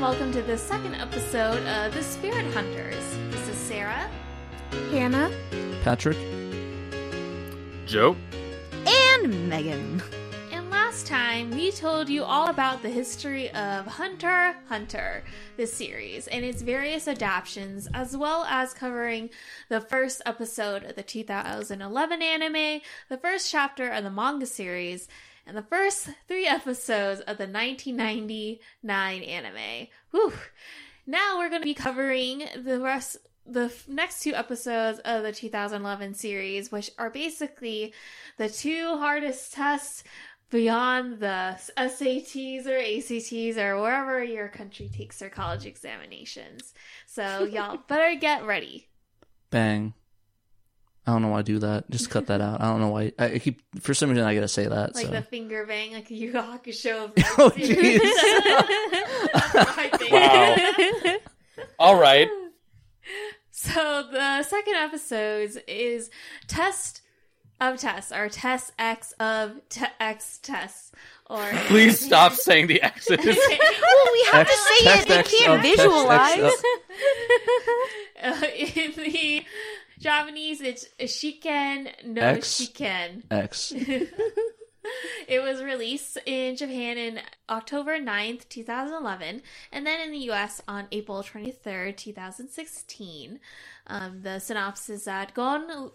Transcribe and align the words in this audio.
and 0.00 0.08
welcome 0.08 0.32
to 0.32 0.40
the 0.40 0.56
second 0.56 0.94
episode 0.94 1.62
of 1.66 1.92
The 1.92 2.02
Spirit 2.02 2.50
Hunters. 2.54 3.04
This 3.30 3.48
is 3.48 3.56
Sarah. 3.56 4.10
Hannah. 4.90 5.30
Patrick. 5.84 6.16
Joe. 7.84 8.16
And 8.86 9.50
Megan. 9.50 10.02
And 10.52 10.70
last 10.70 11.06
time 11.06 11.50
we 11.50 11.70
told 11.70 12.08
you 12.08 12.24
all 12.24 12.48
about 12.48 12.80
the 12.80 12.88
history 12.88 13.50
of 13.50 13.86
Hunter 13.86 14.56
Hunter, 14.68 15.22
this 15.58 15.74
series, 15.74 16.28
and 16.28 16.46
its 16.46 16.62
various 16.62 17.06
adaptations, 17.06 17.86
as 17.92 18.16
well 18.16 18.46
as 18.48 18.72
covering 18.72 19.28
the 19.68 19.82
first 19.82 20.22
episode 20.24 20.84
of 20.84 20.96
the 20.96 21.02
2011 21.02 22.22
anime, 22.22 22.80
the 23.10 23.18
first 23.18 23.50
chapter 23.50 23.90
of 23.90 24.04
the 24.04 24.10
manga 24.10 24.46
series, 24.46 25.08
and 25.50 25.58
the 25.58 25.62
first 25.62 26.08
three 26.28 26.46
episodes 26.46 27.18
of 27.22 27.36
the 27.36 27.46
1999 27.48 29.22
anime. 29.24 29.88
Whew. 30.12 30.32
Now 31.08 31.38
we're 31.38 31.48
going 31.48 31.60
to 31.60 31.66
be 31.66 31.74
covering 31.74 32.44
the 32.56 32.78
rest 32.78 33.16
the 33.44 33.64
f- 33.64 33.88
next 33.88 34.22
two 34.22 34.32
episodes 34.32 35.00
of 35.00 35.24
the 35.24 35.32
2011 35.32 36.14
series, 36.14 36.70
which 36.70 36.88
are 36.98 37.10
basically 37.10 37.92
the 38.36 38.48
two 38.48 38.96
hardest 38.96 39.52
tests 39.52 40.04
beyond 40.50 41.18
the 41.18 41.58
SATs 41.76 42.66
or 42.66 42.78
ACTs 42.78 43.58
or 43.58 43.80
wherever 43.80 44.22
your 44.22 44.46
country 44.46 44.88
takes 44.88 45.18
their 45.18 45.30
college 45.30 45.66
examinations. 45.66 46.74
So 47.06 47.42
y'all 47.42 47.78
better 47.88 48.14
get 48.14 48.46
ready. 48.46 48.86
Bang. 49.50 49.94
I 51.10 51.14
don't 51.14 51.22
know 51.22 51.28
why 51.28 51.40
I 51.40 51.42
do 51.42 51.58
that. 51.58 51.90
Just 51.90 52.08
cut 52.08 52.28
that 52.28 52.40
out. 52.40 52.60
I 52.60 52.66
don't 52.70 52.80
know 52.80 52.88
why. 52.90 53.10
I 53.18 53.40
keep 53.40 53.62
for 53.80 53.94
some 53.94 54.10
reason 54.10 54.24
I 54.24 54.34
gotta 54.34 54.46
say 54.46 54.66
that. 54.66 54.94
Like 54.94 55.06
so. 55.06 55.10
the 55.10 55.22
finger 55.22 55.66
bang, 55.66 55.92
like 55.92 56.08
Yu 56.08 56.32
Hakusho. 56.32 57.10
Oh, 57.38 57.50
jeez. 57.50 58.00
Wow. 60.12 60.56
All 61.78 62.00
right. 62.00 62.28
So 63.50 64.04
the 64.10 64.42
second 64.44 64.74
episode 64.74 65.62
is 65.66 66.10
test 66.46 67.02
of 67.60 67.78
tests, 67.78 68.12
or 68.12 68.28
test 68.28 68.72
X 68.78 69.12
of 69.20 69.52
te- 69.68 69.84
X 69.98 70.38
tests, 70.42 70.92
or 71.28 71.44
Please 71.66 72.00
stop 72.00 72.32
saying 72.34 72.68
the 72.68 72.80
X's. 72.82 73.18
Well, 73.18 73.26
we 73.26 74.24
have 74.32 74.46
X- 74.46 74.50
to 74.50 74.56
say 74.56 74.74
it. 74.90 75.08
You 75.08 75.38
can't 75.38 75.52
up, 75.58 75.62
text 75.62 75.76
visualize. 75.76 76.38
X 76.38 76.62
Uh, 78.22 78.46
in 78.54 78.92
the 78.96 79.44
Japanese, 80.00 80.60
it's 80.60 80.86
Shiken 80.98 81.88
no 82.04 82.22
X. 82.22 82.60
Shiken. 82.60 83.24
X. 83.30 83.72
It 85.28 85.42
was 85.42 85.62
released 85.62 86.18
in 86.26 86.56
Japan 86.56 86.98
in 86.98 87.20
October 87.48 87.98
9th, 87.98 88.48
2011, 88.48 89.42
and 89.70 89.86
then 89.86 90.00
in 90.00 90.10
the 90.10 90.30
US 90.30 90.60
on 90.66 90.88
April 90.90 91.22
23rd, 91.22 91.96
2016. 91.96 93.40
Um, 93.86 94.22
the 94.22 94.38
synopsis 94.38 95.04
that 95.04 95.34
Gon 95.34 95.90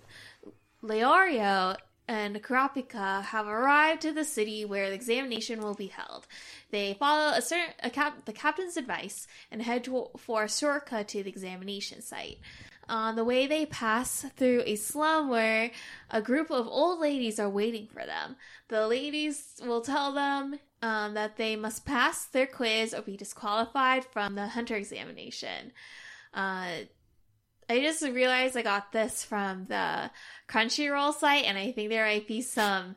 Leorio 0.84 1.76
and 2.08 2.42
Kurapika 2.42 3.24
have 3.24 3.48
arrived 3.48 4.04
to 4.04 4.12
the 4.12 4.24
city 4.24 4.64
where 4.64 4.90
the 4.90 4.96
examination 4.96 5.60
will 5.60 5.74
be 5.74 5.88
held. 5.88 6.28
They 6.70 6.94
follow 6.94 7.34
a 7.34 7.42
certain 7.42 7.74
a 7.82 7.90
cap, 7.90 8.26
the 8.26 8.34
captain's 8.34 8.78
advice 8.78 9.28
and 9.52 9.62
head 9.62 9.84
to, 9.86 10.10
for 10.18 10.44
a 10.44 10.50
shortcut 10.50 11.08
to 11.10 11.24
the 11.24 11.30
examination 11.30 12.02
site. 12.02 12.38
On 12.88 13.16
the 13.16 13.24
way, 13.24 13.48
they 13.48 13.66
pass 13.66 14.26
through 14.36 14.64
a 14.66 14.76
slum 14.76 15.30
where 15.30 15.72
a 16.10 16.22
group 16.22 16.52
of 16.52 16.68
old 16.68 17.00
ladies 17.00 17.40
are 17.40 17.50
waiting 17.50 17.88
for 17.88 18.06
them. 18.06 18.36
The 18.68 18.88
ladies 18.88 19.60
will 19.64 19.82
tell 19.82 20.14
them 20.14 20.60
um, 20.82 21.14
that 21.16 21.38
they 21.38 21.56
must 21.56 21.86
pass 21.86 22.26
their 22.26 22.48
quiz 22.48 22.94
or 22.94 23.02
be 23.02 23.18
disqualified 23.18 24.06
from 24.06 24.36
the 24.36 24.48
hunter 24.48 24.76
examination. 24.76 25.72
Uh, 26.34 26.86
I 27.68 27.80
just 27.80 28.04
realized 28.04 28.56
I 28.56 28.62
got 28.62 28.92
this 28.92 29.24
from 29.24 29.66
the 29.66 30.12
Crunchyroll 30.48 31.14
site, 31.14 31.46
and 31.46 31.58
I 31.58 31.72
think 31.72 31.90
there 31.90 32.06
might 32.06 32.28
be 32.28 32.42
some 32.42 32.96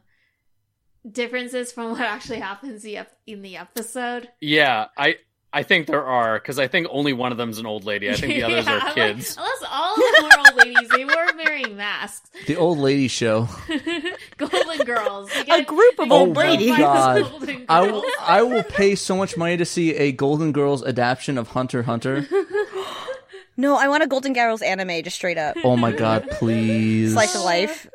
differences 1.11 1.73
from 1.73 1.91
what 1.93 2.03
actually 2.03 2.41
happens 2.41 2.85
in 3.27 3.43
the 3.43 3.57
episode. 3.57 4.29
yeah, 4.41 4.87
I 4.97 5.17
I 5.51 5.63
think 5.63 5.87
there 5.87 6.05
are 6.05 6.39
because 6.39 6.59
I 6.59 6.69
think 6.69 6.89
only 6.91 7.13
one 7.15 7.33
of 7.33 7.39
them's 7.39 7.59
an 7.59 7.65
old 7.65 7.85
lady. 7.85 8.11
I 8.11 8.15
think 8.15 8.35
the 8.35 8.43
others 8.45 8.67
Yeah, 8.67 8.75
are 8.75 8.79
like, 8.81 8.95
kids. 8.95 9.37
unless 9.39 9.65
all 9.71 9.95
of 9.95 10.01
them 10.01 10.25
were 10.25 10.39
old 10.39 10.57
ladies, 10.67 10.89
they 10.91 11.05
were 11.07 11.27
wearing 11.37 11.77
masks. 11.77 12.29
The 12.47 12.57
old 12.57 12.79
lady 12.79 13.09
show. 13.09 13.49
Golden 14.37 14.85
Girls. 14.85 15.31
You 15.47 15.55
A 15.55 15.63
group 15.65 15.99
of 16.01 16.13
old 16.13 16.35
get 16.35 16.39
ladies. 16.51 16.77
five 16.77 16.79
oh 16.81 16.83
God. 17.23 17.31
Golden 17.31 17.65
I 17.69 17.81
will, 17.91 18.05
I 18.21 18.43
will 18.43 18.63
pay 18.63 18.95
so 18.95 19.17
much 19.17 19.37
money 19.39 19.57
to 19.57 19.65
see 19.65 19.95
a 19.95 20.13
Golden 20.13 20.53
Girls 20.53 20.85
adaptation 20.85 21.39
of 21.39 21.49
Hunter 21.49 21.83
Hunter. 21.83 22.27
No, 23.57 23.77
I 23.77 23.89
want 23.89 24.03
a 24.03 24.07
Golden 24.07 24.35
Girls 24.35 24.63
anime, 24.63 25.03
just 25.03 25.17
straight 25.17 25.39
up. 25.39 25.57
Oh 25.65 25.77
my 25.77 25.93
god, 25.93 26.29
please. 26.33 27.13
Slice 27.15 27.35
of 27.35 27.43
life. 27.43 27.89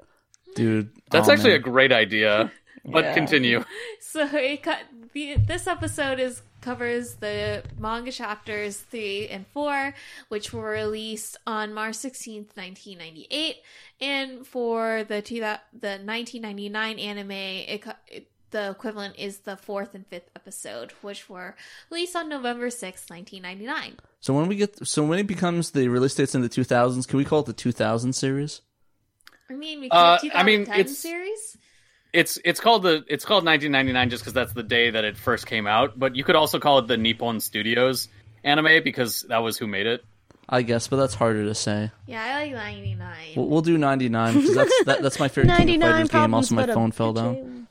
Dude. 0.55 0.89
That's 1.11 1.29
oh, 1.29 1.31
actually 1.31 1.51
man. 1.51 1.59
a 1.59 1.63
great 1.63 1.91
idea. 1.91 2.51
But 2.85 3.05
Yeah. 3.05 3.13
continue. 3.13 3.63
So 4.01 4.25
it 4.33 4.61
cut, 4.63 4.79
the, 5.13 5.37
this 5.37 5.67
episode 5.67 6.19
is 6.19 6.41
covers 6.63 7.15
the 7.15 7.63
manga 7.77 8.11
chapters 8.11 8.77
three 8.77 9.27
and 9.27 9.45
four, 9.47 9.93
which 10.29 10.51
were 10.53 10.69
released 10.69 11.37
on 11.45 11.73
March 11.73 11.95
sixteenth, 11.95 12.55
nineteen 12.57 12.97
ninety 12.97 13.27
eight, 13.29 13.57
and 14.01 14.47
for 14.47 15.03
the 15.03 15.21
two 15.21 15.41
that 15.41 15.65
the 15.79 15.99
nineteen 15.99 16.41
ninety 16.41 16.69
nine 16.69 16.97
anime, 16.97 17.31
it, 17.31 17.83
it 18.07 18.29
the 18.51 18.69
equivalent 18.69 19.15
is 19.17 19.39
the 19.39 19.57
fourth 19.57 19.95
and 19.95 20.05
fifth 20.07 20.29
episode, 20.35 20.91
which 21.01 21.27
were 21.29 21.55
released 21.89 22.15
on 22.15 22.29
November 22.29 22.69
sixth, 22.69 23.09
nineteen 23.09 23.41
ninety 23.43 23.65
nine. 23.65 23.97
So 24.19 24.33
when 24.33 24.47
we 24.47 24.55
get 24.55 24.87
so 24.87 25.03
when 25.03 25.19
it 25.19 25.27
becomes 25.27 25.71
the 25.71 25.87
release 25.89 26.15
dates 26.15 26.33
in 26.33 26.41
the 26.41 26.49
2000s, 26.49 27.07
can 27.07 27.17
we 27.17 27.25
call 27.25 27.41
it 27.41 27.45
the 27.45 27.53
2000 27.53 28.13
series? 28.13 28.61
I 29.49 29.53
mean, 29.53 29.81
we 29.81 29.89
Uh, 29.89 30.17
could 30.19 30.31
I 30.33 30.43
mean, 30.43 30.59
2010 30.61 30.79
it's- 30.79 30.97
series. 30.97 31.57
It's 32.13 32.37
it's 32.45 32.59
called 32.59 32.83
the 32.83 33.03
it's 33.07 33.25
called 33.25 33.43
1999 33.43 34.09
just 34.11 34.23
because 34.23 34.33
that's 34.33 34.53
the 34.53 34.63
day 34.63 34.91
that 34.91 35.03
it 35.03 35.17
first 35.17 35.47
came 35.47 35.65
out. 35.65 35.97
But 35.97 36.15
you 36.15 36.23
could 36.23 36.35
also 36.35 36.59
call 36.59 36.77
it 36.79 36.87
the 36.87 36.95
Nippon 36.97 37.39
Studios 37.39 38.07
anime 38.43 38.83
because 38.83 39.23
that 39.29 39.39
was 39.39 39.57
who 39.57 39.65
made 39.67 39.87
it. 39.87 40.05
I 40.47 40.61
guess, 40.61 40.87
but 40.87 40.97
that's 40.97 41.15
harder 41.15 41.43
to 41.45 41.55
say. 41.55 41.89
Yeah, 42.05 42.23
I 42.23 42.43
like 42.43 42.53
ninety 42.53 42.95
nine. 42.95 43.33
We'll, 43.35 43.47
we'll 43.47 43.61
do 43.61 43.77
99 43.77 44.33
because 44.33 44.55
that's 44.55 44.83
that, 44.85 45.01
that's 45.01 45.19
my 45.19 45.27
favorite 45.27 45.55
King 45.57 45.81
of 45.81 45.89
Fighters 45.89 46.09
game. 46.09 46.33
Also, 46.33 46.55
my 46.55 46.67
phone 46.67 46.91
fell 46.91 47.13
down. 47.13 47.67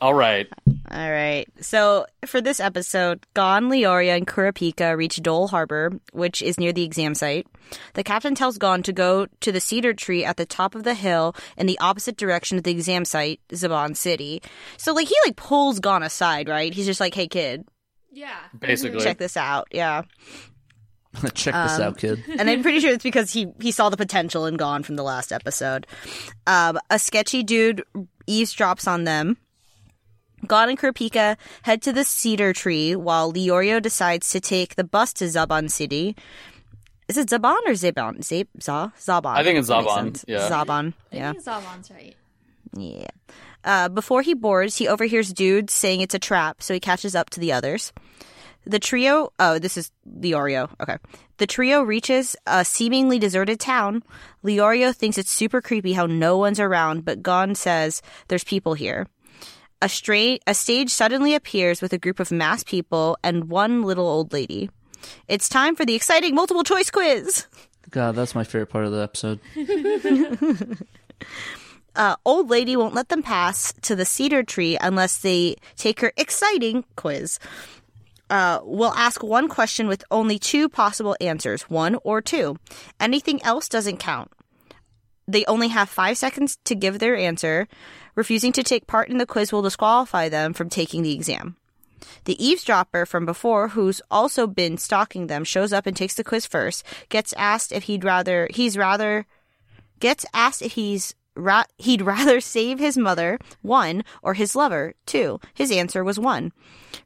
All 0.00 0.14
right. 0.14 0.48
All 0.92 1.10
right. 1.10 1.46
So 1.60 2.04
for 2.26 2.42
this 2.42 2.60
episode, 2.60 3.24
Gon, 3.32 3.70
Leorio, 3.70 4.14
and 4.14 4.26
Kurapika 4.26 4.94
reach 4.94 5.16
Dolle 5.22 5.48
Harbor, 5.48 5.92
which 6.12 6.42
is 6.42 6.60
near 6.60 6.72
the 6.72 6.82
exam 6.84 7.14
site. 7.14 7.46
The 7.94 8.04
captain 8.04 8.34
tells 8.34 8.58
Gon 8.58 8.82
to 8.82 8.92
go 8.92 9.26
to 9.40 9.50
the 9.52 9.60
cedar 9.60 9.94
tree 9.94 10.22
at 10.22 10.36
the 10.36 10.44
top 10.44 10.74
of 10.74 10.82
the 10.84 10.92
hill 10.92 11.34
in 11.56 11.66
the 11.66 11.78
opposite 11.78 12.18
direction 12.18 12.58
of 12.58 12.64
the 12.64 12.72
exam 12.72 13.06
site, 13.06 13.40
Zaban 13.48 13.96
City. 13.96 14.42
So 14.76 14.92
like 14.92 15.08
he 15.08 15.14
like 15.24 15.36
pulls 15.36 15.80
Gon 15.80 16.02
aside, 16.02 16.48
right? 16.50 16.74
He's 16.74 16.84
just 16.86 17.00
like, 17.00 17.14
"Hey 17.14 17.26
kid, 17.26 17.64
yeah, 18.10 18.36
Basically. 18.58 19.00
check 19.02 19.16
this 19.16 19.36
out." 19.38 19.68
Yeah. 19.72 20.02
Check 21.34 21.52
this 21.54 21.72
Um, 21.78 21.82
out, 21.82 21.98
kid. 21.98 22.24
and 22.38 22.48
I'm 22.48 22.62
pretty 22.62 22.80
sure 22.80 22.90
it's 22.92 23.02
because 23.02 23.30
he 23.30 23.46
he 23.60 23.70
saw 23.70 23.88
the 23.90 23.98
potential 23.98 24.46
in 24.46 24.56
Gon 24.56 24.82
from 24.82 24.96
the 24.96 25.02
last 25.02 25.30
episode. 25.32 25.86
Um, 26.46 26.78
a 26.88 26.98
sketchy 26.98 27.42
dude 27.42 27.82
eavesdrops 28.26 28.86
on 28.88 29.04
them. 29.04 29.36
Gon 30.46 30.68
and 30.68 30.78
Kurapika 30.78 31.36
head 31.62 31.82
to 31.82 31.92
the 31.92 32.04
cedar 32.04 32.52
tree 32.52 32.96
while 32.96 33.32
Leorio 33.32 33.80
decides 33.80 34.30
to 34.30 34.40
take 34.40 34.74
the 34.74 34.84
bus 34.84 35.12
to 35.14 35.24
Zaban 35.24 35.70
City. 35.70 36.16
Is 37.08 37.16
it 37.16 37.28
Zaban 37.28 37.58
or 37.66 37.72
Zaban? 37.72 38.24
Zab 38.24 38.48
Za 38.60 38.92
Zaban. 38.98 39.36
I 39.36 39.44
think 39.44 39.58
it's 39.58 39.68
That 39.68 39.82
makes 39.82 39.92
Zaban, 39.92 40.24
yeah. 40.26 40.48
Zaban. 40.48 40.94
I 41.12 41.32
think 41.32 41.44
Zalon's 41.44 41.90
right. 41.90 42.16
Yeah. 42.76 43.08
Uh, 43.64 43.88
before 43.88 44.22
he 44.22 44.34
boards, 44.34 44.76
he 44.76 44.88
overhears 44.88 45.32
dudes 45.32 45.72
saying 45.72 46.00
it's 46.00 46.14
a 46.14 46.18
trap, 46.18 46.62
so 46.62 46.74
he 46.74 46.80
catches 46.80 47.14
up 47.14 47.30
to 47.30 47.40
the 47.40 47.52
others. 47.52 47.92
The 48.64 48.78
trio, 48.78 49.32
oh, 49.38 49.58
this 49.58 49.76
is 49.76 49.90
Leorio. 50.08 50.70
Okay. 50.80 50.96
The 51.38 51.46
trio 51.46 51.82
reaches 51.82 52.36
a 52.46 52.64
seemingly 52.64 53.18
deserted 53.18 53.58
town. 53.58 54.02
Leorio 54.44 54.94
thinks 54.94 55.18
it's 55.18 55.30
super 55.30 55.60
creepy 55.60 55.92
how 55.92 56.06
no 56.06 56.38
one's 56.38 56.60
around, 56.60 57.04
but 57.04 57.22
Gon 57.22 57.54
says 57.54 58.02
there's 58.28 58.44
people 58.44 58.74
here. 58.74 59.06
A, 59.82 59.88
stra- 59.88 60.38
a 60.46 60.54
stage 60.54 60.90
suddenly 60.90 61.34
appears 61.34 61.82
with 61.82 61.92
a 61.92 61.98
group 61.98 62.20
of 62.20 62.30
masked 62.30 62.68
people 62.68 63.18
and 63.24 63.50
one 63.50 63.82
little 63.82 64.06
old 64.06 64.32
lady. 64.32 64.70
It's 65.26 65.48
time 65.48 65.74
for 65.74 65.84
the 65.84 65.94
exciting 65.94 66.36
multiple 66.36 66.62
choice 66.62 66.88
quiz. 66.88 67.46
God, 67.90 68.14
that's 68.14 68.34
my 68.34 68.44
favorite 68.44 68.68
part 68.68 68.84
of 68.84 68.92
the 68.92 69.02
episode. 69.02 69.40
uh, 71.96 72.14
old 72.24 72.48
lady 72.48 72.76
won't 72.76 72.94
let 72.94 73.08
them 73.08 73.24
pass 73.24 73.72
to 73.82 73.96
the 73.96 74.04
cedar 74.04 74.44
tree 74.44 74.78
unless 74.80 75.18
they 75.18 75.56
take 75.76 76.00
her 76.00 76.12
exciting 76.16 76.84
quiz. 76.94 77.40
Uh, 78.30 78.60
we'll 78.62 78.94
ask 78.94 79.22
one 79.22 79.48
question 79.48 79.88
with 79.88 80.04
only 80.10 80.38
two 80.38 80.68
possible 80.68 81.16
answers, 81.20 81.62
one 81.62 81.96
or 82.04 82.22
two. 82.22 82.56
Anything 83.00 83.42
else 83.42 83.68
doesn't 83.68 83.98
count. 83.98 84.30
They 85.28 85.44
only 85.46 85.68
have 85.68 85.88
five 85.88 86.16
seconds 86.16 86.56
to 86.64 86.74
give 86.74 86.98
their 86.98 87.16
answer. 87.16 87.68
Refusing 88.14 88.52
to 88.52 88.62
take 88.62 88.86
part 88.86 89.08
in 89.08 89.18
the 89.18 89.26
quiz 89.26 89.52
will 89.52 89.62
disqualify 89.62 90.28
them 90.28 90.52
from 90.52 90.68
taking 90.68 91.02
the 91.02 91.14
exam. 91.14 91.56
The 92.24 92.44
eavesdropper 92.44 93.06
from 93.06 93.24
before, 93.24 93.68
who's 93.68 94.02
also 94.10 94.46
been 94.46 94.76
stalking 94.76 95.28
them, 95.28 95.44
shows 95.44 95.72
up 95.72 95.86
and 95.86 95.96
takes 95.96 96.14
the 96.14 96.24
quiz 96.24 96.46
first. 96.46 96.84
Gets 97.08 97.32
asked 97.34 97.72
if 97.72 97.84
he'd 97.84 98.04
rather 98.04 98.48
he's 98.50 98.76
rather 98.76 99.26
gets 100.00 100.26
asked 100.34 100.62
if 100.62 100.72
he's 100.72 101.14
ra- 101.34 101.64
he'd 101.78 102.02
rather 102.02 102.40
save 102.40 102.78
his 102.78 102.96
mother 102.96 103.38
one 103.62 104.04
or 104.22 104.34
his 104.34 104.54
lover 104.56 104.94
two. 105.06 105.40
His 105.54 105.70
answer 105.70 106.04
was 106.04 106.18
one. 106.18 106.52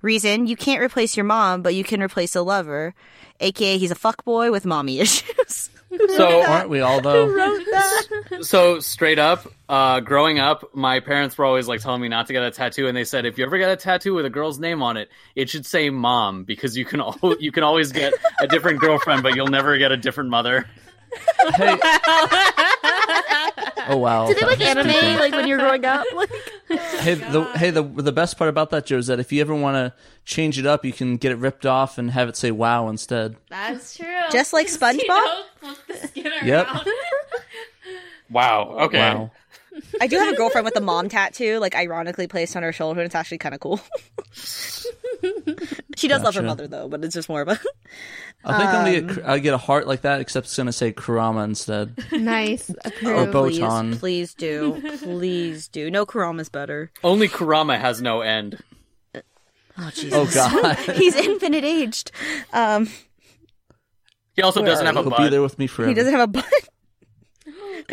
Reason: 0.02 0.46
you 0.46 0.56
can't 0.56 0.82
replace 0.82 1.17
your 1.17 1.25
mom, 1.25 1.62
but 1.62 1.75
you 1.75 1.84
can 1.84 2.02
replace 2.02 2.34
a 2.34 2.43
lover, 2.43 2.94
aka 3.40 3.78
he's 3.78 3.90
a 3.90 3.94
fuckboy 3.96 4.50
with 4.50 4.64
mommy 4.67 5.00
issues. 5.00 5.70
So 6.17 6.43
Aren't 6.46 6.69
we 6.69 6.81
all 6.81 7.00
though? 7.00 7.61
so 8.40 8.81
straight 8.81 9.19
up, 9.19 9.46
uh, 9.69 10.00
growing 10.00 10.38
up, 10.38 10.75
my 10.75 11.00
parents 11.00 11.38
were 11.38 11.44
always 11.44 11.69
like 11.69 11.81
telling 11.81 12.00
me 12.02 12.08
not 12.08 12.26
to 12.26 12.32
get 12.32 12.43
a 12.43 12.50
tattoo, 12.50 12.88
and 12.88 12.96
they 12.96 13.05
said 13.05 13.25
if 13.25 13.38
you 13.38 13.44
ever 13.44 13.56
get 13.58 13.70
a 13.70 13.76
tattoo 13.76 14.14
with 14.14 14.26
a 14.26 14.31
girl's 14.31 14.58
name 14.58 14.82
on 14.82 14.96
it, 14.96 15.08
it 15.34 15.49
should 15.49 15.64
say 15.64 15.90
mom 15.90 16.44
because 16.44 16.76
you 16.76 16.84
can 16.84 17.00
al- 17.00 17.37
you 17.38 17.52
can 17.52 17.62
always 17.62 17.93
get 17.93 18.12
a 18.40 18.46
different 18.46 18.81
girlfriend, 18.81 19.22
but 19.22 19.37
you'll 19.37 19.46
never 19.46 19.79
get 19.79 19.93
a 19.93 19.96
different 19.96 20.31
mother. 20.31 20.69
hey. 21.56 21.79
Oh 23.88 23.97
wow. 23.99 24.26
Did 24.26 24.38
they 24.38 24.47
like 24.47 24.61
anime 24.61 24.85
creepy. 24.91 25.17
like 25.17 25.32
when 25.32 25.47
you're 25.47 25.58
growing 25.58 25.85
up? 25.85 26.06
Like, 26.14 26.31
Hey, 26.69 27.12
oh, 27.25 27.32
the 27.32 27.58
hey 27.58 27.70
the 27.70 27.82
the 27.82 28.12
best 28.12 28.37
part 28.37 28.50
about 28.50 28.70
that 28.70 28.87
Joe 28.87 28.99
is 28.99 29.06
that 29.06 29.20
if 29.20 29.31
you 29.32 29.41
ever 29.41 29.55
want 29.55 29.76
to 29.76 29.93
change 30.25 30.58
it 30.58 30.67
up, 30.67 30.85
you 30.85 30.93
can 30.93 31.17
get 31.17 31.31
it 31.31 31.37
ripped 31.38 31.64
off 31.67 31.97
and 31.99 32.11
have 32.11 32.29
it 32.29 32.37
say 32.37 32.50
"Wow" 32.50 32.88
instead. 32.88 33.37
That's 33.49 33.97
true. 33.97 34.06
Just 34.32 34.53
like 34.53 34.67
SpongeBob? 34.69 35.43
flip 35.61 35.76
the 35.88 36.08
skin 36.08 36.32
Yep. 36.44 36.69
Wow. 38.29 38.76
Okay. 38.81 38.99
Wow. 38.99 39.31
I 40.00 40.08
do 40.08 40.19
have 40.19 40.32
a 40.32 40.37
girlfriend 40.37 40.64
with 40.64 40.75
a 40.76 40.81
mom 40.81 41.08
tattoo, 41.08 41.58
like 41.58 41.76
ironically 41.76 42.26
placed 42.26 42.56
on 42.56 42.64
her 42.64 42.73
shoulder, 42.73 43.00
and 43.00 43.06
it's 43.06 43.14
actually 43.14 43.38
kind 43.38 43.55
of 43.55 43.61
cool. 43.61 43.81
she 45.97 46.08
does 46.08 46.23
love 46.23 46.35
her 46.35 46.43
mother 46.43 46.67
though, 46.67 46.88
but 46.88 47.05
it's 47.05 47.14
just 47.14 47.29
more 47.29 47.43
of 47.43 47.49
a. 47.49 47.61
I 48.48 48.58
think 48.58 48.70
I'm 48.70 49.08
Um, 49.10 49.25
gonna 49.25 49.40
get 49.40 49.54
a 49.54 49.58
heart 49.58 49.87
like 49.88 50.02
that, 50.02 50.20
except 50.20 50.46
it's 50.46 50.56
gonna 50.56 50.72
say 50.72 50.93
Kurama 50.93 51.43
instead. 51.43 51.94
Nice. 52.12 52.70
Or 53.04 53.25
Approved. 53.25 53.34
Botan. 53.34 53.98
Please, 53.98 53.98
please 53.98 54.34
do, 54.34 54.98
please 54.98 55.69
do. 55.69 55.90
No, 55.90 56.06
Kurama's 56.06 56.48
better. 56.48 56.90
Only 57.02 57.28
Kurama 57.28 57.76
has 57.78 58.00
no 58.00 58.20
end. 58.20 58.62
Oh 59.78 59.90
Jesus. 59.93 60.12
Oh 60.14 60.26
god, 60.32 60.76
He's 60.96 61.14
infinite 61.16 61.64
aged. 61.64 62.10
Um, 62.52 62.88
He 64.34 64.43
also 64.43 64.64
doesn't 64.64 64.87
are 64.87 64.93
have 64.94 64.96
a 65.06 65.10
butt. 65.10 65.19
he'll 65.19 65.19
be 65.19 65.25
butt. 65.25 65.31
there 65.32 65.43
with 65.43 65.58
me 65.58 65.66
forever. 65.66 65.88
he 65.88 65.94
doesn't 65.94 66.12
have 66.12 66.22
a 66.22 66.26
butt. 66.28 66.69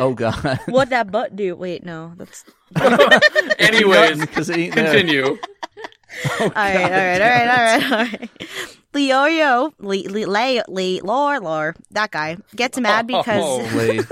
Oh 0.00 0.14
god. 0.14 0.60
What 0.66 0.90
that 0.90 1.10
butt 1.12 1.36
do? 1.36 1.54
Wait, 1.56 1.84
no, 1.84 2.12
that's. 2.16 2.44
Anyways, 3.58 4.20
because 4.20 4.50
it 4.50 4.56
ain't 4.58 4.74
there. 4.74 4.92
continue. 4.92 5.38
All 6.40 6.48
right, 6.48 6.76
all 6.76 6.90
right, 6.90 7.20
all 7.20 7.28
right, 7.28 7.48
all 7.48 7.64
right, 7.64 7.92
all 7.92 7.98
right. 7.98 8.30
Leorio, 8.92 9.72
Le, 9.78 10.08
Le, 10.08 10.26
Le, 10.26 10.62
Le, 10.68 11.00
Lore, 11.02 11.40
Lore, 11.40 11.74
that 11.90 12.10
guy 12.10 12.36
gets 12.54 12.78
mad 12.78 13.06
because 13.06 13.42
Oh. 13.42 14.04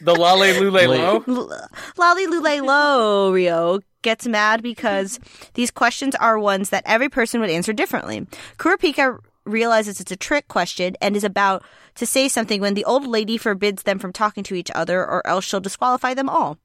The 0.00 0.14
Lale 0.14 0.60
Lule 0.60 0.72
Wait. 0.72 0.86
Lo. 0.88 1.24
L- 1.26 1.68
Lolly 1.96 2.26
Lule 2.26 2.60
Lorio 2.66 3.80
gets 4.02 4.26
mad 4.26 4.62
because 4.62 5.18
these 5.54 5.70
questions 5.70 6.14
are 6.16 6.38
ones 6.38 6.70
that 6.70 6.82
every 6.86 7.08
person 7.08 7.40
would 7.40 7.50
answer 7.50 7.72
differently. 7.72 8.26
Kurapika 8.58 9.18
realizes 9.46 10.00
it's 10.00 10.10
a 10.12 10.16
trick 10.16 10.48
question 10.48 10.96
and 11.00 11.16
is 11.16 11.24
about 11.24 11.62
to 11.96 12.06
say 12.06 12.28
something 12.28 12.60
when 12.60 12.74
the 12.74 12.84
old 12.84 13.06
lady 13.06 13.38
forbids 13.38 13.82
them 13.84 13.98
from 13.98 14.12
talking 14.12 14.44
to 14.44 14.54
each 14.54 14.70
other 14.74 15.00
or 15.00 15.26
else 15.26 15.44
she'll 15.44 15.60
disqualify 15.60 16.12
them 16.12 16.28
all. 16.28 16.58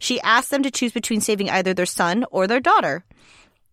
She 0.00 0.20
asks 0.22 0.50
them 0.50 0.62
to 0.64 0.70
choose 0.70 0.92
between 0.92 1.20
saving 1.20 1.50
either 1.50 1.74
their 1.74 1.86
son 1.86 2.24
or 2.30 2.46
their 2.46 2.60
daughter. 2.60 3.04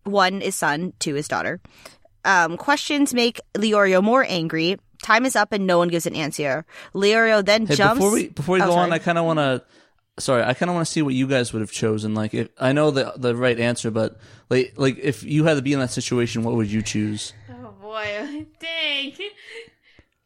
One 0.04 0.42
is 0.42 0.54
son, 0.54 0.92
two 0.98 1.16
is 1.16 1.28
daughter. 1.28 1.60
Um, 2.24 2.56
questions 2.56 3.12
make 3.14 3.40
Leorio 3.54 4.02
more 4.02 4.24
angry. 4.28 4.78
Time 5.02 5.26
is 5.26 5.34
up 5.34 5.52
and 5.52 5.66
no 5.66 5.78
one 5.78 5.88
gives 5.88 6.06
an 6.06 6.14
answer. 6.14 6.64
Leorio 6.94 7.44
then 7.44 7.66
Hey, 7.66 7.74
jumps. 7.74 7.96
before 7.98 8.12
we 8.12 8.28
before 8.28 8.54
we 8.54 8.62
Oh, 8.62 8.66
go 8.66 8.72
on. 8.74 8.92
I 8.92 8.98
kind 8.98 9.18
of 9.18 9.24
want 9.24 9.38
to. 9.38 9.62
Sorry, 10.18 10.42
I 10.44 10.52
kind 10.54 10.68
of 10.68 10.74
want 10.74 10.86
to 10.86 10.92
see 10.92 11.00
what 11.02 11.14
you 11.14 11.26
guys 11.26 11.52
would 11.52 11.60
have 11.62 11.72
chosen. 11.72 12.14
Like, 12.14 12.34
if 12.34 12.48
I 12.60 12.72
know 12.72 12.90
the 12.90 13.14
the 13.16 13.34
right 13.34 13.58
answer, 13.58 13.90
but 13.90 14.18
like 14.50 14.74
like 14.76 14.98
if 14.98 15.24
you 15.24 15.44
had 15.44 15.54
to 15.54 15.62
be 15.62 15.72
in 15.72 15.78
that 15.80 15.90
situation, 15.90 16.44
what 16.44 16.54
would 16.54 16.70
you 16.70 16.82
choose? 16.82 17.32
Oh 17.50 17.72
boy, 17.80 18.46
dang. 18.60 19.12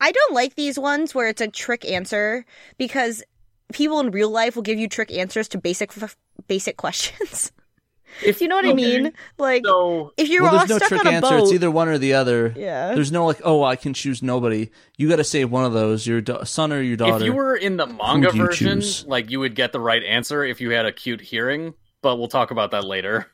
I 0.00 0.12
don't 0.12 0.34
like 0.34 0.55
these 0.56 0.78
ones 0.78 1.14
where 1.14 1.28
it's 1.28 1.40
a 1.40 1.49
trick 1.49 1.84
answer 1.90 2.44
because 2.76 3.23
people 3.73 4.00
in 4.00 4.11
real 4.11 4.28
life 4.31 4.56
will 4.56 4.62
give 4.62 4.78
you 4.78 4.88
trick 4.88 5.11
answers 5.12 5.49
to 5.49 5.58
basic 5.58 5.93
basic 6.49 6.76
questions. 6.76 7.52
If 8.24 8.40
you 8.40 8.48
know 8.48 8.56
what 8.56 8.64
I 8.66 8.72
mean? 8.72 9.12
Like 9.38 9.64
So 9.66 10.12
if 10.16 10.28
you're 10.28 10.42
well, 10.42 10.58
all 10.58 10.66
no 10.66 10.76
stuck 10.78 10.88
trick 10.88 11.00
on 11.00 11.06
a 11.06 11.16
answer. 11.16 11.28
boat, 11.30 11.42
It's 11.44 11.52
either 11.52 11.70
one 11.70 11.88
or 11.88 11.98
the 11.98 12.14
other. 12.14 12.52
Yeah. 12.56 12.94
There's 12.94 13.12
no 13.12 13.26
like, 13.26 13.40
oh, 13.44 13.62
I 13.62 13.76
can 13.76 13.92
choose 13.94 14.22
nobody. 14.22 14.70
You 14.96 15.08
got 15.08 15.16
to 15.16 15.24
save 15.24 15.50
one 15.50 15.64
of 15.64 15.72
those. 15.72 16.06
Your 16.06 16.20
da- 16.20 16.44
son 16.44 16.72
or 16.72 16.80
your 16.80 16.96
daughter. 16.96 17.16
if 17.16 17.22
you 17.22 17.32
were 17.32 17.54
in 17.56 17.76
the 17.76 17.86
manga 17.86 18.30
version, 18.30 18.80
choose? 18.80 19.04
like 19.06 19.30
you 19.30 19.40
would 19.40 19.54
get 19.54 19.72
the 19.72 19.80
right 19.80 20.02
answer 20.02 20.44
if 20.44 20.60
you 20.60 20.70
had 20.70 20.86
a 20.86 20.92
cute 20.92 21.20
hearing. 21.20 21.74
But 22.02 22.16
we'll 22.16 22.28
talk 22.28 22.50
about 22.50 22.70
that 22.70 22.84
later. 22.84 23.26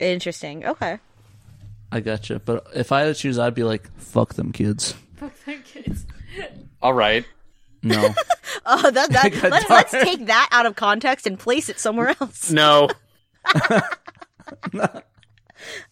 interesting. 0.00 0.66
Okay. 0.66 0.98
I 1.90 2.00
gotcha. 2.00 2.38
But 2.38 2.66
if 2.74 2.90
I 2.92 3.00
had 3.00 3.14
to 3.14 3.14
choose, 3.14 3.38
I'd 3.38 3.54
be 3.54 3.64
like, 3.64 3.90
fuck 3.98 4.34
them 4.34 4.50
kids. 4.52 4.94
Fuck 5.16 5.38
them 5.44 5.62
kids. 5.64 6.06
All 6.80 6.92
right. 6.94 7.24
No. 7.82 8.14
Oh, 8.64 8.90
that, 8.90 9.10
that 9.10 9.32
God 9.42 9.50
let's 9.50 9.68
let's 9.70 9.90
take 9.90 10.26
that 10.26 10.48
out 10.52 10.66
of 10.66 10.76
context 10.76 11.26
and 11.26 11.36
place 11.38 11.68
it 11.68 11.80
somewhere 11.80 12.14
else. 12.20 12.50
No. 12.52 12.88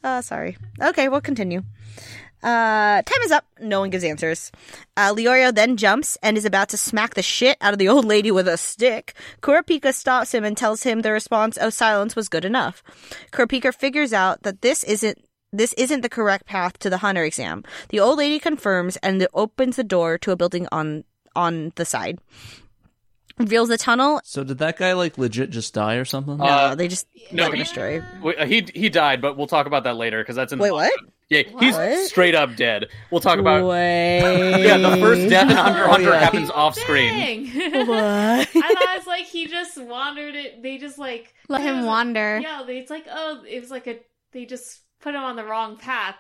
Uh, 0.03 0.21
sorry. 0.21 0.57
Okay, 0.83 1.09
we'll 1.09 1.21
continue. 1.21 1.63
Uh, 2.43 3.03
time 3.03 3.23
is 3.23 3.31
up. 3.31 3.45
No 3.61 3.81
one 3.81 3.91
gives 3.91 4.05
answers. 4.05 4.51
Uh, 4.97 5.15
Leorio 5.15 5.55
then 5.55 5.77
jumps 5.77 6.17
and 6.23 6.39
is 6.39 6.47
about 6.47 6.71
to 6.71 6.77
smack 6.77 7.15
the 7.15 7.23
shit 7.23 7.59
out 7.61 7.75
of 7.75 7.79
the 7.79 7.89
old 7.89 8.05
lady 8.05 8.31
with 8.31 8.49
a 8.49 8.57
stick. 8.57 9.15
Kurapika 9.43 9.93
stops 9.93 10.33
him 10.33 10.45
and 10.45 10.57
tells 10.57 10.83
him 10.83 11.01
the 11.03 11.13
response 11.13 11.57
of 11.59 11.75
silence 11.75 12.17
was 12.17 12.29
good 12.29 12.45
enough. 12.45 12.83
Kurapika 13.31 13.75
figures 13.75 14.13
out 14.13 14.43
that 14.43 14.63
this 14.63 14.85
isn't 14.85 15.19
this 15.53 15.73
isn't 15.75 16.03
the 16.03 16.09
correct 16.09 16.47
path 16.47 16.79
to 16.79 16.89
the 16.89 16.99
hunter 16.99 17.25
exam. 17.25 17.65
The 17.89 18.01
old 18.01 18.19
lady 18.19 18.39
confirms 18.39 18.97
and 18.99 19.27
opens 19.35 19.77
the 19.77 19.85
door 19.85 20.17
to 20.19 20.31
a 20.31 20.37
building 20.37 20.67
on 20.73 21.05
on 21.37 21.73
the 21.77 21.85
side. 21.85 22.19
Reveals 23.41 23.69
the 23.69 23.79
tunnel. 23.79 24.21
so 24.25 24.45
did 24.45 24.59
that 24.59 24.77
guy 24.77 24.93
like 24.93 25.19
legit 25.19 25.51
just 25.51 25.75
die 25.75 25.95
or 25.95 26.05
something? 26.05 26.37
No, 26.37 26.45
Uh, 26.45 26.75
they 26.75 26.89
just 26.89 27.07
no, 27.33 27.45
let 27.45 27.53
him 27.53 27.57
he- 27.57 27.63
destroy. 27.65 28.01
Uh, 28.39 28.45
he 28.47 28.67
he 28.75 28.89
died, 28.89 29.21
but 29.21 29.37
we'll 29.37 29.47
talk 29.47 29.67
about 29.67 29.85
that 29.85 29.97
later 29.97 30.23
because 30.23 30.37
that's 30.37 30.53
in. 30.53 30.59
Wait, 30.59 30.71
manga. 30.71 30.75
what? 30.75 30.93
Yeah, 31.31 31.43
he's 31.61 32.09
straight 32.09 32.35
up 32.35 32.57
dead. 32.57 32.87
We'll 33.11 33.21
talk 33.21 33.39
about. 33.39 33.65
Wait. 33.67 34.65
Yeah, 34.65 34.79
the 34.79 34.97
first 34.97 35.29
death 35.31 35.49
in 35.51 35.57
Hunter 35.57 35.79
x 35.85 35.87
Oh, 35.89 35.91
Hunter 35.93 36.11
yeah, 36.11 36.19
happens 36.19 36.51
off 36.51 36.75
screen. 36.75 37.47
Dang. 37.55 37.87
What? 37.87 37.99
I 37.99 38.45
thought 38.45 38.97
it's 38.97 39.07
like 39.07 39.27
he 39.27 39.47
just 39.47 39.81
wandered 39.81 40.35
it. 40.35 40.63
They 40.63 40.77
just 40.79 40.99
like 40.99 41.33
Let 41.49 41.63
him 41.63 41.79
was- 41.79 41.87
wander. 41.87 42.41
Yeah, 42.41 42.65
it's 42.67 42.91
like 42.91 43.07
oh, 43.11 43.43
it 43.49 43.61
was 43.61 43.71
like 43.71 43.87
a. 43.87 43.99
They 44.33 44.45
just 44.45 44.81
put 45.01 45.15
him 45.15 45.23
on 45.23 45.37
the 45.37 45.45
wrong 45.45 45.77
path. 45.77 46.17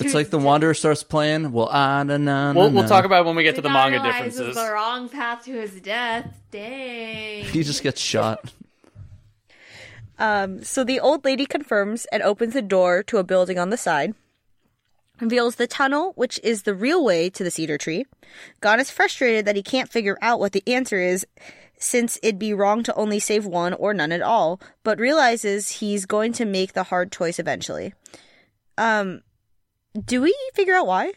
It's 0.00 0.14
like 0.14 0.30
the 0.30 0.38
Wanderer 0.38 0.74
starts 0.74 1.02
playing. 1.02 1.52
Well, 1.52 1.68
ah, 1.70 2.02
na, 2.02 2.16
na, 2.16 2.52
We'll 2.52 2.68
na, 2.70 2.74
we'll 2.74 2.82
na. 2.82 2.88
talk 2.88 3.04
about 3.04 3.22
it 3.22 3.26
when 3.26 3.36
we 3.36 3.42
get 3.42 3.56
to 3.56 3.60
the 3.60 3.68
manga 3.70 3.96
realize 4.00 4.20
it 4.20 4.24
differences. 4.38 4.54
the 4.56 4.70
wrong 4.72 5.08
path 5.08 5.44
to 5.44 5.52
his 5.52 5.80
death. 5.80 6.34
Dang. 6.50 7.44
He 7.44 7.62
just 7.62 7.82
gets 7.82 8.00
shot. 8.00 8.52
Um, 10.20 10.64
so 10.64 10.82
the 10.82 10.98
old 10.98 11.24
lady 11.24 11.46
confirms 11.46 12.04
and 12.06 12.24
opens 12.24 12.54
the 12.54 12.60
door 12.60 13.04
to 13.04 13.18
a 13.18 13.22
building 13.22 13.56
on 13.56 13.70
the 13.70 13.76
side. 13.76 14.14
Reveals 15.20 15.54
the 15.54 15.68
tunnel, 15.68 16.12
which 16.16 16.40
is 16.42 16.62
the 16.62 16.74
real 16.74 17.04
way 17.04 17.30
to 17.30 17.44
the 17.44 17.52
cedar 17.52 17.78
tree. 17.78 18.04
Gon 18.60 18.80
is 18.80 18.90
frustrated 18.90 19.44
that 19.44 19.54
he 19.54 19.62
can't 19.62 19.88
figure 19.88 20.18
out 20.20 20.40
what 20.40 20.50
the 20.50 20.64
answer 20.66 20.98
is, 20.98 21.24
since 21.78 22.18
it'd 22.20 22.36
be 22.38 22.52
wrong 22.52 22.82
to 22.82 22.94
only 22.96 23.20
save 23.20 23.46
one 23.46 23.74
or 23.74 23.94
none 23.94 24.10
at 24.10 24.20
all, 24.20 24.60
but 24.82 24.98
realizes 24.98 25.70
he's 25.78 26.04
going 26.04 26.32
to 26.32 26.44
make 26.44 26.72
the 26.72 26.82
hard 26.82 27.12
choice 27.12 27.38
eventually. 27.38 27.94
Um, 28.76 29.22
do 30.04 30.22
we 30.22 30.34
figure 30.54 30.74
out 30.74 30.86
why? 30.86 31.12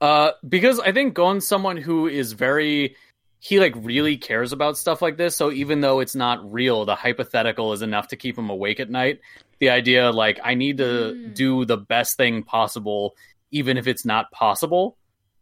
Uh, 0.00 0.32
because 0.48 0.80
I 0.80 0.92
think 0.92 1.14
Gon's 1.14 1.46
someone 1.46 1.76
who 1.76 2.06
is 2.06 2.32
very 2.32 2.96
he 3.42 3.58
like 3.58 3.74
really 3.76 4.18
cares 4.18 4.52
about 4.52 4.76
stuff 4.76 5.00
like 5.00 5.16
this. 5.16 5.34
So 5.34 5.50
even 5.50 5.80
though 5.80 6.00
it's 6.00 6.14
not 6.14 6.52
real, 6.52 6.84
the 6.84 6.94
hypothetical 6.94 7.72
is 7.72 7.80
enough 7.80 8.08
to 8.08 8.16
keep 8.16 8.36
him 8.36 8.50
awake 8.50 8.80
at 8.80 8.90
night. 8.90 9.20
The 9.60 9.70
idea 9.70 10.10
like 10.10 10.40
I 10.44 10.54
need 10.54 10.78
to 10.78 10.84
Mm. 11.14 11.34
do 11.34 11.64
the 11.64 11.78
best 11.78 12.16
thing 12.16 12.42
possible, 12.42 13.14
even 13.50 13.76
if 13.78 13.86
it's 13.86 14.04
not 14.04 14.30
possible. 14.30 14.96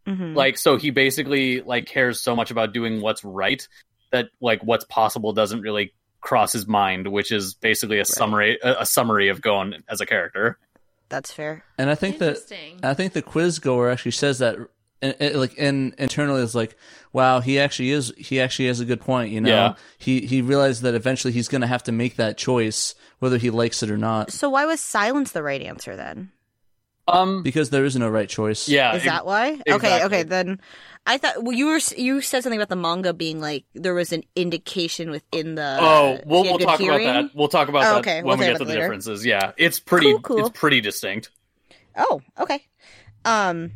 Mm-hmm. 0.07 0.33
Like 0.33 0.57
so, 0.57 0.77
he 0.77 0.91
basically 0.91 1.61
like 1.61 1.85
cares 1.85 2.21
so 2.21 2.35
much 2.35 2.51
about 2.51 2.73
doing 2.73 3.01
what's 3.01 3.23
right 3.23 3.65
that 4.11 4.29
like 4.41 4.61
what's 4.63 4.85
possible 4.85 5.33
doesn't 5.33 5.61
really 5.61 5.93
cross 6.21 6.53
his 6.53 6.67
mind, 6.67 7.07
which 7.07 7.31
is 7.31 7.53
basically 7.53 7.99
a 7.99 8.05
summary 8.05 8.59
a, 8.63 8.81
a 8.81 8.85
summary 8.85 9.27
of 9.29 9.41
Gon 9.41 9.83
as 9.89 10.01
a 10.01 10.05
character. 10.05 10.57
That's 11.09 11.31
fair. 11.31 11.63
And 11.77 11.89
I 11.89 11.95
think 11.95 12.19
that 12.19 12.37
I 12.83 12.93
think 12.93 13.13
the 13.13 13.21
quiz 13.21 13.59
goer 13.59 13.89
actually 13.89 14.11
says 14.11 14.39
that, 14.39 14.55
and, 15.01 15.15
and, 15.19 15.35
like, 15.35 15.55
in 15.55 15.93
internally 15.97 16.41
is 16.43 16.53
like, 16.55 16.75
wow, 17.13 17.39
he 17.39 17.59
actually 17.59 17.91
is. 17.91 18.13
He 18.17 18.39
actually 18.39 18.67
has 18.67 18.79
a 18.79 18.85
good 18.85 19.01
point. 19.01 19.31
You 19.31 19.41
know, 19.41 19.49
Yeah. 19.49 19.73
he 19.97 20.21
he 20.25 20.41
realized 20.41 20.83
that 20.83 20.93
eventually 20.93 21.33
he's 21.33 21.47
going 21.47 21.61
to 21.61 21.67
have 21.67 21.83
to 21.83 21.91
make 21.91 22.17
that 22.17 22.37
choice, 22.37 22.95
whether 23.19 23.37
he 23.37 23.49
likes 23.49 23.81
it 23.81 23.89
or 23.89 23.97
not. 23.97 24.31
So 24.31 24.49
why 24.49 24.65
was 24.65 24.79
silence 24.81 25.31
the 25.31 25.41
right 25.43 25.61
answer 25.61 25.95
then? 25.95 26.31
Um, 27.13 27.43
because 27.43 27.69
there 27.69 27.85
is 27.85 27.95
no 27.95 28.09
right 28.09 28.29
choice. 28.29 28.67
yeah, 28.69 28.91
Is 28.91 28.97
ex- 28.97 29.05
that 29.05 29.25
why? 29.25 29.51
Okay, 29.53 29.75
exactly. 29.75 30.01
okay, 30.05 30.23
then 30.23 30.59
I 31.07 31.17
thought 31.17 31.43
well, 31.43 31.53
you 31.55 31.67
were 31.67 31.79
you 31.97 32.21
said 32.21 32.43
something 32.43 32.59
about 32.59 32.69
the 32.69 32.75
manga 32.75 33.13
being 33.13 33.39
like 33.41 33.65
there 33.73 33.93
was 33.93 34.11
an 34.13 34.23
indication 34.35 35.09
within 35.11 35.55
the. 35.55 35.77
Oh, 35.79 36.19
we'll, 36.25 36.43
we'll 36.43 36.59
talk 36.59 36.79
hearing? 36.79 37.07
about 37.07 37.21
that. 37.23 37.35
We'll 37.35 37.47
talk 37.47 37.67
about 37.69 37.83
Oh, 37.83 37.93
that 37.93 37.99
okay. 37.99 38.17
when 38.23 38.37
We'll 38.37 38.37
we 38.37 38.45
get 38.45 38.57
to 38.59 38.65
the 38.65 38.69
later. 38.69 38.81
differences. 38.81 39.25
Yeah, 39.25 39.51
it's 39.57 39.79
pretty. 39.79 40.11
Cool, 40.11 40.19
cool. 40.21 40.39
It's 40.47 40.57
pretty 40.59 40.81
distinct. 40.81 41.29
Oh, 41.97 42.21
okay. 42.39 42.65
Um 43.25 43.71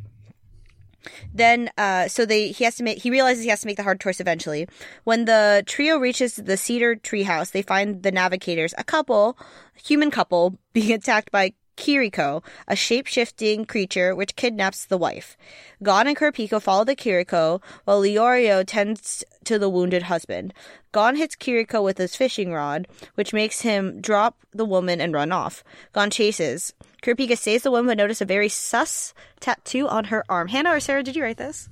then 1.33 1.69
uh 1.77 2.07
so 2.07 2.25
they 2.25 2.49
he 2.49 2.63
has 2.63 2.75
to 2.75 2.83
make 2.83 2.97
he 3.01 3.11
realizes 3.11 3.43
he 3.43 3.49
has 3.49 3.59
to 3.61 3.67
make 3.67 3.75
the 3.77 3.83
hard 3.83 3.99
choice 3.99 4.19
eventually. 4.21 4.67
When 5.03 5.25
the 5.25 5.63
trio 5.65 5.97
reaches 5.97 6.35
the 6.37 6.55
cedar 6.55 6.95
treehouse, 6.95 7.51
they 7.51 7.61
find 7.61 8.03
the 8.03 8.11
navigators, 8.11 8.73
a 8.77 8.83
couple, 8.83 9.37
human 9.83 10.11
couple, 10.11 10.57
being 10.73 10.93
attacked 10.93 11.31
by 11.31 11.53
Kiriko, 11.77 12.44
a 12.68 12.75
shape-shifting 12.75 13.65
creature 13.65 14.15
which 14.15 14.36
kidnaps 14.36 14.86
the 14.86 14.98
wife. 14.98 15.36
Gon 15.82 16.08
and 16.08 16.18
Kurapika 16.18 16.62
follow 16.62 16.84
the 16.84 16.96
Kiriko, 16.96 17.62
while 17.86 18.01
Leorio 18.01 18.63
tends 18.65 19.24
to 19.46 19.60
the 19.60 19.70
wounded 19.70 20.03
husband. 20.03 20.53
Gon 20.92 21.15
hits 21.15 21.36
Kiriko 21.36 21.84
with 21.84 21.98
his 21.98 22.15
fishing 22.15 22.53
rod, 22.53 22.88
which 23.15 23.34
makes 23.34 23.62
him 23.62 24.00
drop 24.01 24.38
the 24.51 24.65
woman 24.65 25.01
and 25.01 25.13
run 25.13 25.32
off. 25.32 25.63
Gon 25.92 26.10
chases. 26.10 26.74
Kurapika 27.01 27.38
saves 27.38 27.63
the 27.63 27.72
woman, 27.72 27.88
but 27.88 27.98
notice 27.98 28.22
a 28.22 28.25
very 28.25 28.50
sus 28.50 29.13
tattoo 29.39 29.88
on 29.88 30.06
her 30.06 30.24
arm. 30.30 30.48
Hannah 30.48 30.72
or 30.72 30.80
Sarah, 30.80 31.03
did 31.03 31.15
you 31.15 31.24
write 31.24 31.38
this? 31.38 31.70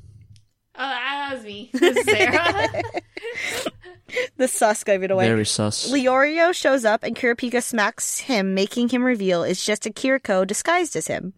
Oh, 0.76 0.80
that 0.80 1.34
was 1.34 1.44
me. 1.44 1.70
This 1.74 1.98
is 1.98 2.06
Sarah. 2.06 2.68
The 4.38 4.48
sus 4.48 4.84
gave 4.84 5.04
it 5.04 5.12
away. 5.12 5.28
Very 5.28 5.46
sus. 5.46 5.92
Leorio 5.92 6.54
shows 6.54 6.84
up 6.84 7.04
and 7.04 7.16
Kurapika 7.16 7.64
smacks 7.64 8.20
him, 8.20 8.54
making 8.54 8.90
him 8.90 9.04
reveal 9.04 9.44
it's 9.44 9.66
just 9.66 9.86
a 9.86 9.90
Kiriko 9.90 10.46
disguised 10.46 10.96
as 10.96 11.08
him. 11.08 11.34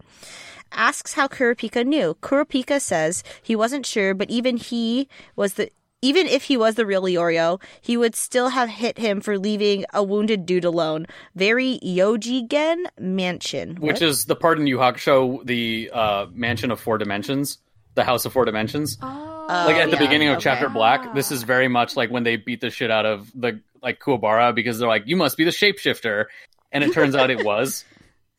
Asks 0.71 1.13
how 1.13 1.27
Kurapika 1.27 1.85
knew. 1.85 2.15
Kurapika 2.21 2.81
says 2.81 3.23
he 3.41 3.55
wasn't 3.55 3.85
sure, 3.85 4.13
but 4.13 4.29
even 4.29 4.57
he 4.57 5.07
was 5.35 5.53
the 5.53 5.69
even 6.01 6.27
if 6.27 6.43
he 6.43 6.57
was 6.57 6.75
the 6.75 6.85
real 6.85 7.01
Leorio, 7.01 7.61
he 7.79 7.95
would 7.95 8.13
still 8.13 8.49
have 8.49 8.67
hit 8.67 8.97
him 8.97 9.21
for 9.21 9.39
leaving 9.39 9.85
a 9.93 10.03
wounded 10.03 10.45
dude 10.45 10.65
alone. 10.65 11.05
Very 11.33 11.79
Yojigen 11.81 12.83
mansion. 12.99 13.77
Which 13.77 14.01
is 14.01 14.25
the 14.25 14.35
part 14.35 14.59
in 14.59 14.67
Yu 14.67 14.77
Hakusho, 14.77 15.45
the 15.45 15.89
uh, 15.93 16.25
mansion 16.33 16.71
of 16.71 16.79
four 16.81 16.97
dimensions, 16.97 17.59
the 17.95 18.03
house 18.03 18.25
of 18.25 18.33
four 18.33 18.45
dimensions. 18.45 18.97
oh. 19.01 19.45
like 19.47 19.75
at 19.77 19.89
the 19.89 19.97
yeah, 19.97 19.99
beginning 19.99 20.27
of 20.29 20.35
okay. 20.37 20.43
chapter 20.43 20.69
black 20.69 21.13
this 21.13 21.31
is 21.31 21.43
very 21.43 21.67
much 21.67 21.95
like 21.95 22.09
when 22.09 22.23
they 22.23 22.35
beat 22.37 22.61
the 22.61 22.69
shit 22.69 22.89
out 22.91 23.05
of 23.05 23.31
the 23.35 23.59
like 23.81 23.99
kuwabara 23.99 24.53
because 24.55 24.79
they're 24.79 24.87
like 24.87 25.03
you 25.05 25.15
must 25.17 25.35
be 25.37 25.43
the 25.43 25.51
shapeshifter 25.51 26.25
and 26.71 26.83
it 26.83 26.93
turns 26.93 27.13
out 27.15 27.29
it 27.29 27.43
was 27.45 27.83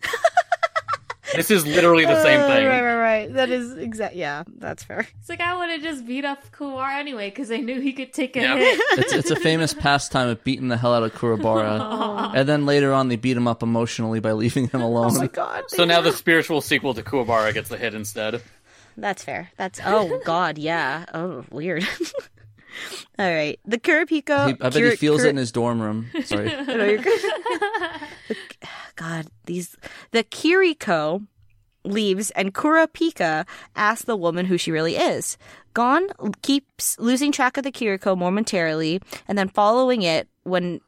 this 1.35 1.51
is 1.51 1.67
literally 1.67 2.05
the 2.05 2.23
same 2.23 2.41
Uh, 2.41 2.47
thing 2.49 2.67
Right, 2.67 2.83
right, 2.83 2.97
right. 2.97 3.33
That 3.35 3.51
is 3.51 3.73
exact. 3.77 4.15
Yeah, 4.15 4.45
that's 4.59 4.83
fair. 4.85 5.07
It's 5.21 5.29
like 5.29 5.41
I 5.41 5.57
would 5.57 5.71
have 5.71 5.83
just 5.83 6.07
beat 6.07 6.25
up 6.25 6.43
Kuwar 6.53 6.91
anyway 6.99 7.31
because 7.31 7.51
I 7.51 7.57
knew 7.59 7.81
he 7.81 7.93
could 7.93 8.13
take 8.13 8.37
a 8.37 8.41
Yeah. 8.41 8.57
hit. 8.57 8.81
it's, 8.99 9.13
it's 9.13 9.31
a 9.31 9.37
famous 9.37 9.73
pastime 9.87 10.29
of 10.29 10.43
beating 10.45 10.69
the 10.69 10.77
hell 10.77 10.95
out 10.95 11.03
of 11.03 11.13
Kurabara. 11.15 12.33
and 12.35 12.49
then 12.49 12.67
later 12.67 12.93
on, 12.93 13.09
they 13.09 13.17
beat 13.17 13.37
him 13.37 13.49
up 13.49 13.63
emotionally 13.63 14.21
by 14.21 14.33
leaving 14.33 14.69
him 14.69 14.81
alone. 14.83 15.13
Oh 15.17 15.19
my 15.19 15.27
god. 15.29 15.65
so 15.69 15.85
now 15.85 16.01
the 16.01 16.13
spiritual 16.13 16.61
sequel 16.61 16.95
to 16.95 17.03
kuwabara 17.03 17.53
gets 17.55 17.69
the 17.69 17.79
hit 17.79 17.95
instead 17.95 18.43
That's 18.97 19.25
fair. 19.25 19.51
That's 19.57 19.81
oh 19.85 20.21
god, 20.25 20.59
yeah. 20.59 21.05
Oh, 21.15 21.45
weird. 21.51 21.87
All 23.19 23.31
right, 23.33 23.59
the 23.65 23.79
Kurapika. 23.79 24.49
He- 24.49 24.57
I 24.61 24.69
bet 24.71 24.75
he 24.75 24.97
feels 24.97 25.23
it 25.23 25.29
in 25.31 25.37
his 25.37 25.53
dorm 25.53 25.81
room. 25.81 26.07
Sorry. 26.25 26.49
No, 26.67 26.85
you're 26.85 26.99
good. 26.99 27.21
The- 28.29 28.37
ah, 28.65 28.89
God, 28.97 29.27
these 29.47 29.77
the 30.11 30.25
Kiriko 30.25 31.27
leaves 31.85 32.31
and 32.33 32.55
Kurapika 32.55 33.47
asks 33.77 34.05
the 34.07 34.17
woman 34.17 34.47
who 34.47 34.57
she 34.59 34.73
really 34.73 34.97
is. 34.97 35.37
Gon 35.75 36.09
keeps 36.43 36.99
losing 36.99 37.31
track 37.31 37.57
of 37.57 37.65
the 37.65 37.73
Kiriko 37.73 38.17
momentarily 38.17 39.01
and 39.29 39.37
then 39.37 39.49
following 39.49 40.03
it 40.03 40.29
when 40.45 40.81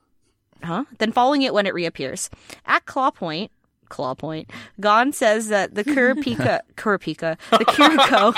huh? 0.63 0.85
Then 0.99 1.13
following 1.13 1.43
it 1.43 1.53
when 1.55 1.67
it 1.67 1.75
reappears. 1.75 2.31
At 2.65 2.87
Claw 2.87 3.11
Point, 3.11 3.51
Claw 3.89 4.15
Point, 4.15 4.51
Gon 4.81 5.13
says 5.13 5.49
that 5.49 5.75
the 5.75 5.85
Kurapika 5.85 6.61
Kurapika, 6.77 7.37
the 7.51 7.65
Kiriko 7.65 8.35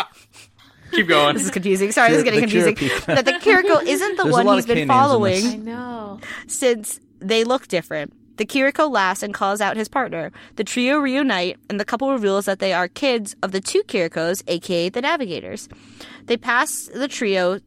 keep 0.92 1.08
going 1.08 1.34
This 1.34 1.44
is 1.44 1.50
confusing. 1.50 1.92
Sorry, 1.92 2.10
this 2.10 2.18
is 2.18 2.24
getting 2.24 2.40
confusing. 2.40 2.74
Kurapika. 2.74 3.06
that 3.06 3.24
the 3.24 3.32
Kiriko 3.32 3.82
isn't 3.84 4.16
the 4.16 4.22
There's 4.24 4.32
one 4.44 4.56
he's 4.56 4.66
been 4.66 4.74
K 4.76 4.80
names 4.80 4.82
in 4.82 4.88
following. 4.88 5.46
I 5.46 5.56
know. 5.56 6.20
since 6.46 7.00
they 7.20 7.44
look 7.44 7.68
different. 7.68 8.12
The 8.38 8.46
Kiriko 8.46 8.88
laughs 8.88 9.24
and 9.24 9.34
calls 9.34 9.60
out 9.60 9.76
his 9.76 9.88
partner. 9.88 10.30
The 10.54 10.62
trio 10.62 10.98
reunite, 10.98 11.56
and 11.68 11.80
the 11.80 11.84
couple 11.84 12.12
reveals 12.12 12.44
that 12.44 12.60
they 12.60 12.72
are 12.72 12.86
kids 12.86 13.34
of 13.42 13.50
the 13.50 13.60
two 13.60 13.82
Kirikos, 13.82 14.44
aka 14.46 14.88
the 14.90 15.00
Navigators. 15.00 15.68
They 16.26 16.36
pass 16.36 16.88
the 16.94 17.08
trio 17.08 17.58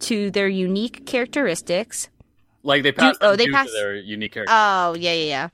to 0.00 0.30
their 0.30 0.48
unique 0.48 1.04
characteristics. 1.04 2.08
like 2.62 2.82
they 2.84 2.92
pass 2.92 3.16
oh, 3.20 3.36
they 3.36 3.48
pass- 3.48 3.70
their 3.72 3.96
unique 3.96 4.32
character 4.32 4.50
Oh, 4.54 4.94
yeah, 4.98 5.12
yeah, 5.12 5.24
yeah. 5.26 5.48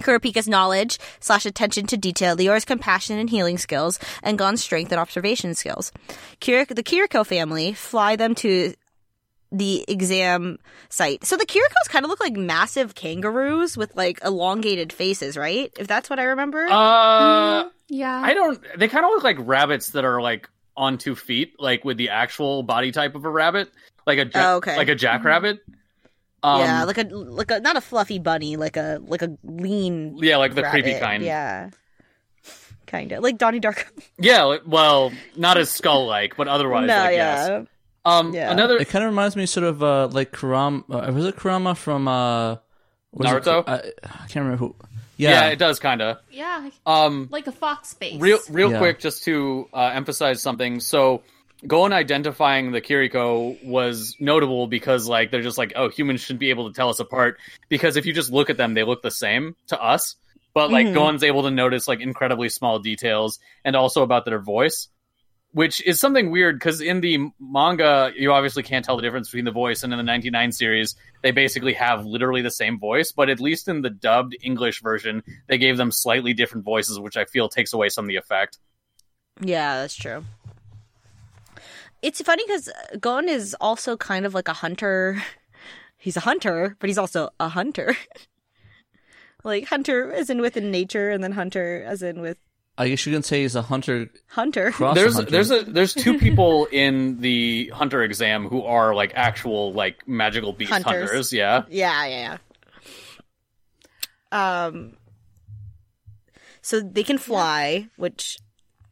Kurapika's 0.00 0.48
knowledge 0.48 0.98
slash 1.20 1.46
attention 1.46 1.86
to 1.88 1.96
detail, 1.96 2.34
Lior's 2.36 2.64
compassion 2.64 3.18
and 3.18 3.28
healing 3.30 3.58
skills, 3.58 3.98
and 4.22 4.38
Gon's 4.38 4.62
strength 4.62 4.92
and 4.92 5.00
observation 5.00 5.54
skills. 5.54 5.92
Kirik- 6.40 6.74
the 6.74 6.82
Kiriko 6.82 7.24
family 7.26 7.72
fly 7.72 8.16
them 8.16 8.34
to 8.36 8.74
the 9.52 9.84
exam 9.88 10.58
site. 10.88 11.24
So 11.24 11.36
the 11.36 11.44
Kirikos 11.46 11.88
kind 11.88 12.04
of 12.04 12.08
look 12.08 12.20
like 12.20 12.34
massive 12.34 12.94
kangaroos 12.94 13.76
with 13.76 13.96
like 13.96 14.20
elongated 14.24 14.92
faces, 14.92 15.36
right? 15.36 15.72
If 15.78 15.88
that's 15.88 16.08
what 16.08 16.20
I 16.20 16.24
remember. 16.24 16.66
uh 16.68 17.64
Yeah. 17.88 18.22
i 18.24 18.32
don't 18.34 18.60
they 18.78 18.86
kind 18.86 19.04
of 19.04 19.10
look 19.10 19.24
like 19.24 19.36
rabbits 19.40 19.90
that 19.90 20.04
are 20.04 20.22
like 20.22 20.48
on 20.76 20.96
two 20.98 21.16
feet 21.16 21.54
like 21.58 21.84
with 21.84 21.96
the 21.96 22.10
actual 22.10 22.62
body 22.62 22.92
type 22.92 23.16
of 23.16 23.24
a 23.24 23.28
rabbit 23.30 23.68
like 24.06 24.18
a 24.20 24.26
ja- 24.26 24.52
Oh, 24.52 24.56
okay. 24.58 24.76
like 24.76 24.88
a 24.88 24.94
jackrabbit 24.94 25.58
um 26.42 26.60
yeah, 26.60 26.84
like 26.84 26.98
a 26.98 27.04
like 27.04 27.50
a 27.50 27.60
not 27.60 27.76
a 27.76 27.80
fluffy 27.80 28.18
bunny, 28.18 28.56
like 28.56 28.76
a 28.76 29.00
like 29.06 29.22
a 29.22 29.36
lean 29.44 30.16
yeah 30.18 30.36
like 30.38 30.54
the 30.54 30.62
creepy 30.62 30.92
rabbit. 30.92 31.00
kind 31.02 31.22
Yeah. 31.24 31.70
Kind 32.86 33.12
of 33.12 33.22
like 33.22 33.38
Donnie 33.38 33.60
Darko. 33.60 33.84
Yeah, 34.18 34.42
like- 34.44 34.62
well, 34.66 35.12
not 35.36 35.56
as 35.58 35.70
skull 35.70 36.06
like, 36.06 36.36
but 36.36 36.48
otherwise, 36.48 36.88
no, 36.88 36.96
like, 36.96 37.14
yeah. 37.16 37.48
yes. 37.58 37.66
Um, 38.04 38.34
Yeah. 38.34 38.50
another 38.50 38.76
It 38.78 38.88
kind 38.88 39.04
of 39.04 39.10
reminds 39.10 39.36
me 39.36 39.46
sort 39.46 39.64
of 39.64 39.82
uh, 39.82 40.08
like 40.08 40.32
Kurama. 40.32 40.82
Uh, 40.90 41.12
was 41.12 41.24
it 41.26 41.36
Kurama 41.36 41.76
from 41.76 42.08
uh, 42.08 42.56
was 43.12 43.30
it- 43.30 43.44
Naruto? 43.44 43.62
I, 43.68 43.74
I 44.02 44.26
can't 44.26 44.36
remember 44.36 44.56
who. 44.56 44.74
yeah. 45.18 45.30
Yeah, 45.30 45.46
it 45.50 45.56
does 45.60 45.78
kind 45.78 46.02
of. 46.02 46.16
yeah. 46.32 46.68
Um, 46.84 47.28
Like 47.30 47.46
a 47.46 47.52
fox 47.52 47.92
face. 47.94 48.20
real, 48.20 48.40
real 48.50 48.72
Yeah. 48.72 48.78
quick, 48.78 48.98
just 48.98 49.22
to 49.24 49.68
uh, 49.72 49.92
emphasize 49.94 50.40
something. 50.42 50.80
So, 50.80 51.22
Gon 51.66 51.92
identifying 51.92 52.72
the 52.72 52.80
Kiriko 52.80 53.62
was 53.64 54.16
notable 54.18 54.66
because, 54.66 55.06
like, 55.06 55.30
they're 55.30 55.42
just 55.42 55.58
like, 55.58 55.74
oh, 55.76 55.90
humans 55.90 56.22
shouldn't 56.22 56.40
be 56.40 56.50
able 56.50 56.68
to 56.68 56.74
tell 56.74 56.88
us 56.88 57.00
apart. 57.00 57.38
Because 57.68 57.96
if 57.96 58.06
you 58.06 58.12
just 58.12 58.32
look 58.32 58.48
at 58.48 58.56
them, 58.56 58.74
they 58.74 58.82
look 58.82 59.02
the 59.02 59.10
same 59.10 59.56
to 59.68 59.80
us. 59.80 60.16
But 60.54 60.70
like, 60.70 60.88
Mhm. 60.88 60.94
Gon's 60.94 61.22
able 61.22 61.44
to 61.44 61.50
notice 61.50 61.86
like 61.86 62.00
incredibly 62.00 62.48
small 62.48 62.78
details, 62.78 63.38
and 63.64 63.76
also 63.76 64.02
about 64.02 64.24
their 64.24 64.40
voice. 64.40 64.88
Which 65.52 65.84
is 65.84 65.98
something 65.98 66.30
weird 66.30 66.60
because 66.60 66.80
in 66.80 67.00
the 67.00 67.30
manga, 67.40 68.12
you 68.16 68.32
obviously 68.32 68.62
can't 68.62 68.84
tell 68.84 68.94
the 68.96 69.02
difference 69.02 69.28
between 69.28 69.44
the 69.44 69.50
voice, 69.50 69.82
and 69.82 69.92
in 69.92 69.96
the 69.96 70.04
99 70.04 70.52
series, 70.52 70.94
they 71.22 71.32
basically 71.32 71.72
have 71.72 72.06
literally 72.06 72.40
the 72.40 72.52
same 72.52 72.78
voice. 72.78 73.10
But 73.10 73.28
at 73.28 73.40
least 73.40 73.66
in 73.66 73.82
the 73.82 73.90
dubbed 73.90 74.36
English 74.42 74.80
version, 74.80 75.24
they 75.48 75.58
gave 75.58 75.76
them 75.76 75.90
slightly 75.90 76.34
different 76.34 76.64
voices, 76.64 77.00
which 77.00 77.16
I 77.16 77.24
feel 77.24 77.48
takes 77.48 77.72
away 77.72 77.88
some 77.88 78.04
of 78.04 78.08
the 78.08 78.16
effect. 78.16 78.58
Yeah, 79.40 79.80
that's 79.80 79.96
true. 79.96 80.24
It's 82.02 82.20
funny 82.22 82.44
because 82.46 82.70
Gon 83.00 83.28
is 83.28 83.54
also 83.60 83.96
kind 83.96 84.24
of 84.26 84.34
like 84.34 84.48
a 84.48 84.52
hunter. 84.54 85.22
He's 85.96 86.16
a 86.16 86.20
hunter, 86.20 86.76
but 86.78 86.88
he's 86.88 86.96
also 86.96 87.28
a 87.38 87.50
hunter. 87.50 87.94
like 89.44 89.66
hunter 89.66 90.10
as 90.10 90.30
in 90.30 90.40
within 90.40 90.70
nature, 90.70 91.10
and 91.10 91.22
then 91.22 91.32
hunter 91.32 91.84
as 91.86 92.02
in 92.02 92.22
with 92.22 92.38
I 92.78 92.88
guess 92.88 93.04
you 93.04 93.12
can 93.12 93.22
say 93.22 93.42
he's 93.42 93.54
a 93.54 93.60
hunter. 93.60 94.08
hunter. 94.28 94.70
Cross 94.70 94.94
there's 94.94 95.14
hunter. 95.14 95.30
there's 95.30 95.50
a 95.50 95.64
there's 95.64 95.92
two 95.92 96.18
people 96.18 96.64
in 96.72 97.20
the 97.20 97.68
hunter 97.74 98.02
exam 98.02 98.48
who 98.48 98.62
are 98.62 98.94
like 98.94 99.12
actual 99.14 99.74
like 99.74 100.08
magical 100.08 100.54
beast 100.54 100.72
Hunters. 100.72 101.10
hunters. 101.10 101.32
Yeah, 101.34 101.64
Yeah, 101.68 102.06
yeah, 102.06 102.38
yeah. 104.32 104.66
Um. 104.66 104.96
So 106.62 106.80
they 106.80 107.02
can 107.02 107.18
fly, 107.18 107.88
which, 107.96 108.38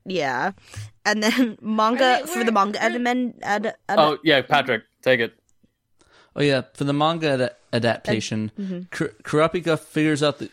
yeah, 0.09 0.53
and 1.05 1.23
then 1.23 1.59
manga 1.63 2.05
Are 2.21 2.27
they- 2.27 2.33
for 2.33 2.45
the 2.45 2.53
manga 2.53 2.79
where- 2.81 2.91
admin. 2.91 3.35
Ad, 3.43 3.67
ad, 3.89 3.99
Oh 3.99 4.19
yeah, 4.25 4.43
Patrick, 4.43 4.83
take 5.03 5.21
it. 5.21 5.35
Oh 6.37 6.43
yeah, 6.43 6.63
for 6.75 6.85
the 6.85 6.93
manga 6.93 7.31
ad- 7.31 7.55
adaptation, 7.73 8.51
mm-hmm. 8.59 8.81
Kur- 8.91 9.15
Kurapika 9.23 9.79
figures 9.79 10.23
out 10.23 10.39
the. 10.39 10.51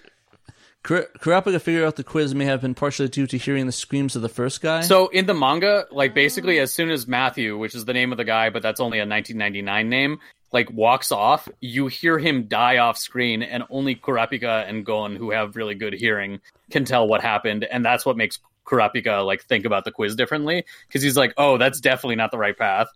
Kur- 0.84 1.10
Kurapika 1.18 1.60
figure 1.60 1.84
out 1.84 1.96
the 1.96 2.04
quiz 2.04 2.36
may 2.36 2.46
have 2.46 2.62
been 2.62 2.76
partially 2.76 3.08
due 3.08 3.26
to 3.26 3.38
hearing 3.40 3.66
the 3.66 3.72
screams 3.72 4.16
of 4.16 4.22
the 4.22 4.30
first 4.30 4.62
guy. 4.62 4.82
So 4.82 5.08
in 5.08 5.26
the 5.26 5.34
manga, 5.34 5.86
like 5.92 6.14
basically 6.14 6.60
as 6.60 6.72
soon 6.72 6.92
as 6.92 7.08
Matthew, 7.08 7.58
which 7.58 7.74
is 7.74 7.86
the 7.86 7.94
name 7.94 8.12
of 8.12 8.18
the 8.20 8.24
guy, 8.24 8.52
but 8.52 8.62
that's 8.62 8.80
only 8.80 9.00
a 9.00 9.02
1999 9.08 9.90
name, 9.90 10.20
like 10.52 10.70
walks 10.72 11.12
off, 11.12 11.50
you 11.60 11.88
hear 11.88 12.20
him 12.20 12.44
die 12.44 12.78
off 12.78 13.00
screen, 13.00 13.42
and 13.42 13.64
only 13.72 13.96
Kurapika 13.96 14.70
and 14.70 14.86
Gon, 14.86 15.16
who 15.16 15.32
have 15.32 15.56
really 15.56 15.74
good 15.74 15.94
hearing, 15.94 16.40
can 16.70 16.86
tell 16.86 17.08
what 17.08 17.22
happened, 17.22 17.64
and 17.64 17.84
that's 17.84 18.06
what 18.06 18.16
makes 18.16 18.38
Kurapika 18.65 19.25
like 19.25 19.43
think 19.43 19.65
about 19.65 19.86
the 19.86 19.91
quiz 19.91 20.15
differently 20.15 20.65
because 20.88 21.01
he's 21.01 21.15
like, 21.17 21.34
oh, 21.38 21.57
that's 21.57 21.79
definitely 21.79 22.15
not 22.15 22.31
the 22.31 22.38
right 22.38 22.57
path. 22.57 22.88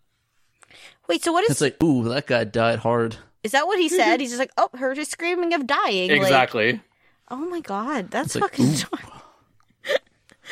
Wait, 1.07 1.23
so 1.23 1.31
what 1.31 1.43
is 1.45 1.51
It's 1.51 1.61
like, 1.61 1.81
ooh, 1.83 2.07
that 2.09 2.27
guy 2.27 2.43
died 2.43 2.79
hard. 2.79 3.15
is 3.43 3.51
that? 3.53 3.65
What 3.67 3.79
he 3.79 3.89
said? 3.89 4.19
He's 4.19 4.29
just 4.29 4.39
like, 4.39 4.51
oh, 4.57 4.69
her 4.77 4.93
just 4.93 5.11
screaming 5.11 5.53
of 5.53 5.65
dying. 5.65 6.09
like- 6.09 6.21
Exactly. 6.21 6.81
oh 7.29 7.37
my 7.49 7.61
god, 7.61 8.11
that's 8.11 8.35
It's 8.35 8.41
like, 8.41 8.51
fucking. 8.51 8.65
ooh. 8.65 8.75
dark. 8.77 9.23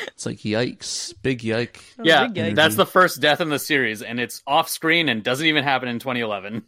It's 0.06 0.26
like 0.26 0.38
yikes, 0.38 1.12
big 1.22 1.42
yike. 1.42 1.82
Oh, 1.98 2.02
yeah, 2.04 2.28
big 2.28 2.34
yikes. 2.52 2.54
that's 2.54 2.76
the 2.76 2.86
first 2.86 3.20
death 3.20 3.40
in 3.40 3.48
the 3.48 3.58
series, 3.58 4.00
and 4.00 4.20
it's 4.20 4.42
off 4.46 4.68
screen 4.68 5.08
and 5.08 5.24
doesn't 5.24 5.44
even 5.46 5.64
happen 5.64 5.88
in 5.88 5.98
2011. 5.98 6.62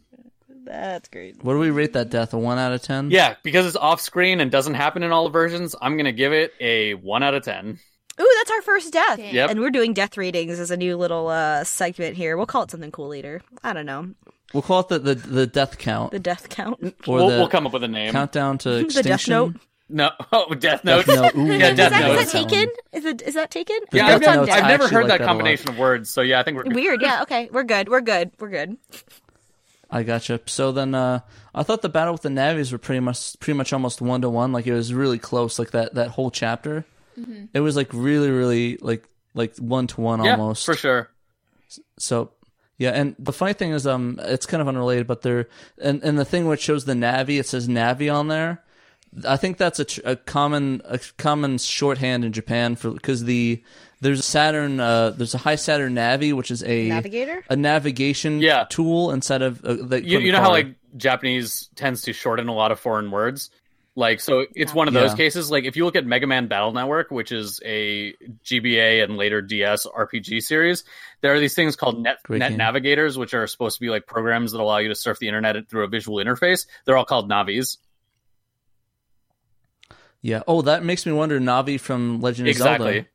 That's 0.65 1.07
great. 1.07 1.41
What 1.41 1.53
do 1.53 1.59
we 1.59 1.69
rate 1.69 1.93
that 1.93 2.09
death? 2.09 2.33
A 2.33 2.37
one 2.37 2.59
out 2.59 2.73
of 2.73 2.81
ten? 2.81 3.09
Yeah, 3.09 3.35
because 3.41 3.65
it's 3.65 3.77
off 3.77 4.01
screen 4.01 4.41
and 4.41 4.51
doesn't 4.51 4.73
happen 4.73 5.01
in 5.03 5.11
all 5.13 5.23
the 5.23 5.29
versions, 5.29 5.75
I'm 5.81 5.95
gonna 5.97 6.11
give 6.11 6.33
it 6.33 6.53
a 6.59 6.93
one 6.95 7.23
out 7.23 7.33
of 7.33 7.43
ten. 7.43 7.79
Ooh, 8.19 8.33
that's 8.39 8.51
our 8.51 8.61
first 8.61 8.91
death. 8.93 9.17
Damn. 9.17 9.33
Yep. 9.33 9.49
And 9.51 9.59
we're 9.61 9.69
doing 9.71 9.93
death 9.93 10.17
ratings 10.17 10.59
as 10.59 10.69
a 10.71 10.77
new 10.77 10.97
little 10.97 11.27
uh 11.29 11.63
segment 11.63 12.15
here. 12.17 12.37
We'll 12.37 12.45
call 12.45 12.63
it 12.63 12.71
something 12.71 12.91
cool 12.91 13.07
later. 13.07 13.41
I 13.63 13.73
don't 13.73 13.85
know. 13.85 14.09
We'll 14.53 14.63
call 14.63 14.81
it 14.81 14.89
the 14.89 14.99
the, 14.99 15.15
the 15.15 15.47
death 15.47 15.77
count 15.77 16.11
The 16.11 16.19
death 16.19 16.49
count. 16.49 16.83
or 17.07 17.15
We'll, 17.15 17.29
the 17.29 17.37
we'll 17.37 17.47
come 17.47 17.65
up 17.65 17.73
with 17.73 17.83
a 17.83 17.87
name. 17.87 18.11
countdown 18.11 18.57
to 18.59 18.69
The 18.69 18.79
extinction. 18.85 19.09
Death 19.11 19.27
Note. 19.27 19.55
No, 19.93 20.09
oh, 20.31 20.53
Death 20.53 20.83
Note. 20.85 21.05
Death 21.05 21.35
Note. 21.35 21.35
Ooh, 21.35 21.45
Yeah, 21.47 21.67
Is 21.69 21.77
Death 21.77 21.91
that, 21.91 22.01
Note. 22.01 22.19
is 22.19 22.31
that 22.31 22.47
taken? 22.49 22.69
Is 22.93 23.05
it 23.05 23.21
is 23.23 23.33
that 23.35 23.51
taken? 23.51 23.77
The 23.91 23.97
Yeah, 23.97 24.07
I've, 24.07 24.21
never, 24.21 24.35
Note's 24.37 24.51
I've 24.51 24.63
never 24.63 24.83
actually 24.83 24.95
heard 24.95 25.03
like 25.03 25.07
that 25.09 25.17
that 25.19 25.23
a 25.23 25.25
lot. 25.25 25.29
combination 25.29 25.69
of 25.69 25.77
words, 25.77 26.09
so 26.09 26.21
yeah, 26.21 26.39
I 26.39 26.43
think 26.43 26.57
we're 26.57 26.63
good. 26.63 26.75
Weird. 26.75 27.01
Yeah. 27.01 27.21
Okay. 27.23 27.49
We're 27.51 27.63
good. 27.63 27.89
We're 27.89 28.01
good. 28.01 28.31
We're 28.39 28.49
good. 28.49 28.77
I 29.89 30.03
gotcha. 30.03 30.39
So 30.45 30.71
then, 30.71 30.95
uh, 30.95 31.19
I 31.53 31.63
thought 31.63 31.81
the 31.81 31.89
battle 31.89 32.13
with 32.13 32.21
the 32.21 32.29
navies 32.29 32.71
were 32.71 32.77
pretty 32.77 33.01
much, 33.01 33.37
pretty 33.41 33.57
much 33.57 33.73
almost 33.73 34.01
one 34.01 34.21
to 34.21 34.29
one. 34.29 34.53
Like 34.53 34.65
it 34.65 34.73
was 34.73 34.93
really 34.93 35.19
close. 35.19 35.59
Like 35.59 35.71
that, 35.71 35.95
that 35.95 36.11
whole 36.11 36.31
chapter, 36.31 36.85
it 37.53 37.59
was 37.59 37.75
like 37.75 37.89
really, 37.93 38.29
really 38.31 38.77
like, 38.77 39.07
like 39.33 39.55
one 39.57 39.87
to 39.87 40.01
one 40.01 40.21
almost. 40.21 40.65
for 40.65 40.75
sure. 40.75 41.09
So, 41.97 42.31
yeah. 42.77 42.91
And 42.91 43.15
the 43.19 43.33
funny 43.33 43.53
thing 43.53 43.71
is, 43.71 43.85
um, 43.87 44.19
it's 44.23 44.45
kind 44.45 44.61
of 44.61 44.67
unrelated, 44.67 45.07
but 45.07 45.21
there, 45.21 45.47
and 45.81 46.03
and 46.03 46.17
the 46.17 46.25
thing 46.25 46.47
which 46.47 46.61
shows 46.61 46.85
the 46.85 46.93
navi, 46.93 47.39
it 47.39 47.45
says 47.47 47.67
navi 47.67 48.13
on 48.13 48.27
there. 48.27 48.63
I 49.27 49.35
think 49.37 49.57
that's 49.57 49.79
a, 49.79 49.85
tr- 49.85 50.01
a 50.05 50.15
common 50.15 50.81
a 50.85 50.97
common 51.17 51.57
shorthand 51.57 52.23
in 52.25 52.31
Japan 52.31 52.75
for 52.75 52.91
because 52.91 53.23
the 53.25 53.61
there's 53.99 54.19
a 54.19 54.23
Saturn 54.23 54.79
uh, 54.79 55.09
there's 55.11 55.33
a 55.35 55.37
Hi-Saturn 55.37 55.93
Navi 55.95 56.33
which 56.33 56.49
is 56.49 56.63
a 56.63 56.87
Navigator? 56.87 57.43
a 57.49 57.55
navigation 57.57 58.39
Yeah. 58.39 58.65
tool 58.69 59.11
instead 59.11 59.41
of 59.41 59.63
uh, 59.65 59.75
that 59.87 60.05
You, 60.05 60.19
you 60.19 60.29
a 60.29 60.31
know 60.33 60.41
how 60.41 60.51
like 60.51 60.75
Japanese 60.97 61.69
tends 61.75 62.01
to 62.03 62.13
shorten 62.13 62.47
a 62.47 62.53
lot 62.53 62.71
of 62.71 62.79
foreign 62.79 63.11
words? 63.11 63.49
Like 63.93 64.21
so 64.21 64.45
it's 64.55 64.73
one 64.73 64.87
of 64.87 64.93
those 64.93 65.11
Yeah. 65.11 65.17
cases. 65.17 65.51
Like 65.51 65.65
if 65.65 65.75
you 65.75 65.83
look 65.83 65.97
at 65.97 66.05
Mega 66.05 66.25
Man 66.25 66.47
Battle 66.47 66.71
Network, 66.71 67.11
which 67.11 67.33
is 67.33 67.59
a 67.65 68.13
GBA 68.45 69.03
and 69.03 69.17
later 69.17 69.41
DS 69.41 69.85
RPG 69.85 70.41
series, 70.43 70.85
there 71.19 71.33
are 71.33 71.39
these 71.41 71.55
things 71.55 71.75
called 71.75 72.01
net 72.01 72.19
Great 72.23 72.39
net 72.39 72.51
game. 72.51 72.57
navigators, 72.57 73.17
which 73.17 73.33
are 73.33 73.45
supposed 73.47 73.75
to 73.77 73.81
be 73.81 73.89
like 73.89 74.05
programs 74.07 74.53
that 74.53 74.61
allow 74.61 74.77
you 74.77 74.87
to 74.87 74.95
surf 74.95 75.19
the 75.19 75.27
internet 75.27 75.69
through 75.69 75.83
a 75.83 75.87
visual 75.89 76.23
interface. 76.23 76.67
They're 76.85 76.95
all 76.95 77.03
called 77.03 77.27
Navis. 77.27 77.79
Yeah. 80.21 80.43
Oh, 80.47 80.61
that 80.61 80.83
makes 80.83 81.05
me 81.05 81.11
wonder. 81.11 81.39
Navi 81.39 81.79
from 81.79 82.21
Legend 82.21 82.47
of 82.47 82.51
Exactly. 82.51 82.93
Zelda. 82.93 83.07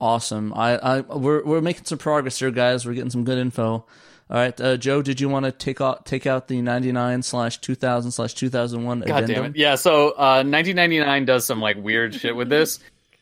Awesome. 0.00 0.54
I, 0.54 0.78
I, 0.78 1.00
we're 1.00 1.44
we're 1.44 1.60
making 1.60 1.84
some 1.84 1.98
progress 1.98 2.38
here, 2.38 2.52
guys. 2.52 2.86
We're 2.86 2.94
getting 2.94 3.10
some 3.10 3.24
good 3.24 3.38
info. 3.38 3.84
All 4.30 4.36
right, 4.36 4.60
uh, 4.60 4.76
Joe, 4.76 5.00
did 5.00 5.20
you 5.20 5.28
want 5.30 5.46
to 5.46 5.52
take 5.52 5.80
out 5.80 6.04
take 6.04 6.26
out 6.26 6.48
the 6.48 6.60
ninety 6.60 6.92
nine 6.92 7.22
slash 7.22 7.58
two 7.58 7.74
thousand 7.74 8.10
slash 8.10 8.34
two 8.34 8.50
thousand 8.50 8.84
one 8.84 9.00
God 9.00 9.24
addendum? 9.24 9.34
damn 9.34 9.44
it. 9.52 9.56
Yeah, 9.56 9.74
so 9.76 10.10
uh 10.10 10.44
1999 10.44 11.24
does 11.24 11.46
some 11.46 11.60
like 11.60 11.76
weird 11.78 12.14
shit 12.14 12.36
with 12.36 12.50
this. 12.50 12.78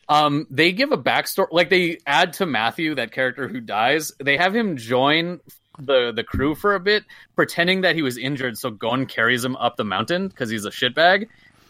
Um 0.09 0.47
they 0.49 0.73
give 0.73 0.91
a 0.91 0.97
backstory 0.97 1.47
like 1.51 1.69
they 1.69 1.99
add 2.05 2.33
to 2.33 2.45
Matthew 2.45 2.95
that 2.95 3.13
character 3.13 3.47
who 3.47 3.61
dies. 3.61 4.11
They 4.21 4.35
have 4.35 4.53
him 4.53 4.75
join 4.75 5.39
the 5.79 6.11
the 6.11 6.25
crew 6.25 6.55
for 6.55 6.75
a 6.75 6.79
bit 6.79 7.05
pretending 7.35 7.81
that 7.81 7.95
he 7.95 8.01
was 8.01 8.17
injured 8.17 8.57
so 8.57 8.69
Gon 8.69 9.05
carries 9.05 9.45
him 9.45 9.55
up 9.55 9.77
the 9.77 9.85
mountain 9.85 10.29
cuz 10.29 10.49
he's 10.49 10.65
a 10.65 10.71
shitbag. 10.71 11.27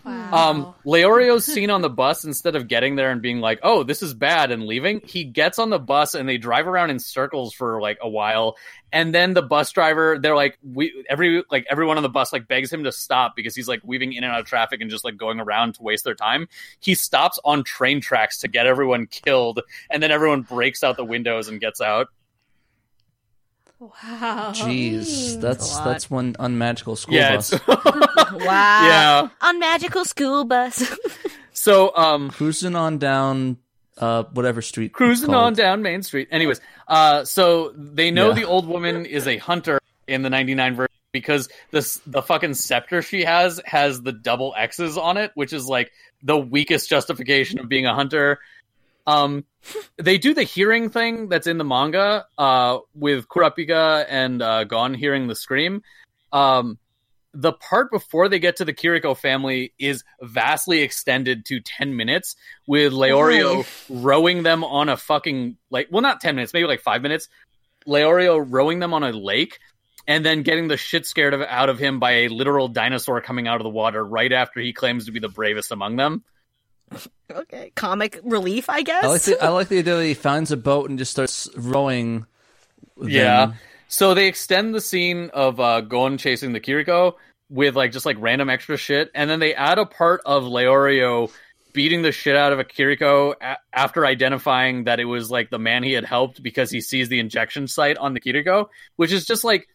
Wow. 0.08 0.32
Um, 0.32 0.76
Leorio's 0.86 1.44
seen 1.44 1.70
on 1.70 1.82
the 1.82 1.90
bus 1.90 2.24
instead 2.24 2.56
of 2.56 2.70
getting 2.70 2.96
there 2.96 3.12
and 3.12 3.22
being 3.22 3.42
like, 3.42 3.60
"Oh, 3.62 3.84
this 3.84 4.02
is 4.02 4.14
bad," 4.14 4.52
and 4.52 4.66
leaving. 4.66 5.02
He 5.04 5.26
gets 5.26 5.60
on 5.60 5.70
the 5.70 5.80
bus 5.80 6.16
and 6.16 6.30
they 6.30 6.38
drive 6.38 6.66
around 6.66 6.92
in 6.92 7.00
circles 7.00 7.54
for 7.54 7.82
like 7.82 7.98
a 8.02 8.08
while, 8.08 8.56
and 8.94 9.14
then 9.14 9.34
the 9.34 9.42
bus 9.42 9.72
driver, 9.74 10.18
they're 10.18 10.36
like, 10.36 10.58
"We 10.64 11.04
every 11.10 11.44
like 11.52 11.66
everyone 11.70 11.98
on 11.98 12.04
the 12.04 12.10
bus 12.10 12.32
like 12.32 12.48
begs 12.48 12.72
him 12.72 12.86
to 12.86 12.92
stop 12.94 13.36
because 13.36 13.54
he's 13.54 13.68
like 13.68 13.82
weaving 13.84 14.14
in 14.14 14.24
and 14.24 14.32
out 14.32 14.40
of 14.40 14.46
traffic 14.46 14.80
and 14.80 14.90
just 14.90 15.04
like 15.04 15.18
going 15.18 15.42
around 15.42 15.76
to 15.76 15.84
waste 15.84 16.06
their 16.06 16.16
time." 16.16 16.48
He 16.80 16.96
stops 16.96 17.38
on 17.44 17.66
train 17.66 18.00
tracks 18.00 18.38
to 18.40 18.48
get 18.48 18.66
everyone 18.66 19.08
killed, 19.08 19.60
and 19.90 20.02
then 20.02 20.12
everyone 20.12 20.44
breaks 20.44 20.84
out 20.84 20.96
the 20.96 21.04
windows 21.04 21.50
and 21.50 21.60
gets 21.60 21.82
out. 21.82 22.08
Wow. 23.80 24.52
Jeez, 24.56 25.40
that's 25.40 25.80
a 25.80 25.84
that's 25.84 26.10
one 26.10 26.36
unmagical 26.40 26.96
school 26.96 27.16
yeah, 27.16 27.36
bus. 27.36 27.54
Wow. 27.68 28.42
yeah. 28.44 29.30
On 29.42 29.60
magical 29.60 30.06
school 30.06 30.44
bus. 30.46 30.84
So, 31.54 31.92
um, 31.98 32.30
Cruising 32.30 32.76
on 32.76 33.00
down, 33.00 33.58
uh, 33.98 34.24
whatever 34.32 34.62
street. 34.62 34.94
cruising 34.94 35.34
on 35.34 35.54
down 35.54 35.82
Main 35.82 36.04
Street. 36.04 36.28
Anyways, 36.32 36.62
uh, 36.88 37.26
so 37.26 37.74
they 37.76 38.12
know 38.12 38.28
Yeah. 38.30 38.36
the 38.36 38.44
old 38.44 38.68
woman 38.68 39.08
is 39.08 39.28
a 39.28 39.38
hunter 39.38 39.80
in 40.08 40.22
the 40.22 40.30
'99 40.30 40.76
version 40.76 40.94
because 41.12 41.50
this 41.72 42.00
the 42.06 42.22
fucking 42.22 42.54
scepter 42.54 43.02
she 43.02 43.24
has 43.24 43.60
has 43.66 44.02
the 44.04 44.12
double 44.12 44.54
X's 44.56 45.00
on 45.00 45.18
it, 45.18 45.32
which 45.34 45.52
is 45.52 45.66
like 45.66 45.92
the 46.22 46.38
weakest 46.38 46.90
justification 46.90 47.60
of 47.60 47.68
being 47.68 47.88
a 47.88 47.94
hunter. 47.96 48.38
Um, 49.08 49.46
they 49.98 50.18
do 50.18 50.34
the 50.34 50.44
hearing 50.44 50.90
thing 50.90 51.30
that's 51.30 51.48
in 51.48 51.58
the 51.58 51.64
manga, 51.64 52.26
uh, 52.38 52.80
with 52.94 53.28
Kurapika 53.28 54.06
and 54.08 54.42
uh, 54.42 54.66
Gon 54.66 54.94
hearing 54.94 55.28
the 55.28 55.36
scream. 55.36 55.82
Um, 56.32 56.78
the 57.34 57.54
part 57.54 57.92
before 57.92 58.30
they 58.30 58.40
get 58.40 58.58
to 58.58 58.66
the 58.66 58.74
Kiriko 58.74 59.16
family 59.16 59.74
is 59.78 60.04
vastly 60.22 60.82
extended 60.82 61.46
to 61.46 61.60
10 61.60 61.96
minutes 61.96 62.36
with 62.68 62.94
Leorio 62.94 63.66
rowing 63.90 64.44
them 64.44 64.64
on 64.64 64.90
a 64.90 64.98
fucking 64.98 65.58
like 65.70 65.88
well 65.92 66.02
not 66.02 66.20
10 66.20 66.36
minutes 66.36 66.54
maybe 66.54 66.68
like 66.68 66.82
5 66.82 67.02
minutes. 67.02 67.30
Leorio 67.88 68.44
rowing 68.46 68.80
them 68.80 68.94
on 68.94 69.04
a 69.04 69.12
lake 69.12 69.60
and 70.08 70.26
then 70.26 70.42
getting 70.42 70.68
the 70.68 70.78
shit 70.78 71.06
scared 71.06 71.34
of, 71.34 71.42
out 71.42 71.70
of 71.70 71.78
him 71.78 72.00
by 72.00 72.12
a 72.12 72.28
literal 72.30 72.70
dinosaur 72.70 73.22
coming 73.22 73.48
out 73.48 73.62
of 73.62 73.64
the 73.64 73.70
water 73.70 74.04
right 74.04 74.34
after 74.34 74.60
he 74.60 74.74
claims 74.74 75.06
to 75.06 75.12
be 75.12 75.20
the 75.20 75.30
bravest 75.30 75.72
among 75.72 75.96
them 75.96 76.24
okay. 77.32 77.72
Comic 77.76 78.20
relief, 78.24 78.70
I 78.70 78.82
guess. 78.82 79.04
I 79.04 79.08
like 79.08 79.22
the 79.22 79.44
I 79.44 79.50
like 79.50 79.68
the 79.68 79.80
idea 79.80 79.96
that 79.96 80.04
he 80.04 80.14
finds 80.14 80.52
a 80.52 80.58
boat 80.58 80.90
and 80.90 80.98
just 80.98 81.12
starts 81.12 81.50
rowing. 81.56 82.26
them. 82.98 83.10
Yeah. 83.10 83.54
So 83.88 84.14
they 84.14 84.28
extend 84.28 84.76
the 84.76 84.82
scene 84.82 85.30
of 85.34 85.60
uh, 85.60 85.82
Gon 85.82 86.18
chasing 86.18 86.52
the 86.54 86.60
Kiriko 86.60 87.14
with 87.50 87.76
like 87.76 87.92
just 87.92 88.06
like 88.06 88.18
random 88.20 88.50
extra 88.50 88.78
shit, 88.78 89.10
and 89.16 89.30
then 89.30 89.40
they 89.40 89.54
add 89.54 89.80
a 89.80 89.86
part 89.86 90.22
of 90.26 90.44
Leorio 90.44 91.32
beating 91.74 92.02
the 92.02 92.12
shit 92.12 92.36
out 92.36 92.52
of 92.52 92.60
a 92.60 92.64
Kiriko 92.64 93.36
a- 93.40 93.58
after 93.72 94.06
identifying 94.06 94.86
that 94.86 95.00
it 95.00 95.06
was 95.06 95.30
like 95.30 95.50
the 95.50 95.60
man 95.60 95.84
he 95.84 95.94
had 95.94 96.04
helped 96.06 96.42
because 96.42 96.72
he 96.72 96.82
sees 96.82 97.08
the 97.08 97.20
injection 97.20 97.68
site 97.68 97.98
on 97.98 98.14
the 98.14 98.20
Kiriko, 98.20 98.68
which 98.96 99.12
is 99.12 99.26
just 99.26 99.44
like 99.44 99.68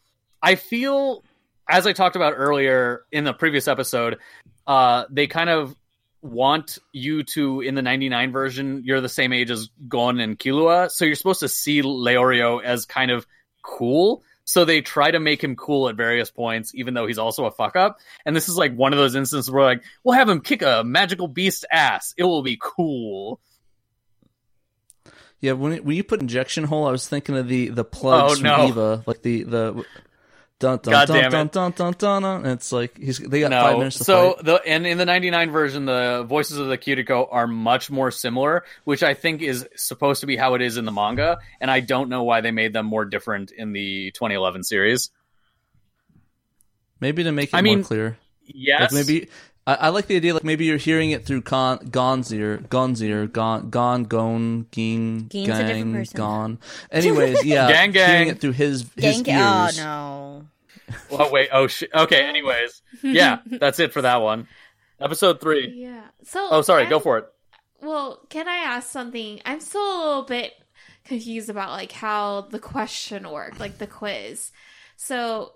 I 0.43 0.57
feel 0.57 1.23
as 1.69 1.87
I 1.87 1.93
talked 1.93 2.17
about 2.17 2.35
earlier 2.37 3.05
in 3.13 3.25
the 3.25 3.33
previous 3.33 3.69
episode, 3.69 4.19
uh, 4.67 5.05
they 5.11 5.27
kind 5.27 5.49
of 5.49 5.75
want 6.23 6.79
you 6.93 7.25
to 7.25 7.61
in 7.61 7.75
the 7.75 7.83
99 7.83 8.31
version 8.33 8.83
you're 8.85 9.01
the 9.01 9.09
same 9.09 9.33
age 9.33 9.51
as 9.51 9.69
Gon 9.89 10.21
and 10.21 10.39
Killua 10.39 10.91
so 10.91 11.05
you're 11.05 11.17
supposed 11.17 11.41
to 11.41 11.49
see 11.49 11.83
Leorio 11.83 12.63
as 12.63 12.87
kind 12.87 13.11
of 13.11 13.27
cool. 13.63 14.23
So 14.45 14.65
they 14.65 14.81
try 14.81 15.11
to 15.11 15.21
make 15.21 15.43
him 15.43 15.55
cool 15.57 15.89
at 15.89 15.97
various 15.97 16.31
points 16.31 16.75
even 16.75 16.95
though 16.95 17.07
he's 17.07 17.19
also 17.19 17.45
a 17.45 17.51
fuck 17.51 17.77
up 17.77 17.99
and 18.25 18.35
this 18.35 18.49
is 18.49 18.57
like 18.57 18.75
one 18.75 18.93
of 18.93 18.99
those 18.99 19.15
instances 19.15 19.51
where 19.51 19.65
like 19.65 19.83
we'll 20.05 20.17
have 20.17 20.29
him 20.29 20.41
kick 20.41 20.63
a 20.63 20.83
magical 20.85 21.29
beast 21.29 21.65
ass. 21.71 22.15
It 22.17 22.25
will 22.25 22.43
be 22.43 22.59
cool. 22.61 23.41
Yeah, 25.41 25.53
when 25.53 25.73
it, 25.73 25.85
when 25.85 25.97
you 25.97 26.05
put 26.05 26.21
injection 26.21 26.63
hole, 26.65 26.87
I 26.87 26.93
was 26.93 27.09
thinking 27.09 27.37
of 27.37 27.49
the 27.49 27.69
the 27.69 27.85
plugs 27.85 28.39
Oh, 28.39 28.43
no. 28.43 28.69
Eva, 28.69 29.03
like 29.07 29.23
the 29.23 29.43
the 29.43 29.85
dun 30.63 30.79
dun 30.83 30.93
God 30.93 31.09
dun 31.09 31.17
damn 31.21 31.31
dun, 31.33 31.47
it. 31.47 31.53
dun 31.53 31.71
dun 31.73 31.95
dun 31.99 32.23
dun. 32.23 32.45
And 32.45 32.53
it's 32.53 32.71
like 32.73 32.97
he's 32.97 33.19
they 33.19 33.41
got 33.41 33.51
five 33.53 33.79
minutes 33.79 33.99
to 33.99 34.05
so 34.05 34.35
fight. 34.35 34.45
the 34.45 34.55
and 34.67 34.87
in 34.87 34.97
the 34.99 35.05
99 35.05 35.51
version 35.51 35.85
the 35.87 36.25
voices 36.29 36.57
of 36.59 36.69
the 36.69 36.79
Kiriko 36.79 37.27
are 37.31 37.47
much 37.47 37.91
more 37.91 38.11
similar 38.11 38.65
which 38.85 39.03
I 39.03 39.15
think 39.15 39.43
is 39.43 39.67
supposed 39.77 40.21
to 40.21 40.27
be 40.27 40.37
how 40.37 40.55
it 40.55 40.63
is 40.63 40.77
in 40.77 40.85
the 40.85 40.93
manga 40.93 41.39
and 41.61 41.71
I 41.71 41.81
don't 41.81 42.09
know 42.09 42.23
why 42.23 42.41
they 42.41 42.51
made 42.53 42.73
them 42.73 42.87
more 42.87 43.05
different 43.05 43.51
in 43.51 43.73
the 43.73 44.11
2011 44.13 44.63
series 44.65 45.11
Maybe 47.01 47.25
to 47.25 47.33
make 47.33 47.49
it 47.53 47.57
I 47.57 47.63
more 47.63 47.83
clear. 47.83 48.17
yes 48.47 48.93
Like 48.93 48.93
maybe 49.07 49.29
I, 49.67 49.75
I 49.75 49.89
like 49.91 50.07
the 50.09 50.17
idea. 50.17 50.35
Like 50.35 50.43
maybe 50.45 50.65
you're 50.65 50.77
hearing 50.77 51.13
it 51.13 51.25
through 51.25 51.43
Gon, 51.43 51.79
Gon's 51.91 52.33
ear, 52.35 52.57
Gon's 52.69 53.01
ear, 53.01 53.29
Gon, 53.29 53.71
Gon, 53.71 54.03
Gon, 54.05 54.67
Ging, 54.73 55.27
Ging's 55.29 55.49
a 55.51 55.53
different 55.53 55.69
Gang, 55.69 55.93
person. 55.95 56.17
Gon. 56.17 56.59
Anyways, 56.91 57.45
yeah, 57.45 57.69
Gang, 57.71 57.93
gang. 57.93 58.09
hearing 58.11 58.29
it 58.29 58.41
through 58.41 58.53
his 58.53 58.85
his 58.97 59.23
Gang- 59.23 59.41
oh 59.41 59.65
ears. 59.67 59.79
no. 59.79 60.47
Oh 61.11 61.31
wait. 61.31 61.49
Oh 61.53 61.67
shit. 61.67 61.91
Okay. 61.95 62.23
Um, 62.23 62.29
anyways, 62.31 62.83
yeah, 63.03 63.39
that's 63.47 63.79
it 63.81 63.93
for 63.93 64.03
that 64.03 64.23
one. 64.23 64.49
Episode 65.01 65.41
three. 65.41 65.69
Yeah. 65.75 66.05
So 66.25 66.49
Oh, 66.51 66.63
sorry. 66.63 66.87
Go 66.87 67.01
for 67.01 67.19
it. 67.19 67.27
well, 67.81 68.21
can 68.31 68.49
I 68.49 68.57
ask 68.57 68.89
something? 68.91 69.41
I'm 69.45 69.61
still 69.61 69.81
a 69.83 69.99
little 70.07 70.23
bit 70.23 70.53
confused 71.05 71.51
about 71.51 71.71
like 71.71 71.93
how 71.93 72.43
the 72.51 72.59
question 72.61 73.29
worked, 73.31 73.59
like 73.61 73.79
the 73.79 73.87
quiz. 73.89 74.53
So, 74.97 75.53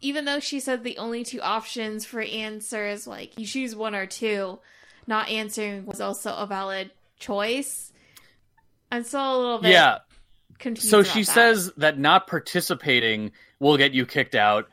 even 0.00 0.24
though 0.24 0.38
she 0.40 0.60
said 0.60 0.84
the 0.84 0.98
only 0.98 1.24
two 1.24 1.40
options 1.40 2.04
for 2.04 2.20
answers, 2.20 3.06
like 3.06 3.36
you 3.38 3.44
choose 3.46 3.74
one 3.74 3.94
or 3.96 4.06
two, 4.06 4.60
not 5.06 5.28
answering 5.28 5.86
was 5.86 6.00
also 6.00 6.32
a 6.34 6.46
valid 6.46 6.90
choice. 7.18 7.92
I'm 8.92 9.02
still 9.04 9.36
a 9.36 9.38
little 9.38 9.58
bit 9.58 9.72
Yeah. 9.72 9.98
Confused. 10.60 10.90
So 10.90 11.02
she 11.02 11.22
that. 11.22 11.32
says 11.32 11.72
that 11.76 11.98
not 11.98 12.26
participating 12.26 13.32
will 13.58 13.76
get 13.76 13.92
you 13.92 14.06
kicked 14.06 14.34
out, 14.34 14.68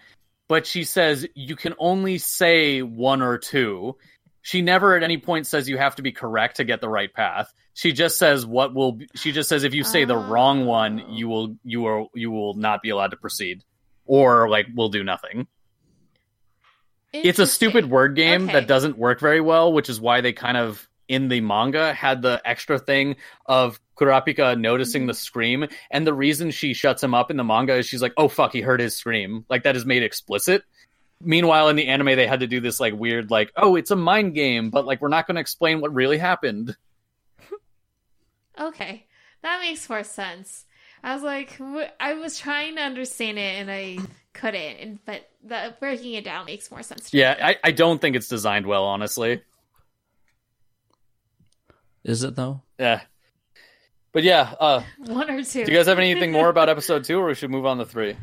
but 0.47 0.67
she 0.67 0.83
says 0.83 1.27
you 1.33 1.55
can 1.55 1.73
only 1.79 2.17
say 2.17 2.81
one 2.81 3.21
or 3.21 3.37
two. 3.37 3.95
She 4.41 4.61
never 4.61 4.95
at 4.95 5.03
any 5.03 5.17
point 5.17 5.47
says 5.47 5.67
you 5.67 5.77
have 5.77 5.95
to 5.95 6.01
be 6.01 6.11
correct 6.11 6.57
to 6.57 6.63
get 6.63 6.79
the 6.79 6.89
right 6.89 7.11
path. 7.11 7.53
She 7.73 7.91
just 7.91 8.17
says 8.17 8.45
what 8.45 8.73
will 8.73 8.93
be, 8.93 9.07
she 9.15 9.31
just 9.31 9.49
says 9.49 9.63
if 9.63 9.73
you 9.73 9.83
say 9.83 10.05
the 10.05 10.17
wrong 10.17 10.65
one, 10.65 11.01
oh. 11.01 11.13
you 11.13 11.27
will 11.27 11.55
you 11.63 11.85
are 11.85 12.05
you 12.13 12.31
will 12.31 12.53
not 12.53 12.81
be 12.81 12.89
allowed 12.89 13.11
to 13.11 13.17
proceed 13.17 13.63
or 14.05 14.49
like 14.49 14.67
will 14.75 14.89
do 14.89 15.03
nothing. 15.03 15.47
It's 17.13 17.39
a 17.39 17.47
stupid 17.47 17.89
word 17.89 18.15
game 18.15 18.43
Okay. 18.43 18.53
that 18.53 18.67
doesn't 18.67 18.97
work 18.97 19.19
very 19.19 19.41
well, 19.41 19.71
which 19.73 19.89
is 19.89 19.99
why 19.99 20.21
they 20.21 20.33
kind 20.33 20.57
of 20.57 20.87
in 21.07 21.29
the 21.29 21.41
manga 21.41 21.93
had 21.93 22.21
the 22.21 22.41
extra 22.45 22.77
thing 22.77 23.15
of 23.45 23.79
Kurapika 23.97 24.59
noticing 24.59 25.01
Mm-hmm. 25.03 25.07
the 25.07 25.13
scream, 25.13 25.67
and 25.91 26.05
the 26.07 26.13
reason 26.13 26.51
she 26.51 26.73
shuts 26.73 27.03
him 27.03 27.13
up 27.13 27.31
in 27.31 27.37
the 27.37 27.43
manga 27.43 27.75
is 27.75 27.85
she's 27.87 28.01
like, 28.01 28.13
"Oh 28.17 28.27
fuck, 28.27 28.53
he 28.53 28.61
heard 28.61 28.79
his 28.79 28.95
scream." 28.95 29.45
Like 29.49 29.63
that 29.63 29.75
is 29.75 29.85
made 29.85 30.03
explicit. 30.03 30.63
Meanwhile, 31.19 31.69
in 31.69 31.75
the 31.75 31.87
anime, 31.87 32.15
they 32.15 32.27
had 32.27 32.41
to 32.41 32.47
do 32.47 32.59
this 32.59 32.79
like 32.79 32.93
weird, 32.93 33.31
like, 33.31 33.51
"Oh, 33.55 33.75
it's 33.75 33.91
a 33.91 33.95
mind 33.95 34.35
game," 34.35 34.69
but 34.69 34.85
like 34.85 35.01
we're 35.01 35.07
not 35.07 35.25
going 35.27 35.35
to 35.35 35.41
explain 35.41 35.81
what 35.81 35.93
really 35.93 36.17
happened. 36.17 36.75
Okay, 38.59 39.05
that 39.43 39.61
makes 39.61 39.87
more 39.87 40.03
sense. 40.03 40.65
I 41.03 41.13
was 41.13 41.21
like, 41.21 41.51
wh- 41.57 41.91
I 41.99 42.13
was 42.15 42.39
trying 42.39 42.75
to 42.77 42.81
understand 42.81 43.37
it 43.37 43.55
and 43.61 43.69
I 43.69 43.99
couldn't, 44.33 44.77
and 44.79 44.99
but 45.05 45.29
the 45.43 45.75
breaking 45.79 46.13
it 46.15 46.23
down 46.25 46.45
makes 46.47 46.71
more 46.71 46.81
sense. 46.81 47.11
To 47.11 47.17
Yeah, 47.17 47.35
me. 47.35 47.43
I, 47.43 47.55
I 47.65 47.71
don't 47.71 48.01
think 48.01 48.15
it's 48.15 48.27
designed 48.27 48.65
well, 48.65 48.83
honestly. 48.85 49.43
Is 52.03 52.23
it 52.23 52.35
though? 52.35 52.61
Yeah, 52.79 53.01
but 54.11 54.23
yeah, 54.23 54.53
uh, 54.59 54.81
one 55.05 55.29
or 55.29 55.43
two. 55.43 55.65
do 55.65 55.71
you 55.71 55.77
guys 55.77 55.87
have 55.87 55.99
anything 55.99 56.31
more 56.31 56.49
about 56.49 56.69
episode 56.69 57.03
two, 57.03 57.19
or 57.19 57.27
we 57.27 57.35
should 57.35 57.51
move 57.51 57.65
on 57.65 57.77
to 57.77 57.85
three? 57.85 58.15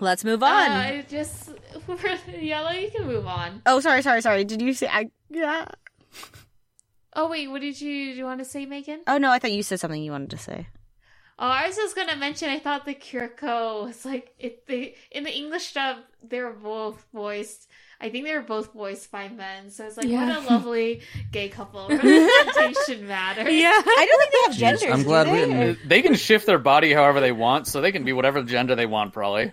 Let's 0.00 0.24
move 0.24 0.42
Uh, 0.42 0.46
on. 0.46 0.70
I 0.70 1.04
just 1.08 1.50
yellow. 2.40 2.70
You 2.70 2.90
can 2.90 3.06
move 3.06 3.26
on. 3.26 3.62
oh, 3.66 3.80
sorry, 3.80 4.02
sorry, 4.02 4.22
sorry. 4.22 4.44
Did 4.44 4.62
you 4.62 4.72
say 4.74 4.88
I? 4.88 5.10
Yeah. 5.28 5.66
Oh 7.14 7.28
wait, 7.28 7.48
what 7.50 7.60
did 7.60 7.80
you, 7.80 8.12
do 8.12 8.18
you 8.18 8.24
want 8.24 8.38
to 8.38 8.44
say, 8.44 8.66
Megan? 8.66 9.00
Oh 9.06 9.18
no, 9.18 9.30
I 9.30 9.38
thought 9.38 9.52
you 9.52 9.62
said 9.62 9.80
something 9.80 10.02
you 10.02 10.12
wanted 10.12 10.30
to 10.30 10.38
say. 10.38 10.68
Oh, 11.38 11.46
I 11.48 11.66
was 11.66 11.76
just 11.76 11.96
gonna 11.96 12.16
mention. 12.16 12.48
I 12.50 12.58
thought 12.58 12.84
the 12.86 12.94
Kiriko 12.94 13.86
was 13.86 14.04
like 14.04 14.34
it. 14.38 14.66
They 14.66 14.94
in 15.10 15.24
the 15.24 15.34
English 15.34 15.72
dub, 15.72 15.98
they're 16.22 16.52
both 16.52 17.04
voiced. 17.12 17.68
I 18.00 18.08
think 18.08 18.24
they 18.24 18.34
were 18.34 18.40
both 18.42 18.72
voiced 18.72 19.10
by 19.12 19.28
men. 19.28 19.70
So 19.70 19.84
it's 19.86 19.96
like 19.96 20.06
Yeah. 20.06 20.26
what 20.40 20.44
a 20.50 20.50
lovely 20.54 21.02
gay 21.32 21.48
couple. 21.48 21.88
Representation 21.90 23.06
matters. 23.06 23.52
Yeah. 23.52 23.70
I 23.74 24.06
don't 24.08 24.18
think 24.20 24.32
they 24.32 24.38
have 24.46 24.52
Jeez, 24.52 24.80
genders. 24.80 24.94
I'm 24.94 25.02
do 25.02 25.04
glad 25.04 25.26
we 25.26 25.32
they? 25.32 25.46
didn't- 25.46 25.88
They 25.88 26.02
can 26.02 26.14
shift 26.14 26.46
their 26.46 26.58
body 26.58 26.92
however 26.92 27.20
they 27.20 27.32
want, 27.32 27.66
so 27.66 27.80
they 27.80 27.92
can 27.92 28.04
be 28.04 28.12
whatever 28.12 28.42
gender 28.42 28.74
they 28.74 28.86
want, 28.86 29.12
probably. 29.12 29.52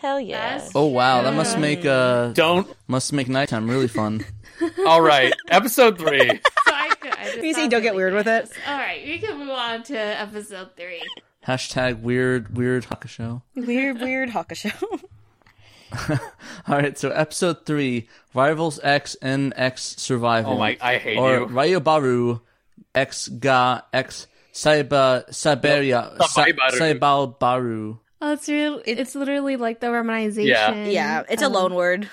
Hell 0.00 0.20
yeah. 0.20 0.58
That's 0.58 0.72
Oh 0.74 0.86
wow, 0.86 1.22
that 1.22 1.32
must 1.34 1.58
make 1.58 1.84
uh 1.86 2.28
Don't. 2.32 2.68
must 2.86 3.12
make 3.12 3.28
nighttime 3.28 3.68
really 3.70 3.88
fun. 3.88 4.24
All 4.86 5.00
right, 5.00 5.32
episode 5.48 5.98
three. 5.98 6.28
So 6.28 6.72
I, 6.72 6.92
I 7.04 7.38
You 7.42 7.54
say 7.54 7.68
don't 7.68 7.82
get 7.82 7.94
weird 7.94 8.12
with 8.12 8.28
it. 8.28 8.50
All 8.66 8.76
right, 8.76 9.02
we 9.04 9.18
can 9.18 9.38
move 9.38 9.48
on 9.50 9.82
to 9.84 9.96
episode 9.98 10.76
three. 10.76 11.02
Hashtag 11.46 12.00
weird 12.02 12.54
weird 12.56 12.84
Hakusho. 12.84 13.40
Weird, 13.56 14.00
weird 14.00 14.28
Hakusho. 14.30 15.00
All 16.68 16.76
right, 16.76 16.98
so 16.98 17.10
episode 17.10 17.64
three, 17.66 18.08
Rivals 18.34 18.80
X 18.82 19.16
and 19.22 19.52
X 19.56 19.96
Survival. 19.98 20.54
Oh 20.54 20.58
my, 20.58 20.76
I 20.80 20.98
hate 20.98 21.18
or 21.18 21.40
you. 21.40 21.46
Ryobaru 21.46 22.40
X 22.94 23.28
Ga 23.28 23.82
X 23.92 24.26
Saiba 24.52 25.32
Siberia 25.32 26.16
Sabaibaru. 26.18 26.98
Saibalbaru. 26.98 27.98
Oh, 28.20 28.32
it's 28.32 28.48
real. 28.48 28.82
It's 28.84 29.14
literally 29.14 29.56
like 29.56 29.80
the 29.80 29.86
romanization. 29.86 30.46
Yeah. 30.46 30.74
yeah, 30.86 31.22
it's 31.28 31.42
a 31.42 31.46
um, 31.46 31.52
loan 31.52 31.74
word 31.74 32.10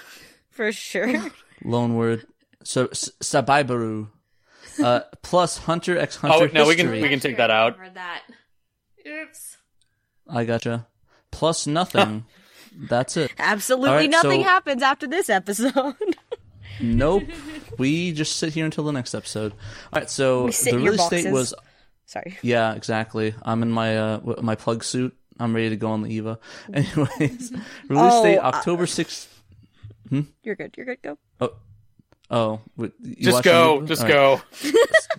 for 0.51 0.71
sure. 0.71 1.31
Loan 1.63 1.95
word. 1.95 2.27
So 2.63 2.87
S- 2.87 3.09
Sabaibaru. 3.21 4.09
Uh, 4.81 4.99
plus 5.21 5.57
Hunter 5.59 5.97
X 5.97 6.17
Hunter 6.17 6.49
Oh 6.49 6.49
no, 6.53 6.67
we 6.67 6.75
can 6.75 6.91
we 6.91 7.07
can 7.07 7.19
take 7.19 7.37
that 7.37 7.49
out. 7.49 7.77
Remember 7.77 7.95
that. 7.95 8.23
Oops. 9.07 9.57
I 10.29 10.43
gotcha. 10.45 10.87
Plus 11.31 11.65
nothing. 11.65 12.25
That's 12.77 13.17
it. 13.17 13.31
Absolutely 13.37 13.89
right, 13.89 14.09
nothing 14.09 14.41
so- 14.41 14.49
happens 14.49 14.83
after 14.83 15.07
this 15.07 15.29
episode. 15.29 15.95
Nope. 16.81 17.23
we 17.77 18.11
just 18.11 18.35
sit 18.35 18.53
here 18.53 18.65
until 18.65 18.83
the 18.83 18.91
next 18.91 19.15
episode. 19.15 19.53
All 19.53 19.99
right, 20.01 20.09
so 20.09 20.49
the 20.49 20.73
release 20.73 21.07
date 21.07 21.31
was 21.31 21.53
Sorry. 22.05 22.37
Yeah, 22.41 22.73
exactly. 22.73 23.33
I'm 23.43 23.63
in 23.63 23.71
my 23.71 23.97
uh 23.97 24.19
my 24.41 24.55
plug 24.55 24.83
suit. 24.83 25.15
I'm 25.39 25.55
ready 25.55 25.69
to 25.69 25.75
go 25.77 25.91
on 25.91 26.01
the 26.01 26.09
Eva. 26.13 26.37
Anyways, 26.73 27.17
release 27.19 27.59
Oh, 27.89 28.23
date 28.23 28.37
uh, 28.37 28.41
October 28.41 28.85
sixth. 28.87 29.41
You're 30.43 30.55
good. 30.55 30.73
You're 30.77 30.85
good. 30.85 31.01
Go. 31.01 31.17
Oh, 31.41 31.53
you 33.03 33.15
Just 33.19 33.43
go, 33.43 33.81
just 33.85 34.01
right. 34.03 34.11
go. 34.11 34.41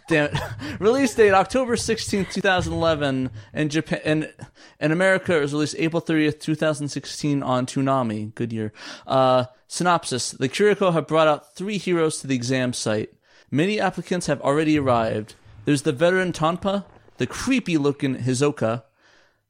Damn 0.08 0.26
it. 0.26 0.40
Release 0.80 1.14
date 1.14 1.32
October 1.32 1.76
16th, 1.76 2.32
2011. 2.32 3.30
In 3.54 3.68
Japan 3.68 4.00
and 4.04 4.34
in 4.80 4.92
America 4.92 5.36
it 5.36 5.40
was 5.40 5.52
released 5.52 5.76
April 5.78 6.02
30th, 6.02 6.40
2016 6.40 7.42
on 7.42 7.66
Toonami. 7.66 8.34
Good 8.34 8.52
year. 8.52 8.72
Uh 9.06 9.46
synopsis. 9.68 10.32
The 10.32 10.48
Kiriko 10.48 10.92
have 10.92 11.06
brought 11.06 11.28
out 11.28 11.54
three 11.54 11.78
heroes 11.78 12.20
to 12.20 12.26
the 12.26 12.34
exam 12.34 12.72
site. 12.72 13.12
Many 13.50 13.80
applicants 13.80 14.26
have 14.26 14.40
already 14.42 14.78
arrived. 14.78 15.34
There's 15.64 15.82
the 15.82 15.92
veteran 15.92 16.32
Tonpa, 16.32 16.84
the 17.16 17.26
creepy 17.26 17.76
looking 17.76 18.16
Hisoka, 18.16 18.84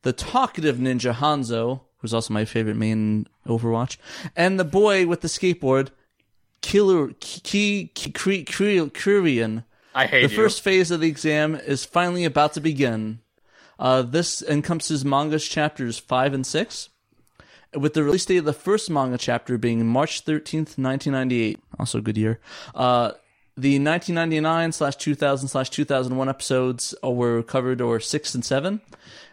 the 0.03 0.13
talkative 0.13 0.77
ninja 0.77 1.15
Hanzo, 1.15 1.81
who's 1.99 2.15
also 2.15 2.33
my 2.33 2.45
favorite 2.45 2.77
main 2.77 3.27
Overwatch, 3.47 3.97
and 4.35 4.59
the 4.59 4.65
boy 4.65 5.07
with 5.07 5.21
the 5.21 5.29
skateboard, 5.29 5.91
Killer 6.67 7.09
Ki 7.21 7.41
Ki 7.45 7.91
Ki- 7.95 8.43
Ki- 8.45 8.91
Kurian. 8.91 9.65
I 9.95 10.07
hate 10.07 10.23
The 10.27 10.31
you. 10.35 10.37
first 10.43 10.63
phase 10.63 10.91
of 10.91 11.01
the 11.01 11.09
exam 11.09 11.55
is 11.55 11.85
finally 11.85 12.25
about 12.25 12.55
to 12.55 12.61
begin. 12.61 13.21
Uh, 13.79 14.03
this 14.03 14.43
encompasses 14.43 15.05
manga's 15.05 15.47
chapters 15.47 15.99
5 15.99 16.35
and 16.35 16.47
6, 16.47 16.89
with 17.75 17.95
the 17.95 18.03
release 18.03 18.25
date 18.25 18.39
of 18.39 18.45
the 18.47 18.53
first 18.53 18.91
manga 18.91 19.17
chapter 19.19 19.57
being 19.59 19.87
March 19.87 20.25
13th, 20.25 20.77
1998. 20.77 21.59
Also 21.79 21.99
a 21.99 22.03
good 22.03 22.17
year. 22.19 22.41
Uh, 22.75 23.13
the 23.57 23.79
1999 23.79 24.73
slash 24.73 24.97
2000 24.97 25.49
slash 25.49 25.71
2001 25.71 26.29
episodes 26.29 26.95
were 27.03 27.43
covered 27.43 27.81
or 27.81 28.01
6 28.01 28.35
and 28.35 28.45
7. 28.45 28.81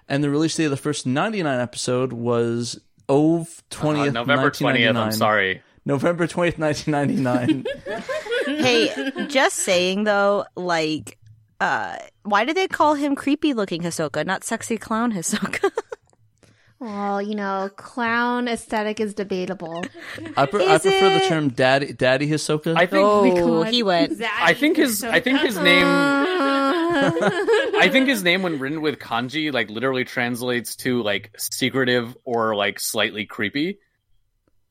And 0.08 0.24
the 0.24 0.30
release 0.30 0.56
date 0.56 0.66
of 0.66 0.72
the 0.72 0.78
first 0.78 1.06
99 1.08 1.60
episode 1.60 2.14
was 2.14 2.80
OVE 3.10 3.64
20th, 3.72 4.10
Uh, 4.10 4.12
November 4.12 4.50
20th, 4.52 4.62
1999. 4.62 4.96
I'm 5.04 5.12
sorry. 5.14 5.62
November 5.86 6.28
20th, 6.28 6.58
1999. 6.58 7.66
Hey, 8.46 8.92
just 9.30 9.56
saying 9.56 10.04
though, 10.04 10.44
like, 10.58 11.18
uh, 11.62 11.96
why 12.24 12.44
did 12.44 12.58
they 12.58 12.68
call 12.68 12.94
him 12.94 13.16
creepy 13.16 13.54
looking 13.54 13.82
Hisoka, 13.82 14.26
not 14.26 14.44
sexy 14.44 14.78
clown 14.78 15.14
Hisoka? 15.14 15.72
Well, 16.84 17.22
you 17.22 17.34
know, 17.34 17.70
clown 17.78 18.50
aesthetic 18.50 19.00
is 19.00 19.14
debatable. 19.14 19.86
I, 20.36 20.46
pre- 20.46 20.68
I 20.68 20.76
Is 20.76 20.82
prefer 20.82 21.18
the 21.18 21.26
term 21.30 21.48
daddy, 21.48 21.94
daddy 21.94 22.28
Hisoka. 22.28 22.76
I 22.76 22.86
think 22.88 23.08
oh, 23.08 23.64
God. 23.64 23.74
he 23.74 23.84
went. 23.84 24.22
I 24.22 24.54
think 24.54 24.76
his 24.76 25.02
I 25.02 25.22
think 25.22 25.40
his 25.40 25.58
name 25.58 25.86
I 25.88 27.80
I 27.80 27.88
think 27.88 28.10
his 28.10 28.22
name 28.22 28.42
when 28.42 28.60
written 28.60 28.82
with 28.82 29.00
kanji 29.00 29.54
like 29.54 29.70
literally 29.70 30.04
translates 30.04 30.76
to 30.78 31.02
like 31.02 31.32
secretive 31.38 32.18
or 32.26 32.54
like 32.54 32.82
slightly 32.82 33.26
creepy. 33.26 33.80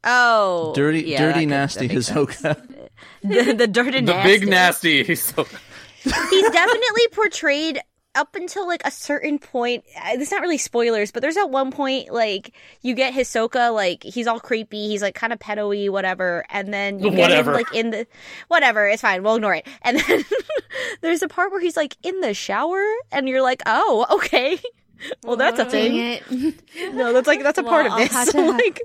Oh, 0.04 0.72
dirty, 0.74 1.02
yeah, 1.02 1.18
dirty, 1.32 1.46
nasty 1.46 1.88
could- 1.88 2.02
that. 2.02 2.14
Hisoka. 2.14 2.88
the, 3.22 3.52
the 3.54 3.66
dirty 3.66 4.00
The 4.00 4.12
nasty. 4.12 4.38
big 4.38 4.48
nasty. 4.48 5.04
He's 5.04 5.30
He's 5.30 6.50
definitely 6.50 7.08
portrayed 7.12 7.80
up 8.14 8.34
until 8.34 8.66
like 8.66 8.82
a 8.84 8.90
certain 8.90 9.38
point. 9.38 9.84
uh, 9.96 10.10
It's 10.14 10.30
not 10.32 10.42
really 10.42 10.58
spoilers, 10.58 11.12
but 11.12 11.22
there's 11.22 11.36
at 11.36 11.48
one 11.50 11.70
point 11.70 12.12
like 12.12 12.52
you 12.82 12.94
get 12.94 13.14
Hisoka 13.14 13.72
like 13.72 14.02
he's 14.02 14.26
all 14.26 14.40
creepy, 14.40 14.88
he's 14.88 15.00
like 15.00 15.14
kind 15.14 15.32
of 15.32 15.38
pedo-y, 15.38 15.88
whatever, 15.88 16.44
and 16.50 16.74
then 16.74 16.98
you 16.98 17.10
get 17.10 17.20
Whatever. 17.20 17.52
him 17.52 17.56
like 17.56 17.72
in 17.74 17.90
the 17.90 18.06
whatever. 18.48 18.86
It's 18.88 19.00
fine, 19.02 19.22
we'll 19.22 19.36
ignore 19.36 19.54
it. 19.54 19.66
And 19.82 19.98
then 20.00 20.24
there's 21.00 21.22
a 21.22 21.28
part 21.28 21.52
where 21.52 21.60
he's 21.60 21.76
like 21.76 21.96
in 22.02 22.20
the 22.20 22.34
shower, 22.34 22.84
and 23.12 23.28
you're 23.28 23.40
like, 23.42 23.62
oh, 23.66 24.06
okay. 24.10 24.58
Well, 25.24 25.36
that's 25.36 25.58
a 25.58 25.64
Dang 25.64 25.70
thing. 25.70 26.54
it. 26.76 26.94
No, 26.94 27.12
that's 27.12 27.26
like 27.26 27.42
that's 27.42 27.58
a 27.58 27.62
part 27.62 27.86
Well, 27.86 27.86
of 27.86 27.92
I'll 27.92 27.98
this. 27.98 28.12
have 28.12 28.28
So, 28.28 28.32
to 28.40 28.46
ha- 28.52 28.56
like, 28.58 28.80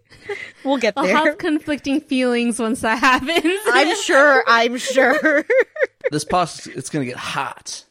we'll 0.64 0.78
get 0.78 0.96
there. 0.96 1.04
I'll 1.04 1.08
there. 1.24 1.32
have 1.32 1.38
conflicting 1.38 2.02
feelings 2.02 2.60
once 2.60 2.82
that 2.82 3.00
happens. 3.00 3.60
I'm 3.68 3.96
sure. 3.98 4.44
I'm 4.48 4.78
sure. 4.78 5.46
this 6.12 6.26
podcast 6.26 6.76
it's 6.76 6.90
gonna 6.90 7.06
get 7.06 7.18
hot. 7.18 7.84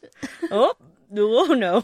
Oh, 0.51 0.73
oh 1.15 1.45
no. 1.53 1.55
no, 1.55 1.83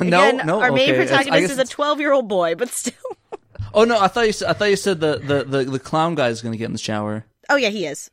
Again, 0.00 0.46
no. 0.46 0.60
Our 0.60 0.72
main 0.72 0.90
okay. 0.90 1.02
I 1.02 1.06
protagonist 1.06 1.40
guess 1.40 1.50
is 1.52 1.58
a 1.58 1.62
it's- 1.62 1.68
12 1.70 2.00
year 2.00 2.12
old 2.12 2.28
boy, 2.28 2.54
but 2.54 2.68
still. 2.70 2.94
Oh 3.74 3.84
no, 3.84 3.98
I 4.00 4.08
thought 4.08 4.26
you. 4.26 4.32
Said, 4.32 4.48
I 4.48 4.52
thought 4.54 4.68
you 4.70 4.76
said 4.76 5.00
the, 5.00 5.18
the, 5.18 5.44
the, 5.44 5.64
the 5.70 5.78
clown 5.78 6.14
guy 6.14 6.28
is 6.28 6.42
gonna 6.42 6.56
get 6.56 6.66
in 6.66 6.72
the 6.72 6.78
shower. 6.78 7.24
Oh, 7.48 7.56
yeah, 7.56 7.68
he 7.70 7.86
is. 7.86 8.10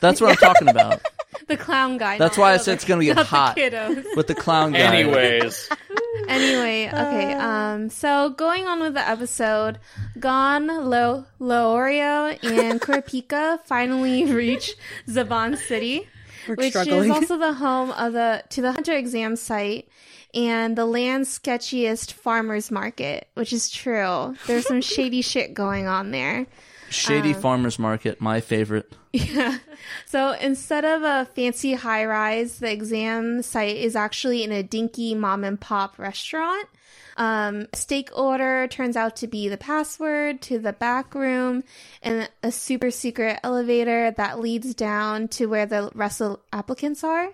That's 0.00 0.20
what 0.20 0.30
I'm 0.30 0.36
talking 0.36 0.68
about. 0.68 1.00
The 1.46 1.56
clown 1.56 1.98
guy. 1.98 2.18
That's 2.18 2.38
why 2.38 2.52
I 2.54 2.56
said 2.56 2.74
it's 2.74 2.84
gonna 2.84 3.04
get 3.04 3.16
not 3.16 3.26
hot 3.26 3.54
The 3.56 3.62
kiddos. 3.62 4.16
with 4.16 4.26
the 4.26 4.34
clown 4.34 4.72
guy. 4.72 4.78
Anyways, 4.78 5.68
Anyway, 6.28 6.86
okay. 6.88 7.34
Um, 7.34 7.90
so 7.90 8.30
going 8.30 8.66
on 8.66 8.80
with 8.80 8.94
the 8.94 9.06
episode, 9.06 9.78
Gon, 10.18 10.66
Lo, 10.68 11.26
Leorio, 11.40 12.38
and 12.42 12.80
Kurapika 12.80 13.60
finally 13.66 14.24
reach 14.32 14.74
Zaban 15.08 15.56
City, 15.58 16.08
We're 16.48 16.54
which 16.54 16.70
struggling. 16.70 17.04
is 17.04 17.10
also 17.16 17.36
the 17.38 17.52
home 17.54 17.90
of 17.90 18.12
the 18.14 18.42
to 18.50 18.62
the 18.62 18.72
hunter 18.72 18.94
exam 18.96 19.36
site 19.36 19.88
and 20.32 20.76
the 20.78 20.86
land's 20.86 21.36
sketchiest 21.38 22.12
farmers 22.12 22.70
market, 22.70 23.28
which 23.34 23.52
is 23.52 23.70
true. 23.70 24.34
There's 24.46 24.66
some 24.66 24.80
shady 24.80 25.20
shit 25.22 25.52
going 25.54 25.86
on 25.86 26.10
there. 26.10 26.46
Shady 26.94 27.32
Farmers 27.32 27.78
Market, 27.78 28.20
my 28.20 28.40
favorite. 28.40 28.92
Yeah. 29.12 29.58
So 30.06 30.32
instead 30.32 30.84
of 30.84 31.04
a 31.04 31.24
fancy 31.36 31.74
high 31.74 32.04
rise, 32.04 32.58
the 32.58 32.72
exam 32.72 33.42
site 33.42 33.76
is 33.76 33.94
actually 33.94 34.42
in 34.42 34.50
a 34.50 34.64
dinky 34.64 35.14
mom 35.14 35.44
and 35.44 35.60
pop 35.60 36.00
restaurant. 36.00 36.68
Um, 37.16 37.68
steak 37.72 38.10
order 38.16 38.66
turns 38.66 38.96
out 38.96 39.14
to 39.16 39.28
be 39.28 39.48
the 39.48 39.56
password 39.56 40.42
to 40.42 40.58
the 40.58 40.72
back 40.72 41.14
room 41.14 41.62
and 42.02 42.28
a 42.42 42.50
super 42.50 42.90
secret 42.90 43.38
elevator 43.44 44.10
that 44.10 44.40
leads 44.40 44.74
down 44.74 45.28
to 45.28 45.46
where 45.46 45.66
the 45.66 45.92
rest 45.94 46.20
of 46.20 46.32
the 46.32 46.56
applicants 46.56 47.04
are. 47.04 47.28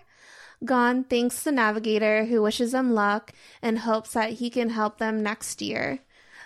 Gon 0.63 1.03
thanks 1.03 1.41
the 1.41 1.51
navigator 1.51 2.25
who 2.25 2.43
wishes 2.43 2.73
them 2.73 2.93
luck 2.93 3.31
and 3.61 3.79
hopes 3.79 4.13
that 4.13 4.33
he 4.33 4.51
can 4.51 4.69
help 4.69 4.99
them 4.99 5.23
next 5.23 5.63
year. 5.63 5.99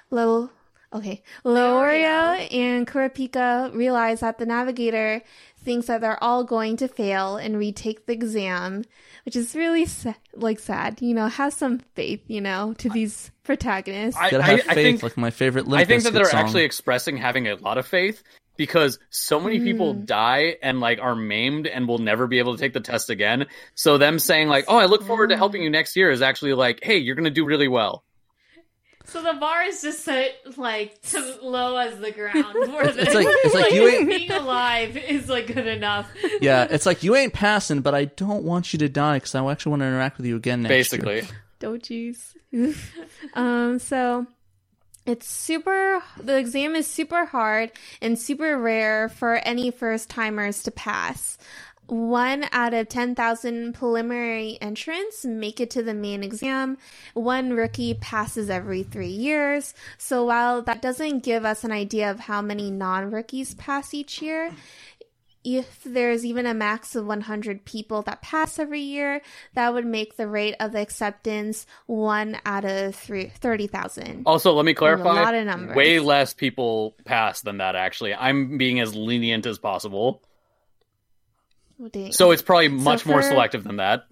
Lo- 0.09 0.49
okay. 0.95 1.23
Leorio 1.43 2.53
and 2.53 2.87
Kurapika 2.87 3.73
realize 3.75 4.21
that 4.21 4.37
the 4.37 4.45
navigator 4.45 5.21
thinks 5.65 5.87
that 5.87 5.99
they're 5.99 6.23
all 6.23 6.43
going 6.43 6.77
to 6.77 6.87
fail 6.87 7.37
and 7.37 7.57
retake 7.57 8.05
the 8.05 8.13
exam, 8.13 8.83
which 9.25 9.35
is 9.35 9.55
really 9.55 9.85
sa- 9.85 10.13
like 10.35 10.59
sad. 10.59 11.01
You 11.01 11.13
know, 11.13 11.27
have 11.27 11.53
some 11.53 11.79
faith, 11.95 12.21
you 12.27 12.39
know, 12.39 12.73
to 12.77 12.89
these 12.89 13.31
protagonists. 13.43 14.19
I, 14.19 14.29
Gotta 14.29 14.43
have 14.43 14.59
I 14.61 14.73
faith, 14.73 14.75
think 14.75 15.03
like 15.03 15.17
my 15.17 15.31
favorite. 15.31 15.67
Limp 15.67 15.81
I 15.81 15.85
think 15.85 16.03
that 16.03 16.13
they're 16.13 16.25
song. 16.25 16.39
actually 16.39 16.63
expressing 16.63 17.17
having 17.17 17.47
a 17.47 17.55
lot 17.55 17.77
of 17.77 17.85
faith 17.85 18.23
because 18.57 18.99
so 19.09 19.39
many 19.39 19.59
people 19.59 19.93
mm. 19.93 20.05
die 20.05 20.55
and 20.61 20.79
like 20.79 20.99
are 21.01 21.15
maimed 21.15 21.67
and 21.67 21.87
will 21.87 21.97
never 21.97 22.27
be 22.27 22.39
able 22.39 22.55
to 22.55 22.61
take 22.61 22.73
the 22.73 22.79
test 22.79 23.09
again. 23.09 23.47
So 23.73 23.97
them 23.97 24.19
saying 24.19 24.47
like, 24.47 24.65
"Oh, 24.67 24.77
I 24.77 24.85
look 24.85 25.03
forward 25.03 25.29
to 25.29 25.35
mm. 25.35 25.39
helping 25.39 25.63
you 25.63 25.69
next 25.69 25.95
year," 25.95 26.09
is 26.09 26.21
actually 26.21 26.53
like, 26.53 26.79
"Hey, 26.81 26.97
you're 26.97 27.15
gonna 27.15 27.29
do 27.29 27.45
really 27.45 27.67
well." 27.67 28.04
So 29.07 29.21
the 29.21 29.33
bar 29.33 29.63
is 29.63 29.81
just 29.81 30.03
set 30.03 30.35
like 30.57 31.01
to 31.09 31.37
low 31.41 31.77
as 31.77 31.99
the 31.99 32.11
ground. 32.11 32.45
For 32.53 32.83
It's 32.83 33.13
like- 33.13 33.27
it's 33.29 33.53
like 33.55 33.73
you 33.73 33.87
ain't- 33.87 34.07
being 34.09 34.31
alive 34.31 34.97
is 34.97 35.29
like 35.29 35.47
good 35.47 35.67
enough. 35.67 36.09
Yeah, 36.41 36.67
it's 36.69 36.85
like 36.85 37.03
you 37.03 37.15
ain't 37.15 37.33
passing, 37.33 37.81
but 37.81 37.93
I 37.95 38.05
don't 38.05 38.43
want 38.43 38.73
you 38.73 38.79
to 38.79 38.89
die 38.89 39.17
because 39.17 39.35
I 39.35 39.45
actually 39.51 39.69
want 39.71 39.81
to 39.81 39.85
interact 39.87 40.17
with 40.17 40.25
you 40.25 40.35
again 40.35 40.63
next 40.63 40.71
year. 40.93 41.01
Basically, 41.01 41.27
Doji's. 41.59 42.35
um, 43.33 43.79
so 43.79 44.25
it's 45.05 45.27
super. 45.27 46.01
The 46.21 46.37
exam 46.37 46.75
is 46.75 46.87
super 46.87 47.25
hard 47.25 47.71
and 48.01 48.17
super 48.17 48.57
rare 48.57 49.09
for 49.09 49.35
any 49.35 49.71
first 49.71 50.09
timers 50.09 50.63
to 50.63 50.71
pass. 50.71 51.37
One 51.87 52.47
out 52.51 52.73
of 52.73 52.89
10,000 52.89 53.73
preliminary 53.73 54.57
entrants 54.59 55.23
make 55.23 55.59
it 55.59 55.69
to 55.71 55.83
the 55.83 55.93
main 55.93 56.23
exam. 56.23 56.77
One 57.13 57.51
rookie 57.51 57.93
passes 57.93 58.49
every 58.49 58.83
three 58.83 59.07
years. 59.07 59.73
So 59.97 60.25
while 60.25 60.61
that 60.63 60.81
doesn't 60.81 61.23
give 61.23 61.45
us 61.45 61.63
an 61.63 61.71
idea 61.71 62.09
of 62.09 62.21
how 62.21 62.41
many 62.41 62.71
non 62.71 63.11
rookies 63.11 63.53
pass 63.53 63.93
each 63.93 64.21
year, 64.21 64.51
if 65.45 65.83
there's 65.83 66.25
even 66.25 66.47
a 66.47 66.55
max 66.55 66.95
of 66.95 67.05
100 67.05 67.65
people 67.65 68.01
that 68.01 68.23
pass 68.23 68.57
every 68.57 68.81
year, 68.81 69.21
that 69.53 69.71
would 69.73 69.85
make 69.85 70.17
the 70.17 70.27
rate 70.27 70.55
of 70.59 70.73
acceptance 70.73 71.67
one 71.85 72.37
out 72.45 72.65
of 72.65 72.95
three, 72.95 73.27
30,000. 73.27 74.23
Also, 74.25 74.51
let 74.53 74.65
me 74.65 74.73
clarify. 74.73 75.21
a 75.21 75.23
lot 75.23 75.35
of 75.35 75.45
numbers. 75.45 75.75
Way 75.75 75.99
less 75.99 76.33
people 76.33 76.95
pass 77.05 77.41
than 77.41 77.59
that. 77.59 77.75
Actually, 77.75 78.15
I'm 78.15 78.57
being 78.57 78.79
as 78.79 78.95
lenient 78.95 79.45
as 79.45 79.59
possible. 79.59 80.23
Oh, 81.81 81.87
dang. 81.89 82.11
So 82.11 82.31
it's 82.31 82.41
probably 82.41 82.69
much 82.69 83.05
more 83.05 83.21
for- 83.21 83.27
selective 83.27 83.63
than 83.63 83.77
that. 83.77 84.07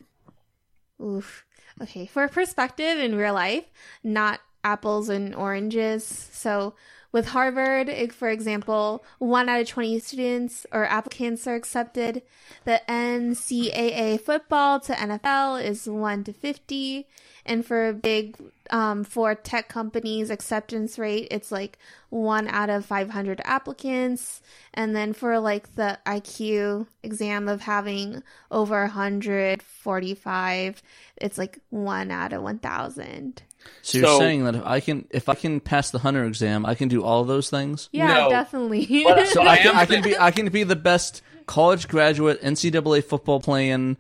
Oof. 1.02 1.46
Okay, 1.82 2.06
for 2.06 2.28
perspective 2.28 3.00
in 3.00 3.16
real 3.16 3.34
life, 3.34 3.66
not 4.04 4.40
apples 4.64 5.10
and 5.10 5.34
oranges. 5.34 6.06
So 6.06 6.76
with 7.14 7.28
Harvard, 7.28 7.90
for 8.12 8.28
example, 8.30 9.06
one 9.20 9.48
out 9.48 9.62
of 9.62 9.68
20 9.68 10.00
students 10.00 10.66
or 10.72 10.86
applicants 10.86 11.46
are 11.48 11.54
accepted. 11.54 12.24
The 12.66 12.82
NCAA 12.90 14.20
football 14.20 14.80
to 14.82 14.94
NFL 14.94 15.64
is 15.64 15.88
1 15.88 16.24
to 16.24 16.34
50. 16.34 17.08
And 17.46 17.64
for 17.64 17.94
big, 17.94 18.36
um, 18.72 19.04
for 19.04 19.36
tech 19.36 19.70
companies 19.70 20.32
acceptance 20.32 20.98
rate, 20.98 21.28
it's 21.30 21.52
like 21.52 21.78
1 22.10 22.48
out 22.48 22.72
of 22.72 22.84
500 22.84 23.42
applicants. 23.46 24.42
And 24.74 24.96
then 24.96 25.14
for 25.14 25.40
like 25.40 25.76
the 25.76 26.00
IQ 26.08 26.88
exam 27.04 27.48
of 27.48 27.62
having 27.62 28.24
over 28.50 28.82
145, 28.82 30.82
it's 31.18 31.38
like 31.38 31.60
1 31.70 32.10
out 32.10 32.34
of 32.34 32.42
1,000. 32.42 33.44
So 33.82 33.98
you're 33.98 34.08
So- 34.08 34.20
saying 34.20 34.46
that 34.46 34.56
if 34.56 34.64
I 34.66 34.80
can 34.80 35.06
if 35.12 35.28
I 35.30 35.36
can 35.36 35.60
pass 35.60 35.92
the 35.92 36.00
hunter 36.00 36.24
exam, 36.26 36.66
I 36.66 36.76
can 36.76 36.88
do 36.88 37.04
all 37.04 37.24
those 37.26 37.50
things. 37.50 37.90
Yeah, 37.92 38.08
No. 38.14 38.30
definitely. 38.30 39.04
But- 39.06 39.28
So 39.28 39.42
I 39.42 39.54
I 39.54 39.58
can, 39.58 39.76
I 39.76 39.86
can 39.86 40.02
be 40.04 40.18
I 40.18 40.32
can 40.32 40.50
be 40.50 40.64
the 40.64 40.76
best 40.76 41.22
college 41.48 41.88
graduate, 41.88 42.42
NCAA 42.42 43.04
football 43.04 43.40
playing, 43.42 43.98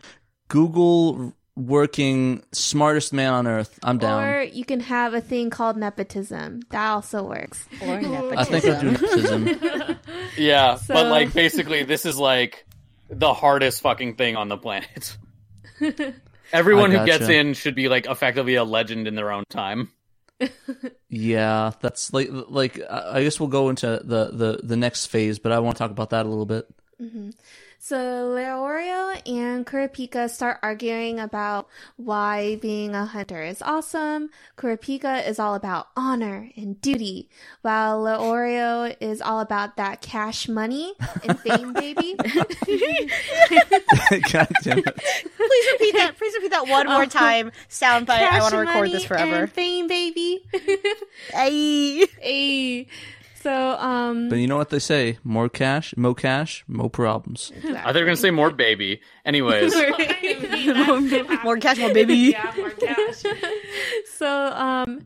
Google 0.48 1.34
working, 1.56 2.42
smartest 2.52 3.14
man 3.14 3.32
on 3.34 3.46
earth. 3.46 3.78
I'm 3.84 3.98
down. 4.00 4.24
Or 4.24 4.42
you 4.42 4.66
can 4.66 4.80
have 4.80 5.14
a 5.14 5.22
thing 5.22 5.50
called 5.52 5.78
nepotism. 5.78 6.62
That 6.72 6.88
also 6.90 7.22
works. 7.24 7.66
Or 7.82 7.94
I 8.38 8.44
think 8.46 8.66
I'll 8.66 8.82
do 8.82 8.92
nepotism. 8.92 9.44
nepotism. 9.46 10.00
Yeah, 10.38 10.76
So- 10.76 10.94
but 10.96 11.08
like 11.12 11.34
basically, 11.34 11.84
this 11.84 12.06
is 12.06 12.18
like 12.18 12.66
the 13.10 13.34
hardest 13.34 13.82
fucking 13.82 14.16
thing 14.16 14.36
on 14.36 14.48
the 14.50 14.58
planet. 14.58 15.18
Everyone 16.54 16.96
I 16.96 17.00
who 17.00 17.06
gets 17.06 17.28
in 17.28 17.54
should 17.56 17.76
be 17.76 17.90
like 17.90 18.06
effectively 18.06 18.56
a 18.56 18.64
legend 18.64 19.08
in 19.08 19.16
their 19.16 19.32
own 19.32 19.44
time. 19.50 19.92
Yeah, 21.10 21.72
that's 21.80 22.12
like 22.12 22.30
like 22.32 22.82
I 22.90 23.20
I 23.20 23.24
guess 23.24 23.40
we'll 23.40 23.50
go 23.50 23.70
into 23.70 24.02
the 24.04 24.32
the 24.34 24.60
the 24.64 24.76
next 24.76 25.06
phase, 25.06 25.38
but 25.38 25.52
I 25.52 25.60
want 25.60 25.78
to 25.78 25.80
talk 25.80 25.92
about 25.92 26.10
that 26.10 26.26
a 26.26 26.30
little 26.30 26.48
bit. 26.48 26.68
Mm-hmm. 27.00 27.30
So 27.86 27.98
Leorio 27.98 29.22
and 29.28 29.66
Kurapika 29.66 30.30
start 30.30 30.58
arguing 30.64 31.20
about 31.20 31.68
why 31.98 32.56
being 32.62 32.96
a 32.96 33.06
hunter 33.06 33.44
is 33.44 33.62
awesome. 33.62 34.30
Kurapika 34.58 35.28
is 35.28 35.38
all 35.38 35.54
about 35.54 35.88
honor 35.98 36.50
and 36.56 36.80
duty, 36.80 37.28
while 37.62 38.02
Leorio 38.02 38.96
is 39.02 39.22
all 39.22 39.42
about 39.42 39.76
that 39.76 40.00
cash 40.00 40.48
money 40.48 40.94
and 41.28 41.38
fame, 41.42 41.74
baby. 41.74 42.16
God 42.16 42.48
damn 44.62 44.78
it! 44.78 44.96
Please 45.36 45.68
repeat 45.74 45.96
that. 45.96 46.14
Please 46.18 46.36
repeat 46.36 46.52
that 46.52 46.70
one 46.70 46.88
more 46.88 47.06
time. 47.06 47.52
Soundbite. 47.68 48.12
I 48.12 48.40
want 48.40 48.54
to 48.54 48.60
record 48.60 48.76
money 48.76 48.94
this 48.94 49.04
forever. 49.04 49.42
And 49.42 49.52
fame, 49.52 49.90
baby. 49.90 50.46
Ay. 51.36 52.08
hey. 52.22 52.88
So, 53.44 53.78
um, 53.78 54.30
But 54.30 54.38
you 54.38 54.48
know 54.48 54.56
what 54.58 54.70
they 54.70 54.80
say: 54.80 55.18
more 55.24 55.50
cash, 55.50 55.94
mo 55.98 56.14
cash, 56.14 56.64
mo 56.68 56.88
problems. 56.88 57.52
I 57.56 57.72
thought 57.74 57.94
they 57.94 58.00
were 58.00 58.06
gonna 58.06 58.16
say 58.16 58.32
more 58.32 58.52
baby. 58.52 59.02
Anyways, 59.26 59.76
More 61.44 61.58
cash, 61.58 61.78
more 61.78 61.94
baby. 61.94 62.16
Yeah, 62.32 62.54
more 62.58 62.70
cash. 62.72 63.22
so, 64.16 64.28
um, 64.54 65.06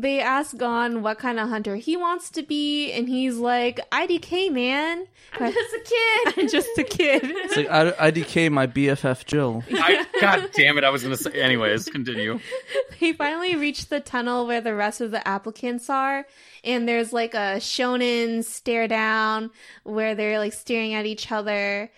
they 0.00 0.20
ask 0.20 0.56
Gon 0.56 1.02
what 1.02 1.18
kind 1.18 1.40
of 1.40 1.48
hunter 1.48 1.76
he 1.76 1.96
wants 1.96 2.30
to 2.30 2.42
be, 2.42 2.92
and 2.92 3.08
he's 3.08 3.36
like, 3.36 3.80
"IDK, 3.90 4.50
man. 4.52 5.06
I'm 5.34 5.52
just 5.52 5.74
a 5.74 5.80
kid. 5.80 6.34
I'm 6.38 6.48
just 6.48 6.78
a 6.78 6.84
kid." 6.84 7.20
It's 7.24 7.56
like 7.56 7.68
I, 7.70 8.10
IDK 8.10 8.50
my 8.52 8.66
BFF 8.66 9.24
Jill. 9.24 9.64
I, 9.72 10.06
God 10.20 10.50
damn 10.54 10.78
it, 10.78 10.84
I 10.84 10.90
was 10.90 11.02
gonna 11.02 11.16
say. 11.16 11.32
Anyways, 11.32 11.86
continue. 11.86 12.38
they 13.00 13.12
finally 13.12 13.56
reach 13.56 13.86
the 13.88 14.00
tunnel 14.00 14.46
where 14.46 14.60
the 14.60 14.74
rest 14.74 15.00
of 15.00 15.10
the 15.10 15.26
applicants 15.26 15.90
are, 15.90 16.26
and 16.62 16.88
there's 16.88 17.12
like 17.12 17.34
a 17.34 17.56
shonen 17.58 18.44
stare 18.44 18.88
down 18.88 19.50
where 19.82 20.14
they're 20.14 20.38
like 20.38 20.52
staring 20.52 20.94
at 20.94 21.06
each 21.06 21.32
other. 21.32 21.90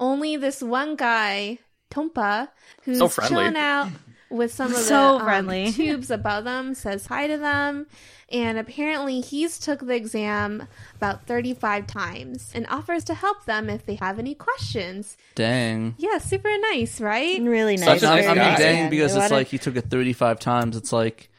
Only 0.00 0.36
this 0.36 0.62
one 0.62 0.94
guy, 0.94 1.58
Tompa, 1.90 2.50
who's 2.84 2.98
So 2.98 3.08
friendly. 3.08 3.34
chilling 3.34 3.56
out 3.56 3.88
with 4.30 4.52
some 4.52 4.72
of 4.72 4.78
So 4.82 4.88
the 4.88 5.18
um, 5.18 5.24
friendly. 5.24 5.72
tubes 5.72 6.10
above 6.10 6.44
them, 6.44 6.74
says 6.74 7.06
hi 7.06 7.26
to 7.26 7.36
them. 7.38 7.86
And 8.30 8.58
apparently, 8.58 9.20
he's 9.22 9.58
took 9.58 9.80
the 9.80 9.94
exam 9.94 10.68
about 10.96 11.26
35 11.26 11.86
times 11.86 12.50
and 12.54 12.66
offers 12.66 13.02
to 13.04 13.14
help 13.14 13.46
them 13.46 13.70
if 13.70 13.86
they 13.86 13.94
have 13.94 14.18
any 14.18 14.34
questions. 14.34 15.16
Dang. 15.34 15.94
Yeah, 15.96 16.18
super 16.18 16.50
nice, 16.72 17.00
right? 17.00 17.40
Really 17.40 17.78
Such 17.78 18.02
nice. 18.02 18.02
a 18.02 18.06
I, 18.06 18.16
nice 18.16 18.24
I 18.26 18.28
mean, 18.28 18.36
guy. 18.36 18.58
dang, 18.58 18.90
because 18.90 19.16
it's 19.16 19.30
like 19.30 19.46
he 19.46 19.56
took 19.56 19.76
it 19.76 19.88
35 19.88 20.40
times. 20.40 20.76
It's 20.76 20.92
like, 20.92 21.30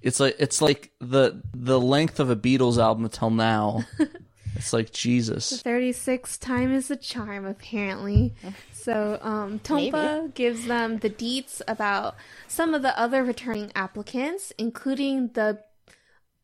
it's 0.00 0.20
like, 0.20 0.36
it's 0.38 0.62
like 0.62 0.90
the 1.00 1.42
the 1.52 1.78
length 1.78 2.18
of 2.18 2.30
a 2.30 2.36
Beatles 2.36 2.78
album 2.78 3.04
until 3.04 3.28
now. 3.28 3.84
it's 4.56 4.72
like 4.72 4.90
Jesus. 4.90 5.60
36 5.60 6.38
time 6.38 6.72
is 6.72 6.88
the 6.88 6.96
charm, 6.96 7.44
apparently. 7.44 8.34
So, 8.88 9.18
um, 9.20 9.58
Tonpa 9.58 10.32
gives 10.32 10.66
them 10.66 10.96
the 11.00 11.10
deets 11.10 11.60
about 11.68 12.16
some 12.46 12.72
of 12.72 12.80
the 12.80 12.98
other 12.98 13.22
returning 13.22 13.70
applicants, 13.74 14.50
including 14.56 15.28
the 15.34 15.62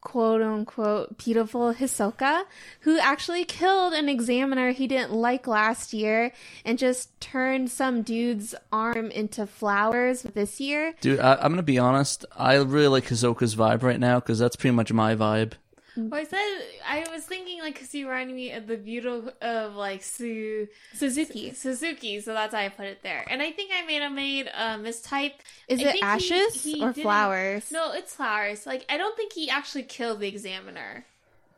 quote 0.02 0.42
unquote 0.42 1.16
beautiful 1.16 1.72
Hisoka, 1.72 2.44
who 2.80 2.98
actually 2.98 3.46
killed 3.46 3.94
an 3.94 4.10
examiner 4.10 4.72
he 4.72 4.86
didn't 4.86 5.12
like 5.14 5.46
last 5.46 5.94
year 5.94 6.32
and 6.66 6.78
just 6.78 7.18
turned 7.18 7.70
some 7.70 8.02
dude's 8.02 8.54
arm 8.70 9.10
into 9.10 9.46
flowers 9.46 10.20
this 10.20 10.60
year. 10.60 10.94
Dude, 11.00 11.20
I, 11.20 11.36
I'm 11.36 11.50
gonna 11.50 11.62
be 11.62 11.78
honest. 11.78 12.26
I 12.36 12.56
really 12.56 12.88
like 12.88 13.06
Hisoka's 13.06 13.56
vibe 13.56 13.82
right 13.82 13.98
now 13.98 14.20
because 14.20 14.38
that's 14.38 14.56
pretty 14.56 14.76
much 14.76 14.92
my 14.92 15.14
vibe. 15.14 15.52
Well, 15.96 16.20
I 16.20 16.24
said 16.24 16.38
I 16.84 17.06
was 17.12 17.24
thinking 17.24 17.60
like 17.60 17.74
because 17.74 17.94
you 17.94 18.08
reminded 18.08 18.34
me 18.34 18.50
of 18.52 18.66
the 18.66 18.76
beautiful 18.76 19.32
of 19.40 19.74
like 19.76 20.02
Su 20.02 20.66
Suzuki 20.94 21.52
Suzuki, 21.52 22.20
so 22.20 22.34
that's 22.34 22.52
why 22.52 22.64
I 22.64 22.68
put 22.68 22.86
it 22.86 23.02
there. 23.04 23.24
And 23.30 23.40
I 23.40 23.52
think 23.52 23.70
I 23.72 23.86
may 23.86 23.94
have 23.94 24.10
made 24.12 24.48
a 24.48 24.76
mistype. 24.78 25.34
Is 25.68 25.78
I 25.80 25.82
it 25.82 25.92
think 25.92 25.94
he- 25.96 26.02
ashes 26.02 26.64
he 26.64 26.82
or 26.82 26.92
flowers? 26.92 27.70
No, 27.70 27.92
it's 27.92 28.14
flowers. 28.16 28.66
Like 28.66 28.84
I 28.88 28.96
don't 28.96 29.16
think 29.16 29.32
he 29.32 29.48
actually 29.50 29.84
killed 29.84 30.18
the 30.20 30.26
examiner. 30.28 31.04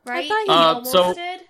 Right? 0.05 0.27
I 0.27 0.29
thought 0.29 0.42
he- 0.44 0.51
Uh, 0.51 0.75
almost 0.75 0.92
so- 0.92 1.14
did. 1.14 1.40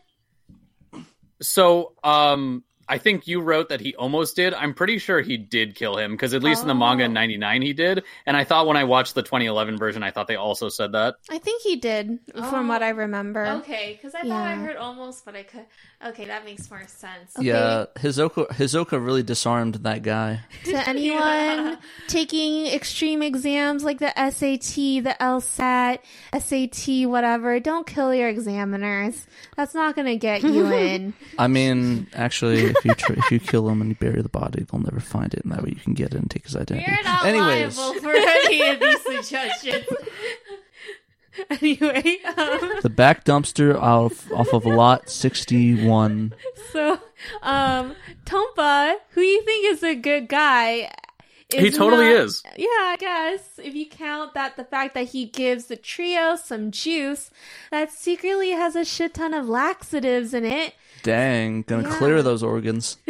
So, 1.43 1.93
um, 2.03 2.65
I 2.89 2.99
think 2.99 3.27
you 3.27 3.41
wrote 3.41 3.69
that 3.71 3.81
he 3.81 3.95
almost 3.97 4.37
did. 4.37 4.55
I'm 4.55 4.73
pretty 4.75 4.99
sure 4.99 5.21
he 5.21 5.37
did 5.37 5.75
kill 5.75 5.97
him 5.99 6.13
because 6.13 6.35
at 6.35 6.43
least 6.43 6.63
in 6.63 6.69
the 6.69 6.75
manga 6.75 7.05
in 7.05 7.11
Oh. 7.11 7.15
'99 7.15 7.63
he 7.63 7.73
did. 7.73 8.05
And 8.27 8.37
I 8.37 8.45
thought 8.45 8.67
when 8.67 8.77
I 8.77 8.85
watched 8.85 9.15
the 9.15 9.23
2011 9.23 9.77
version, 9.77 10.03
I 10.03 10.11
thought 10.11 10.29
they 10.29 10.37
also 10.37 10.69
said 10.69 10.93
that. 10.93 11.17
I 11.31 11.39
think 11.39 11.63
he 11.63 11.77
did, 11.77 12.19
from 12.35 12.69
what 12.69 12.83
Oh, 12.83 12.87
I 12.87 12.91
remember. 12.91 13.45
Okay, 13.61 13.95
because 13.97 14.15
I 14.15 14.23
thought 14.23 14.47
I 14.47 14.55
heard 14.55 14.77
almost, 14.77 15.25
but 15.25 15.35
I 15.35 15.43
could. 15.43 15.65
Okay, 16.07 16.27
that 16.27 16.45
makes 16.45 16.71
more 16.71 16.87
sense. 16.87 17.33
Okay. 17.39 17.49
Yeah, 17.49 17.87
Hisoka 17.97 18.47
Hisoka 18.51 19.03
really 19.05 19.23
disarmed 19.23 19.77
that 19.77 20.03
guy. 20.03 20.41
to 20.65 20.89
anyone 20.89 21.19
Yeah. 21.21 21.77
taking 22.07 22.67
extreme 22.67 23.23
exams 23.23 23.83
like 23.83 23.99
the 23.99 24.13
SAT, 24.15 25.01
the 25.03 25.17
LSAT, 25.21 25.99
SAT, 26.39 27.07
whatever, 27.09 27.59
don't 27.61 27.87
kill 27.87 28.15
your 28.15 28.29
examiners. 28.29 29.27
That's 29.57 29.75
not 29.75 29.95
going 29.95 30.07
to 30.07 30.17
get 30.17 30.43
you 30.43 30.67
in. 30.73 31.15
I 31.39 31.49
mean, 31.49 32.07
actually, 32.13 32.75
if 32.79 32.85
you 32.85 32.95
tr- 32.95 33.13
if 33.15 33.31
you 33.31 33.39
kill 33.41 33.69
him 33.69 33.81
and 33.81 33.91
you 33.91 33.97
bury 33.97 34.23
the 34.23 34.29
body, 34.29 34.65
they'll 34.71 34.81
never 34.81 35.01
find 35.01 35.33
it, 35.35 35.43
and 35.45 35.53
that 35.53 35.63
way 35.63 35.71
you 35.71 35.81
can 35.81 35.95
get 35.95 36.15
it 36.15 36.19
and 36.19 36.31
take 36.31 36.45
his 36.45 36.57
identity. 36.57 36.85
You're 36.91 37.05
not 37.05 37.27
Anyways, 37.27 37.77
liable 37.79 38.01
for 38.01 38.11
any 38.15 38.69
of 38.69 38.81
these 38.81 39.03
suggestions. 39.03 39.87
anyway, 41.51 42.19
um, 42.37 42.71
the 42.83 42.91
back 42.95 43.25
dumpster 43.25 43.75
off 43.81 44.31
off 44.33 44.53
of 44.53 44.65
lot 44.67 45.09
61. 45.11 46.33
so 46.73 47.01
um, 47.43 47.95
Tonpa, 48.25 48.97
who 49.11 49.21
you 49.21 49.43
think 49.43 49.67
is 49.73 49.83
a 49.83 49.95
good 49.95 50.29
guy, 50.29 50.91
He 51.55 51.71
totally 51.71 52.05
not- 52.07 52.13
is. 52.25 52.43
Yeah, 52.57 52.67
I 52.69 52.97
guess 52.99 53.59
if 53.63 53.75
you 53.75 53.87
count 53.89 54.35
that 54.35 54.57
the 54.57 54.65
fact 54.65 54.95
that 54.95 55.09
he 55.09 55.27
gives 55.27 55.67
the 55.67 55.77
trio 55.77 56.37
some 56.37 56.71
juice 56.71 57.31
that 57.71 57.93
secretly 57.93 58.51
has 58.51 58.75
a 58.77 58.85
shit 58.85 59.15
ton 59.15 59.35
of 59.35 59.49
laxatives 59.49 60.33
in 60.35 60.45
it. 60.45 60.75
Dang, 61.07 61.63
gonna 61.63 61.89
Yeah. 61.89 61.97
clear 61.99 62.23
those 62.23 62.43
organs. 62.43 62.97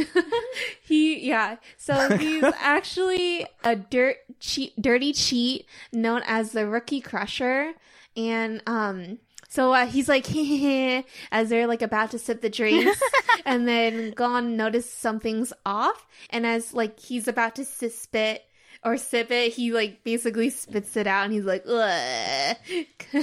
He 0.83 1.27
yeah. 1.27 1.57
So 1.77 2.17
he's 2.17 2.45
actually 2.61 3.47
a 3.65 3.75
dirt 3.75 4.19
cheat, 4.39 4.81
dirty 4.81 5.13
cheat 5.13 5.67
known 5.93 6.23
as 6.27 6.53
the 6.53 6.67
Rookie 6.67 7.01
Crusher, 7.01 7.73
and 8.17 8.63
um. 8.67 9.19
So 9.49 9.73
uh, 9.73 9.87
he's 9.87 10.09
like, 10.09 10.27
as 11.33 11.49
they're 11.49 11.67
like 11.67 11.83
about 11.83 12.11
to 12.13 12.19
sip 12.19 12.41
the 12.43 12.51
drinks, 12.51 13.01
and 13.45 13.67
then 13.67 14.11
Gon 14.13 14.57
notices 14.57 14.91
something's 14.93 15.53
off, 15.65 16.07
and 16.31 16.47
as 16.47 16.73
like 16.75 17.01
he's 17.01 17.27
about 17.29 17.57
to 17.57 17.65
spit 17.65 18.45
or 18.85 18.97
sip 18.97 19.31
it, 19.31 19.53
he 19.55 19.73
like 19.73 20.05
basically 20.05 20.51
spits 20.51 20.97
it 20.97 21.07
out, 21.07 21.25
and 21.25 21.33
he's 21.33 21.45
like, 21.45 21.65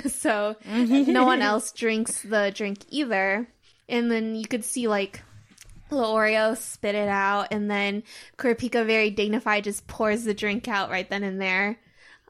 so 0.07 0.55
no 0.71 1.25
one 1.25 1.41
else 1.41 1.71
drinks 1.71 2.21
the 2.23 2.51
drink 2.55 2.79
either, 2.89 3.47
and 3.89 4.11
then 4.11 4.35
you 4.35 4.45
could 4.45 4.63
see 4.63 4.87
like 4.87 5.21
little 5.91 6.13
Oreo 6.13 6.57
spit 6.57 6.95
it 6.95 7.07
out, 7.07 7.47
and 7.51 7.69
then 7.69 8.03
Kurapika, 8.37 8.85
very 8.85 9.09
dignified, 9.09 9.63
just 9.63 9.87
pours 9.87 10.23
the 10.23 10.33
drink 10.33 10.67
out 10.67 10.89
right 10.89 11.09
then 11.09 11.23
and 11.23 11.39
there. 11.41 11.79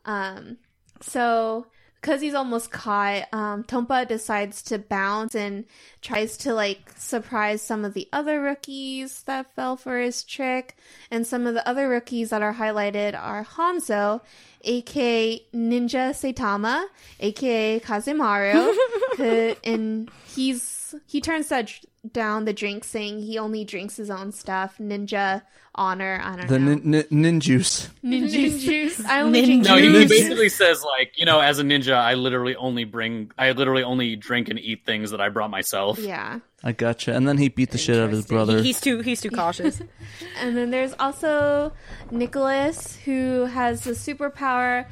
Um, 0.05 0.57
so 1.01 1.67
because 2.03 2.19
he's 2.19 2.33
almost 2.33 2.69
caught, 2.69 3.29
um, 3.31 3.63
Tonpa 3.63 4.05
decides 4.05 4.61
to 4.63 4.77
bounce 4.77 5.35
and 5.35 5.63
tries 6.01 6.35
to 6.39 6.53
like 6.53 6.91
surprise 6.97 7.61
some 7.61 7.85
of 7.85 7.93
the 7.93 8.09
other 8.11 8.41
rookies 8.41 9.23
that 9.23 9.55
fell 9.55 9.77
for 9.77 9.97
his 9.99 10.25
trick. 10.25 10.75
And 11.09 11.25
some 11.25 11.47
of 11.47 11.53
the 11.53 11.65
other 11.65 11.87
rookies 11.87 12.31
that 12.31 12.41
are 12.41 12.55
highlighted 12.55 13.17
are 13.17 13.45
Hanzo, 13.45 14.19
aka 14.65 15.39
Ninja 15.55 16.11
Saitama, 16.11 16.87
aka 17.21 17.79
Kazemaru, 17.79 18.75
and 19.63 20.11
he's 20.35 20.61
he 21.05 21.21
turns 21.21 21.49
that 21.49 21.67
dr- 21.67 21.85
down 22.13 22.45
the 22.45 22.53
drink, 22.53 22.83
saying 22.83 23.19
he 23.21 23.37
only 23.37 23.63
drinks 23.65 23.95
his 23.95 24.09
own 24.09 24.31
stuff. 24.31 24.77
Ninja 24.79 25.41
honor, 25.75 26.21
I 26.23 26.35
don't 26.35 26.47
The 26.47 26.59
know. 26.59 26.75
nin- 26.75 27.05
nin- 27.09 27.39
ninjuice. 27.41 27.89
Ninja 28.03 28.59
juice. 28.59 29.03
I 29.07 29.21
only 29.21 29.43
drink 29.45 29.63
No, 29.65 29.75
he, 29.77 29.87
he 29.99 30.05
basically 30.05 30.49
says 30.49 30.83
like, 30.83 31.13
you 31.17 31.25
know, 31.25 31.39
as 31.39 31.59
a 31.59 31.63
ninja, 31.63 31.93
I 31.93 32.13
literally 32.15 32.55
only 32.55 32.83
bring, 32.83 33.31
I 33.37 33.51
literally 33.51 33.83
only 33.83 34.15
drink 34.15 34.49
and 34.49 34.59
eat 34.59 34.85
things 34.85 35.11
that 35.11 35.21
I 35.21 35.29
brought 35.29 35.49
myself. 35.49 35.97
Yeah. 35.99 36.39
I 36.63 36.71
gotcha. 36.73 37.13
And 37.13 37.27
then 37.27 37.37
he 37.37 37.49
beat 37.49 37.71
the 37.71 37.77
shit 37.77 37.97
out 37.97 38.05
of 38.05 38.11
his 38.11 38.25
brother. 38.25 38.61
He's 38.61 38.79
too 38.79 38.99
he's 38.99 39.19
too 39.21 39.31
cautious. 39.31 39.81
And 40.39 40.55
then 40.55 40.69
there's 40.71 40.93
also 40.99 41.73
Nicholas, 42.11 42.95
who 43.03 43.45
has 43.45 43.81
the 43.81 43.91
superpower, 43.91 44.85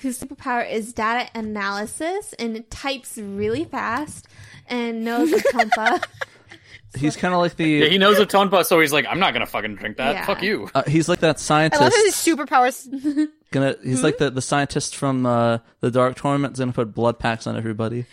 whose 0.00 0.18
superpower 0.20 0.68
is 0.70 0.92
data 0.92 1.30
analysis 1.34 2.34
and 2.38 2.68
types 2.70 3.16
really 3.16 3.64
fast 3.64 4.26
and 4.68 5.04
knows 5.04 5.32
a 5.32 5.36
Tonpa. 5.38 6.04
He's 6.96 7.16
kind 7.16 7.34
of 7.34 7.40
like 7.40 7.56
the. 7.56 7.68
Yeah, 7.68 7.86
he 7.86 7.98
knows 7.98 8.20
of 8.20 8.28
Tonpa, 8.28 8.64
so 8.64 8.78
he's 8.78 8.92
like, 8.92 9.04
I'm 9.08 9.18
not 9.18 9.32
gonna 9.32 9.46
fucking 9.46 9.74
drink 9.74 9.96
that. 9.96 10.14
Yeah. 10.14 10.26
Fuck 10.26 10.42
you. 10.44 10.70
uh, 10.76 10.84
he's 10.86 11.08
like 11.08 11.18
that 11.20 11.26
I 11.26 11.30
love 11.30 11.40
scientist. 11.40 11.96
his 11.96 12.14
superpowers. 12.36 13.28
Gonna. 13.50 13.74
He's 13.82 13.98
Hmm? 13.98 14.04
like 14.04 14.18
the 14.18 14.30
the 14.30 14.40
scientist 14.40 14.94
from 14.94 15.26
uh, 15.26 15.58
the 15.80 15.90
Dark 15.90 16.14
Tournament. 16.14 16.56
Gonna 16.56 16.72
put 16.72 16.94
blood 16.94 17.18
packs 17.18 17.48
on 17.48 17.56
everybody 17.56 18.06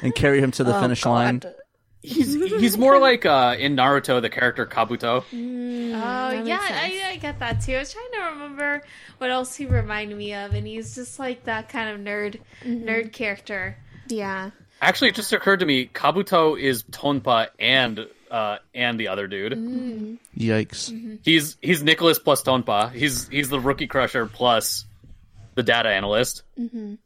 and 0.00 0.14
carry 0.14 0.40
him 0.40 0.50
to 0.52 0.64
the 0.64 0.74
Oh, 0.78 0.80
finish 0.80 1.04
God. 1.04 1.10
line. 1.10 1.42
He's 2.00 2.32
he's 2.32 2.78
more 2.78 2.98
like 2.98 3.26
uh 3.26 3.54
in 3.58 3.76
Naruto 3.76 4.22
the 4.22 4.30
character 4.30 4.64
Kabuto. 4.64 5.22
Oh 5.30 6.30
that 6.30 6.46
yeah, 6.46 6.56
makes 6.56 6.66
sense. 6.68 7.02
I, 7.04 7.10
I 7.10 7.16
get 7.16 7.38
that 7.40 7.60
too. 7.60 7.74
I 7.74 7.80
was 7.80 7.92
trying 7.92 8.12
to 8.14 8.20
remember 8.32 8.82
what 9.18 9.30
else 9.30 9.54
he 9.54 9.66
reminded 9.66 10.16
me 10.16 10.32
of, 10.34 10.54
and 10.54 10.66
he's 10.66 10.94
just 10.94 11.18
like 11.18 11.44
that 11.44 11.68
kind 11.68 11.90
of 11.90 12.00
nerd, 12.00 12.40
Mm-hmm. 12.64 12.88
nerd 12.88 13.12
character. 13.12 13.76
Yeah. 14.08 14.50
Actually, 14.82 15.08
it 15.10 15.14
just 15.14 15.32
occurred 15.32 15.60
to 15.60 15.66
me 15.66 15.86
Kabuto 15.86 16.60
is 16.60 16.82
Tonpa 16.84 17.48
and 17.58 18.06
uh 18.30 18.58
and 18.74 18.98
the 19.00 19.08
other 19.08 19.26
dude. 19.28 19.52
Yikes! 20.36 21.18
He's 21.24 21.56
he's 21.62 21.82
Nicholas 21.82 22.18
plus 22.18 22.42
Tonpa. 22.42 22.90
He's 22.92 23.28
he's 23.28 23.48
the 23.48 23.60
rookie 23.60 23.86
crusher 23.86 24.26
plus 24.26 24.84
the 25.54 25.62
data 25.62 25.88
analyst. 25.90 26.42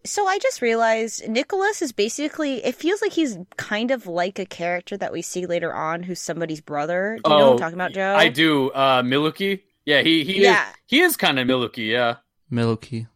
So 0.05 0.27
I 0.27 0.39
just 0.39 0.63
realized 0.63 1.29
Nicholas 1.29 1.83
is 1.83 1.93
basically 1.93 2.65
it 2.65 2.77
feels 2.77 3.03
like 3.03 3.13
he's 3.13 3.37
kind 3.57 3.91
of 3.91 4.07
like 4.07 4.39
a 4.39 4.47
character 4.47 4.97
that 4.97 5.13
we 5.13 5.21
see 5.21 5.47
later 5.47 5.75
on 5.75 6.03
who's 6.05 6.21
somebody's 6.21 6.61
brother. 6.61 7.19
Do 7.25 7.31
you 7.31 7.39
know 7.39 7.47
what 7.47 7.53
I'm 7.55 7.59
talking 7.59 7.75
about, 7.75 7.93
Joe? 7.93 8.15
I 8.17 8.29
do. 8.29 8.71
Uh 8.71 9.03
Milluki. 9.03 9.63
Yeah, 9.85 10.03
he 10.03 10.25
he 10.25 10.43
Yeah. 10.43 10.69
is 10.71 10.77
he 10.87 11.01
is 11.01 11.17
kind 11.17 11.39
of 11.39 11.47
Milluki, 11.47 11.91
yeah. 11.91 12.17
Milky, 12.49 13.09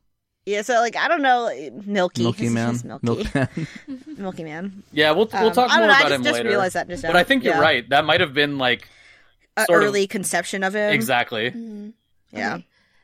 Yeah, 0.51 0.63
so 0.63 0.75
like 0.75 0.97
I 0.97 1.09
don't 1.09 1.23
know, 1.23 1.49
Milky, 1.87 2.23
Milky 2.23 2.49
man, 2.49 2.81
Milky, 2.85 3.07
Milk 3.07 3.35
man. 3.35 3.49
Milky 4.19 4.45
man. 4.45 4.83
Yeah, 4.93 5.13
we'll 5.13 5.29
we'll 5.33 5.47
Um, 5.49 5.53
talk 5.53 5.71
I 5.71 5.79
more 5.79 5.87
don't 5.87 5.89
know, 5.89 5.95
I 5.95 5.99
about 6.01 6.09
just, 6.09 6.15
him 6.15 6.23
just 6.25 6.35
later. 6.35 6.49
realized 6.49 6.75
that 6.75 6.89
just 6.89 7.03
now. 7.03 7.11
But 7.11 7.17
I 7.17 7.25
think 7.25 7.45
you're 7.45 7.55
Yeah. 7.55 7.61
right. 7.61 7.89
That 7.89 8.05
might 8.05 8.21
have 8.21 8.35
been 8.35 8.59
like 8.59 8.89
an 9.57 9.67
sort 9.67 9.83
of- 9.83 9.89
early 9.89 10.07
conception 10.07 10.63
of 10.65 10.75
him. 10.75 10.93
exactly. 10.93 11.55
Yeah. 12.33 12.59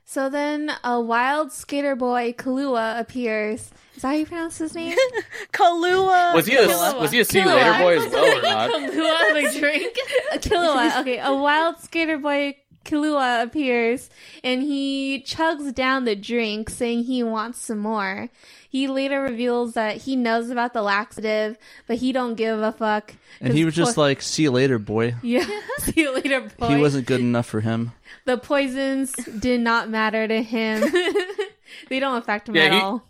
So 0.08 0.30
then 0.30 0.70
a 0.84 1.00
wild 1.00 1.50
skater 1.52 1.96
boy, 1.96 2.32
Kalua, 2.38 3.00
appears. 3.00 3.72
Is 3.96 4.02
that 4.02 4.08
how 4.08 4.14
you 4.14 4.24
pronounce 4.26 4.58
his 4.58 4.72
name? 4.74 4.96
Kalua. 5.52 6.34
Was 6.34 6.46
he 6.46 6.54
a 6.56 6.66
Killua. 6.68 7.00
was 7.00 7.10
he 7.10 7.20
a 7.20 7.24
see 7.24 7.44
later 7.44 7.78
boy 7.82 7.98
as 7.98 8.12
well 8.12 8.38
or 8.38 8.42
not? 8.42 8.70
Kahlua 8.92 9.52
the 9.52 9.58
drink. 9.58 9.96
a 10.32 10.38
Killua. 10.38 11.00
Okay, 11.00 11.18
a 11.18 11.34
wild 11.34 11.80
skater 11.80 12.18
boy 12.18 12.54
Killua 12.86 13.42
appears 13.42 14.08
and 14.42 14.62
he 14.62 15.22
chugs 15.26 15.74
down 15.74 16.04
the 16.04 16.16
drink, 16.16 16.70
saying 16.70 17.04
he 17.04 17.22
wants 17.22 17.60
some 17.60 17.78
more. 17.78 18.28
He 18.68 18.88
later 18.88 19.22
reveals 19.22 19.72
that 19.74 19.98
he 20.02 20.16
knows 20.16 20.50
about 20.50 20.72
the 20.74 20.82
laxative, 20.82 21.56
but 21.86 21.96
he 21.96 22.12
don't 22.12 22.34
give 22.34 22.60
a 22.60 22.72
fuck. 22.72 23.14
And 23.40 23.52
he 23.54 23.64
was 23.64 23.74
just 23.74 23.96
like, 23.96 24.20
"See 24.20 24.42
you 24.44 24.50
later, 24.50 24.78
boy." 24.78 25.14
yeah, 25.22 25.46
see 25.78 26.02
you 26.02 26.14
later, 26.14 26.42
boy. 26.58 26.68
He 26.68 26.76
wasn't 26.76 27.06
good 27.06 27.20
enough 27.20 27.46
for 27.46 27.60
him. 27.60 27.92
The 28.26 28.36
poisons 28.36 29.12
did 29.38 29.60
not 29.60 29.88
matter 29.88 30.28
to 30.28 30.42
him. 30.42 30.82
they 31.88 32.00
don't 32.00 32.18
affect 32.18 32.48
him 32.48 32.56
Yeah, 32.56 32.64
at 32.64 32.72
he- 32.72 32.78
all. 32.80 33.05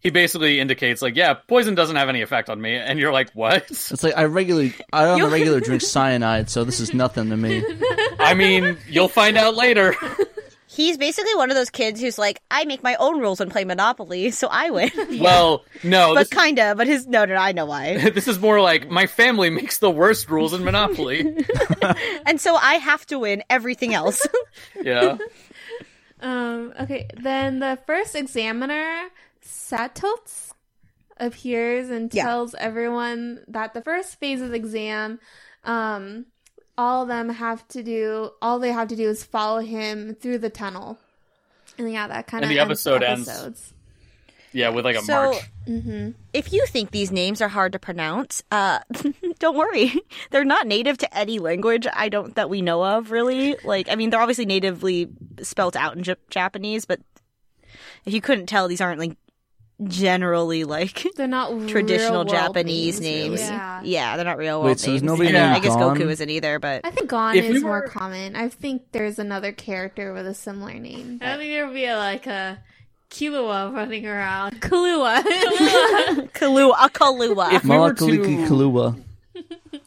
He 0.00 0.10
basically 0.10 0.60
indicates 0.60 1.02
like, 1.02 1.14
yeah, 1.14 1.34
poison 1.34 1.74
doesn't 1.74 1.96
have 1.96 2.08
any 2.08 2.22
effect 2.22 2.48
on 2.48 2.60
me, 2.60 2.74
and 2.74 2.98
you're 2.98 3.12
like, 3.12 3.30
what? 3.32 3.70
It's 3.70 4.02
like 4.02 4.16
I 4.16 4.24
regularly, 4.24 4.74
I 4.92 5.06
on 5.06 5.20
the 5.20 5.28
regular 5.28 5.60
drink 5.60 5.82
cyanide, 5.82 6.48
so 6.48 6.64
this 6.64 6.80
is 6.80 6.94
nothing 6.94 7.28
to 7.30 7.36
me. 7.36 7.62
I 8.18 8.34
mean, 8.34 8.78
you'll 8.88 9.08
find 9.08 9.36
out 9.36 9.54
later. 9.56 9.94
He's 10.72 10.96
basically 10.96 11.34
one 11.34 11.50
of 11.50 11.56
those 11.56 11.68
kids 11.68 12.00
who's 12.00 12.16
like, 12.16 12.40
I 12.48 12.64
make 12.64 12.80
my 12.82 12.94
own 12.94 13.18
rules 13.18 13.40
and 13.40 13.50
play 13.50 13.64
Monopoly, 13.64 14.30
so 14.30 14.46
I 14.50 14.70
win. 14.70 14.90
Well, 15.20 15.64
no, 15.82 16.14
but 16.14 16.30
this, 16.30 16.38
kinda, 16.38 16.74
but 16.76 16.86
his 16.86 17.08
no, 17.08 17.24
no, 17.24 17.34
I 17.34 17.50
know 17.52 17.66
why. 17.66 18.08
this 18.10 18.28
is 18.28 18.38
more 18.38 18.60
like 18.60 18.88
my 18.88 19.06
family 19.06 19.50
makes 19.50 19.78
the 19.78 19.90
worst 19.90 20.30
rules 20.30 20.54
in 20.54 20.64
Monopoly. 20.64 21.44
and 22.24 22.40
so 22.40 22.54
I 22.54 22.74
have 22.76 23.04
to 23.06 23.18
win 23.18 23.42
everything 23.50 23.92
else. 23.92 24.26
Yeah. 24.80 25.18
Um, 26.22 26.72
okay, 26.80 27.08
then 27.16 27.58
the 27.58 27.78
first 27.86 28.14
examiner, 28.14 29.08
Satotz, 29.70 30.50
appears 31.18 31.90
and 31.90 32.12
Yeah. 32.14 32.24
tells 32.24 32.54
everyone 32.54 33.44
that 33.48 33.74
the 33.74 33.82
first 33.82 34.18
phase 34.18 34.40
of 34.40 34.50
the 34.50 34.56
exam, 34.56 35.20
um, 35.64 36.26
all 36.78 37.02
of 37.02 37.08
them 37.08 37.28
have 37.28 37.66
to 37.68 37.82
do, 37.82 38.30
all 38.40 38.58
they 38.58 38.72
have 38.72 38.88
to 38.88 38.96
do 38.96 39.08
is 39.08 39.22
follow 39.22 39.60
him 39.60 40.14
through 40.14 40.38
the 40.38 40.48
tunnel. 40.50 40.98
And 41.78 41.92
yeah, 41.92 42.08
that 42.08 42.26
kind 42.26 42.42
of 42.44 42.48
the 42.50 42.58
episode 42.58 43.02
ends. 43.02 43.72
Yeah, 44.52 44.70
with 44.70 44.84
like 44.84 44.96
a 44.96 45.02
So- 45.02 45.32
march. 45.66 46.14
if 46.32 46.52
you 46.52 46.66
think 46.66 46.90
these 46.90 47.12
names 47.12 47.40
are 47.40 47.48
hard 47.48 47.72
to 47.72 47.78
pronounce, 47.78 48.42
uh, 48.50 48.80
don't 49.38 49.56
worry. 49.56 49.92
They're 50.30 50.44
not 50.44 50.66
native 50.66 50.98
to 50.98 51.16
any 51.16 51.38
language. 51.38 51.86
I 51.92 52.08
don't 52.08 52.34
that 52.34 52.50
we 52.50 52.60
know 52.62 52.84
of 52.84 53.10
really. 53.12 53.56
Like, 53.62 53.88
I 53.88 53.94
mean, 53.94 54.10
they're 54.10 54.20
obviously 54.20 54.46
natively 54.46 55.08
spelt 55.42 55.76
out 55.76 55.96
in 55.96 56.02
Jap- 56.02 56.16
Japanese, 56.30 56.84
but 56.86 57.00
if 58.04 58.12
you 58.12 58.20
couldn't 58.20 58.46
tell, 58.46 58.66
these 58.66 58.80
aren't 58.80 58.98
like 58.98 59.16
generally 59.84 60.64
like 60.64 61.06
They're 61.16 61.26
not 61.26 61.68
traditional 61.68 62.24
Japanese 62.24 63.00
names. 63.00 63.40
really. 63.40 63.90
Yeah. 63.90 64.16
they're 64.16 64.24
not 64.24 64.38
real 64.38 64.60
Wait, 64.60 64.66
world 64.66 64.80
so 64.80 64.90
there's 64.90 65.02
names. 65.02 65.10
nobody 65.12 65.28
And 65.28 65.36
then 65.36 65.52
named 65.52 65.64
I 65.64 65.66
guess 65.66 65.76
Gon? 65.76 65.96
Goku 65.96 66.10
isn't 66.10 66.30
either, 66.30 66.58
but 66.58 66.82
I 66.84 66.90
think 66.90 67.08
Gon 67.08 67.36
If 67.36 67.44
is 67.46 67.54
we 67.54 67.60
more 67.60 67.86
common. 67.88 68.36
I 68.36 68.48
think 68.48 68.82
there's 68.92 69.18
another 69.18 69.52
character 69.52 70.12
with 70.12 70.26
a 70.26 70.34
similar 70.34 70.74
name. 70.74 71.18
I 71.22 71.36
think 71.36 71.50
there 71.52 71.66
would 71.66 71.74
be 71.74 71.86
a, 71.86 71.96
like 71.96 72.26
a 72.26 72.62
Killua 73.10 73.74
running 73.74 74.06
around. 74.06 74.52
Kahlua. 74.60 75.22
Kalua. 76.32 76.72
a 76.84 76.88
Kahlua. 76.90 77.52
If 77.52 77.64
we 77.64 77.76
were 77.76 77.92
to 77.94 78.04
Kalua. 78.48 79.02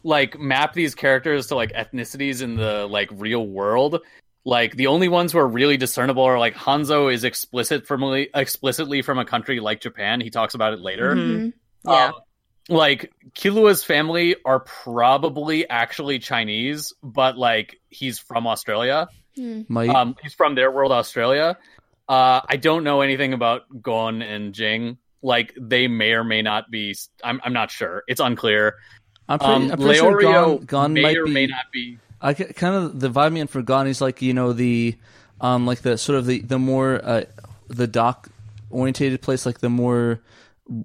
like 0.04 0.40
map 0.40 0.74
these 0.74 0.96
characters 0.96 1.48
to 1.48 1.56
like 1.56 1.72
ethnicities 1.74 2.42
in 2.42 2.56
the 2.58 2.86
like 2.88 3.10
real 3.14 3.46
world, 3.48 4.02
like 4.46 4.76
the 4.76 4.88
only 4.88 5.08
ones 5.08 5.32
who 5.32 5.38
are 5.40 5.48
really 5.48 5.78
discernible 5.78 6.24
are 6.24 6.38
like 6.40 6.54
Hanzo 6.56 7.14
is 7.14 7.24
explicit 7.24 7.88
from 7.88 8.04
explicitly 8.36 9.02
from 9.02 9.18
a 9.20 9.26
country 9.26 9.60
like 9.60 9.80
Japan. 9.82 10.20
He 10.22 10.30
talks 10.30 10.54
about 10.54 10.74
it 10.74 10.80
later. 10.82 11.16
Mhm. 11.16 11.54
Yeah. 11.86 12.08
Um, 12.08 12.14
like 12.70 13.12
Killua's 13.36 13.84
family 13.84 14.36
are 14.46 14.60
probably 14.62 15.70
actually 15.70 16.20
Chinese, 16.20 16.94
but 17.04 17.38
like 17.38 17.80
he's 17.90 18.20
from 18.20 18.48
Australia. 18.48 19.08
Might 19.68 19.90
Um, 19.90 20.16
he's 20.22 20.34
from 20.34 20.56
their 20.56 20.72
world, 20.72 20.92
Australia. 20.92 21.58
Uh, 22.08 22.42
I 22.48 22.58
don't 22.58 22.84
know 22.84 23.02
anything 23.02 23.34
about 23.34 23.64
Gon 23.82 24.22
and 24.22 24.54
Ging. 24.54 24.98
Like 25.22 25.54
they 25.60 25.88
may 25.88 26.12
or 26.14 26.24
may 26.24 26.42
not 26.42 26.70
be. 26.70 26.96
I'm 27.24 27.40
I'm 27.44 27.54
not 27.54 27.72
sure. 27.72 28.04
It's 28.08 28.20
unclear. 28.20 28.76
I'm 29.28 29.40
pretty, 29.40 29.54
Um, 29.54 29.72
I'm 29.72 29.78
pretty 29.80 30.00
sure 30.00 30.22
Leorio 30.22 30.58
Gon, 30.58 30.66
Gon 30.66 30.94
may 30.94 31.02
might 31.02 31.18
or 31.18 31.26
be. 31.26 31.32
may 31.32 31.48
not 31.48 31.66
be. 31.72 31.98
I 32.24 32.34
kind 32.34 32.76
of 32.76 33.00
the 33.00 33.10
vibe 33.10 33.34
me 33.34 33.42
in 33.42 33.48
for 33.48 33.62
Gon. 33.62 33.86
He's 33.86 34.02
like 34.02 34.22
you 34.22 34.34
know 34.34 34.54
the, 34.54 34.96
um, 35.42 35.68
like 35.68 35.82
the 35.82 35.98
sort 35.98 36.18
of 36.18 36.26
the 36.26 36.40
the 36.42 36.58
more 36.58 37.00
uh, 37.04 37.24
the 37.68 37.86
dock 37.86 38.30
orientated 38.70 39.22
place, 39.22 39.46
like 39.46 39.60
the 39.60 39.70
more 39.70 40.22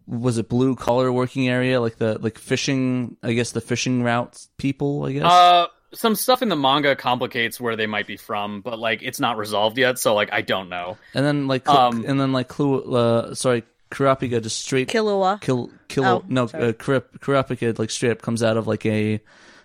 was 0.06 0.36
it 0.38 0.48
blue 0.48 0.74
collar 0.74 1.12
working 1.12 1.48
area, 1.48 1.80
like 1.80 1.96
the 1.98 2.18
like 2.18 2.36
fishing. 2.38 3.16
I 3.22 3.32
guess 3.34 3.52
the 3.52 3.60
fishing 3.60 4.02
routes 4.02 4.48
people. 4.58 5.04
I 5.06 5.12
guess. 5.12 5.22
Uh, 5.24 5.66
some 5.94 6.14
stuff 6.16 6.42
in 6.42 6.48
the 6.50 6.56
manga 6.56 6.94
complicates 6.96 7.58
where 7.60 7.74
they 7.76 7.86
might 7.86 8.06
be 8.06 8.16
from, 8.16 8.60
but 8.60 8.78
like 8.78 9.02
it's 9.02 9.20
not 9.20 9.38
resolved 9.38 9.78
yet. 9.78 9.98
So 9.98 10.14
like 10.14 10.30
I 10.32 10.42
don't 10.42 10.68
know. 10.68 10.98
and 11.14 11.24
then 11.24 11.46
like 11.46 11.68
um, 11.68 12.04
and 12.06 12.20
then 12.20 12.32
like 12.32 12.48
Clue. 12.48 12.94
Uh, 12.94 13.34
sorry, 13.34 13.62
Kurapika 13.90 14.42
just 14.42 14.58
straight 14.58 14.88
Kahlua. 14.88 15.40
kill 15.40 15.70
kill 15.86 16.04
Oh, 16.04 16.24
no 16.28 16.46
sorry. 16.48 16.68
uh, 16.68 16.72
Kurapika 16.72 17.78
like 17.78 17.90
straight 17.90 18.10
up 18.10 18.22
comes 18.22 18.42
out 18.42 18.56
of 18.56 18.66
like 18.66 18.84
a 18.84 19.20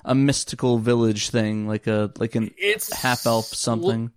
a 0.05 0.13
mystical 0.15 0.77
village 0.79 1.29
thing 1.29 1.67
like 1.67 1.87
a 1.87 2.11
like 2.17 2.35
an 2.35 2.51
It's 2.57 2.91
half 2.93 3.25
elf 3.25 3.45
something? 3.45 4.11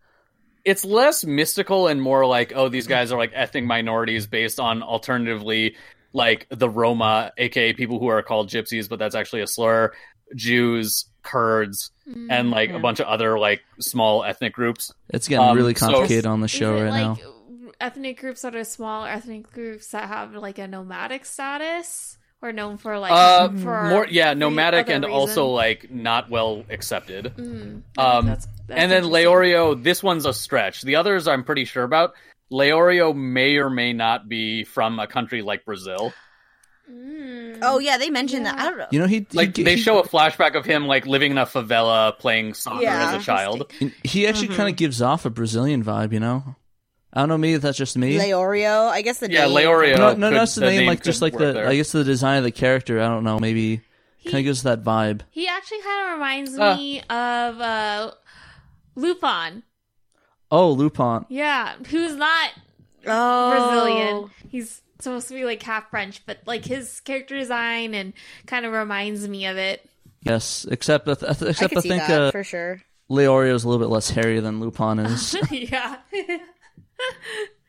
it's 0.64 0.84
less 0.84 1.24
mystical 1.24 1.87
and 1.87 2.03
more 2.03 2.26
like 2.26 2.53
oh 2.57 2.68
these 2.68 2.87
guys 2.89 3.12
are 3.12 3.18
like 3.18 3.30
ethnic 3.34 3.64
minorities 3.64 4.26
based 4.26 4.59
on 4.59 4.82
alternatively 4.82 5.76
like 6.12 6.47
the 6.51 6.68
Roma, 6.68 7.30
aka 7.39 7.72
people 7.74 7.99
who 8.01 8.07
are 8.09 8.22
called 8.22 8.49
gypsies, 8.49 8.89
but 8.89 8.99
that's 8.99 9.14
actually 9.14 9.43
a 9.43 9.47
slur, 9.47 9.93
Jews, 10.34 11.05
Kurds, 11.22 11.91
and 12.30 12.51
like 12.51 12.70
a 12.70 12.78
bunch 12.78 13.01
of 13.01 13.07
other 13.07 13.39
like 13.39 13.61
small 13.80 14.24
ethnic 14.24 14.53
groups. 14.55 14.93
it's 15.11 15.28
getting 15.28 15.47
Um, 15.47 15.57
really 15.57 15.74
so- 15.74 15.87
complicated 15.89 16.24
on 16.26 16.41
the 16.41 16.49
show 16.49 16.76
it 16.78 16.82
right 16.84 16.91
like 16.91 17.18
now. 17.18 17.72
ethnic 17.80 18.18
groups 18.20 18.43
that 18.43 18.55
are 18.57 18.64
small, 18.64 19.05
ethnic 19.05 19.53
groups 19.53 19.89
that 19.91 20.09
have 20.09 20.34
like 20.34 20.59
a 20.59 20.66
nomadic 20.66 21.26
status, 21.26 22.15
or 22.43 22.53
known 22.53 22.76
for 22.78 22.99
like 22.99 23.12
Uh, 23.12 23.49
for 23.49 23.84
more 23.89 24.07
yeah, 24.11 24.34
nomadic 24.34 24.89
and 24.91 25.05
reason? 25.05 25.14
also 25.18 25.47
like 25.49 25.91
not 25.91 26.30
well 26.30 26.64
accepted. 26.70 27.32
Mm, 27.37 27.82
Um, 27.99 28.26
that's- 28.26 28.47
that's 28.66 28.80
and 28.80 28.91
then 28.91 29.05
interesting. 29.05 29.12
Leorio, 29.26 29.82
this 29.82 30.03
one's 30.03 30.26
a 30.26 30.34
stretch. 30.34 30.82
The 30.82 30.97
others 30.97 31.26
I'm 31.28 31.45
pretty 31.45 31.64
sure 31.64 31.84
about. 31.84 32.14
Leorio 32.53 33.14
may 33.14 33.57
or 33.57 33.70
may 33.70 33.93
not 33.93 34.28
be 34.28 34.64
from 34.64 34.99
a 35.01 35.07
country 35.07 35.43
like 35.43 35.64
Brazil. 35.64 36.12
Mm. 36.91 37.59
Oh 37.62 37.78
yeah, 37.80 37.99
they 37.99 38.11
mentioned 38.11 38.47
that. 38.47 38.59
I 38.59 38.64
don't 38.64 38.78
know. 38.78 38.87
you 38.93 39.01
know 39.01 39.07
he 39.07 39.26
Like 39.32 39.57
he, 39.57 39.64
they 39.64 39.74
he, 39.74 39.80
show 39.82 39.99
a 39.99 40.07
flashback 40.07 40.55
of 40.55 40.64
him 40.64 40.87
like 40.87 41.05
living 41.07 41.32
in 41.32 41.39
a 41.39 41.47
favela 41.47 42.16
playing 42.16 42.55
soccer 42.55 42.82
Yeah. 42.82 43.14
as 43.14 43.22
a 43.22 43.24
child. 43.24 43.72
he 44.05 44.26
actually 44.28 44.49
kind 44.55 44.68
of 44.68 44.76
gives 44.76 45.03
off 45.03 45.24
a 45.24 45.30
Brazilian 45.30 45.82
vibe 45.82 46.12
you 46.12 46.20
know 46.20 46.55
I 47.16 47.20
don't 47.20 47.28
know 47.30 47.38
maybe 47.38 47.56
that's 47.56 47.78
just 47.78 47.96
me 47.96 48.16
Leorio. 48.18 48.88
I 48.88 49.00
guess 49.02 49.18
the 49.20 49.32
Yeah, 49.32 49.46
name. 49.46 49.56
Leorio. 49.56 49.96
no 49.96 50.12
no 50.14 50.28
could- 50.28 50.36
that's 50.38 50.54
the, 50.54 50.60
name, 50.60 50.80
name 50.80 50.86
like 50.86 51.02
just 51.02 51.22
like 51.22 51.32
the 51.32 51.52
there. 51.54 51.66
I 51.68 51.74
guess 51.74 51.90
the 51.90 52.04
design 52.04 52.36
of 52.38 52.44
the 52.44 52.50
character 52.52 53.00
I 53.00 53.08
don't 53.08 53.24
know 53.24 53.38
maybe 53.38 53.80
kind 54.24 54.36
of 54.38 54.44
gives 54.44 54.62
that 54.64 54.82
vibe 54.84 55.22
He 55.30 55.48
actually 55.48 55.80
kind 55.82 56.06
of 56.08 56.12
reminds 56.14 56.58
Uh. 56.58 56.76
me 56.76 57.00
of 57.00 57.60
uh, 57.60 58.10
Lupin. 58.94 59.62
oh 60.50 60.70
Lupin 60.72 61.24
Yeah, 61.28 61.74
who's 61.88 62.14
not 62.16 62.50
Oh. 63.08 63.50
Brazilian. 63.52 64.30
He's 64.50 64.82
supposed 64.98 65.28
to 65.28 65.34
be 65.34 65.44
like 65.44 65.62
half 65.62 65.88
French, 65.90 66.22
but 66.26 66.38
like 66.44 66.64
his 66.64 66.98
character 67.00 67.38
design 67.38 67.94
and 67.94 68.12
kind 68.46 68.66
of 68.66 68.72
reminds 68.72 69.28
me 69.28 69.46
of 69.46 69.56
it. 69.56 69.88
yes 70.22 70.66
except 70.70 71.08
I 71.08 71.14
th- 71.14 71.42
except 71.42 71.70
could 71.70 71.78
I 71.78 71.80
think 71.82 72.02
that 72.08 72.20
uh, 72.20 72.30
for 72.32 72.42
sure. 72.44 72.82
Leorio's 73.08 73.62
a 73.62 73.68
little 73.68 73.78
bit 73.86 73.92
less 73.92 74.10
hairy 74.10 74.40
than 74.40 74.58
Lupin 74.60 74.98
is 74.98 75.36
yeah. 75.52 75.98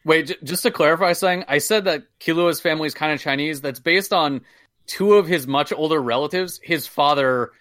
Wait, 0.06 0.28
j- 0.28 0.38
just 0.44 0.64
to 0.64 0.72
clarify 0.72 1.14
something, 1.14 1.44
I 1.48 1.58
said 1.58 1.86
that 1.86 2.04
Killua's 2.20 2.62
family 2.62 2.88
is 2.88 2.94
kind 2.94 3.12
of 3.12 3.20
Chinese. 3.20 3.62
That's 3.62 3.80
based 3.80 4.14
on 4.14 4.42
two 4.86 5.16
of 5.16 5.28
his 5.28 5.46
much 5.48 5.74
older 5.74 6.02
relatives. 6.02 6.60
His 6.64 6.88
father 6.88 7.52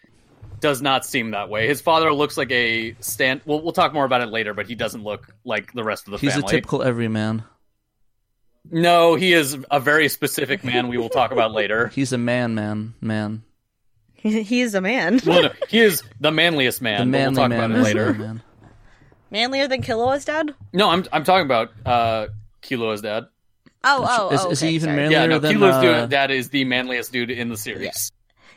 does 0.60 0.80
not 0.80 1.04
seem 1.04 1.32
that 1.32 1.48
way. 1.48 1.66
His 1.66 1.80
father 1.80 2.12
looks 2.12 2.36
like 2.36 2.50
a 2.50 2.94
stand. 3.00 3.42
Well, 3.44 3.60
we'll 3.62 3.72
talk 3.72 3.92
more 3.92 4.04
about 4.04 4.20
it 4.22 4.28
later, 4.28 4.54
but 4.54 4.66
he 4.66 4.74
doesn't 4.74 5.02
look 5.02 5.26
like 5.44 5.72
the 5.72 5.84
rest 5.84 6.06
of 6.06 6.12
the 6.12 6.18
he's 6.18 6.32
family. 6.32 6.44
He's 6.44 6.52
a 6.52 6.56
typical 6.56 6.82
everyman 6.82 7.44
No, 8.70 9.16
he 9.16 9.32
is 9.32 9.56
a 9.70 9.80
very 9.80 10.08
specific 10.08 10.64
man. 10.64 10.88
We 10.88 10.98
will 10.98 11.08
talk 11.08 11.32
about 11.32 11.52
later. 11.52 11.88
he's 11.94 12.12
a 12.12 12.18
man 12.18 12.54
man 12.54 12.94
man 13.00 13.42
He, 14.14 14.42
he 14.42 14.60
is 14.60 14.74
a 14.74 14.80
man. 14.80 15.20
Well, 15.26 15.42
no, 15.42 15.52
he 15.68 15.80
is 15.80 16.02
the 16.20 16.30
manliest 16.30 16.80
man. 16.80 17.00
the 17.00 17.06
manly 17.06 17.40
we'll 17.40 17.48
talk 17.48 17.50
man 17.50 17.70
about 17.70 17.70
it 17.72 17.80
is 17.80 17.84
later. 17.84 18.14
man. 18.14 18.42
Manlier 19.30 19.68
than 19.68 19.82
Killua's 19.82 20.24
dad? 20.24 20.54
No, 20.72 20.88
I'm 20.88 21.04
I'm 21.12 21.24
talking 21.24 21.46
about 21.46 21.70
uh, 21.84 22.26
Killua's 22.62 23.02
dad. 23.02 23.26
Oh, 23.84 24.04
oh, 24.08 24.34
is, 24.34 24.40
oh. 24.44 24.50
is 24.50 24.60
he 24.60 24.66
okay, 24.68 24.74
even 24.74 24.86
sorry. 24.88 24.96
manlier 24.96 25.18
Yeah, 25.20 25.26
no, 25.26 25.38
than 25.38 25.56
Killua's 25.56 25.74
uh, 25.76 26.00
dude, 26.02 26.10
dad 26.10 26.30
is 26.30 26.48
the 26.50 26.64
manliest 26.64 27.12
dude 27.12 27.30
in 27.30 27.48
the 27.48 27.56
series. 27.56 28.10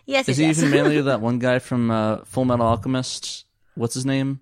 Yes, 0.06 0.28
Is 0.28 0.38
yes, 0.38 0.38
he 0.38 0.44
yes. 0.46 0.58
even 0.60 0.72
manlier 0.72 0.98
than 1.04 1.06
that 1.06 1.22
one 1.22 1.40
guy 1.40 1.60
from 1.60 1.92
uh, 1.92 2.18
Full 2.26 2.46
Metal 2.46 2.66
Alchemist? 2.66 3.46
What's 3.76 3.94
his 3.94 4.06
name? 4.06 4.40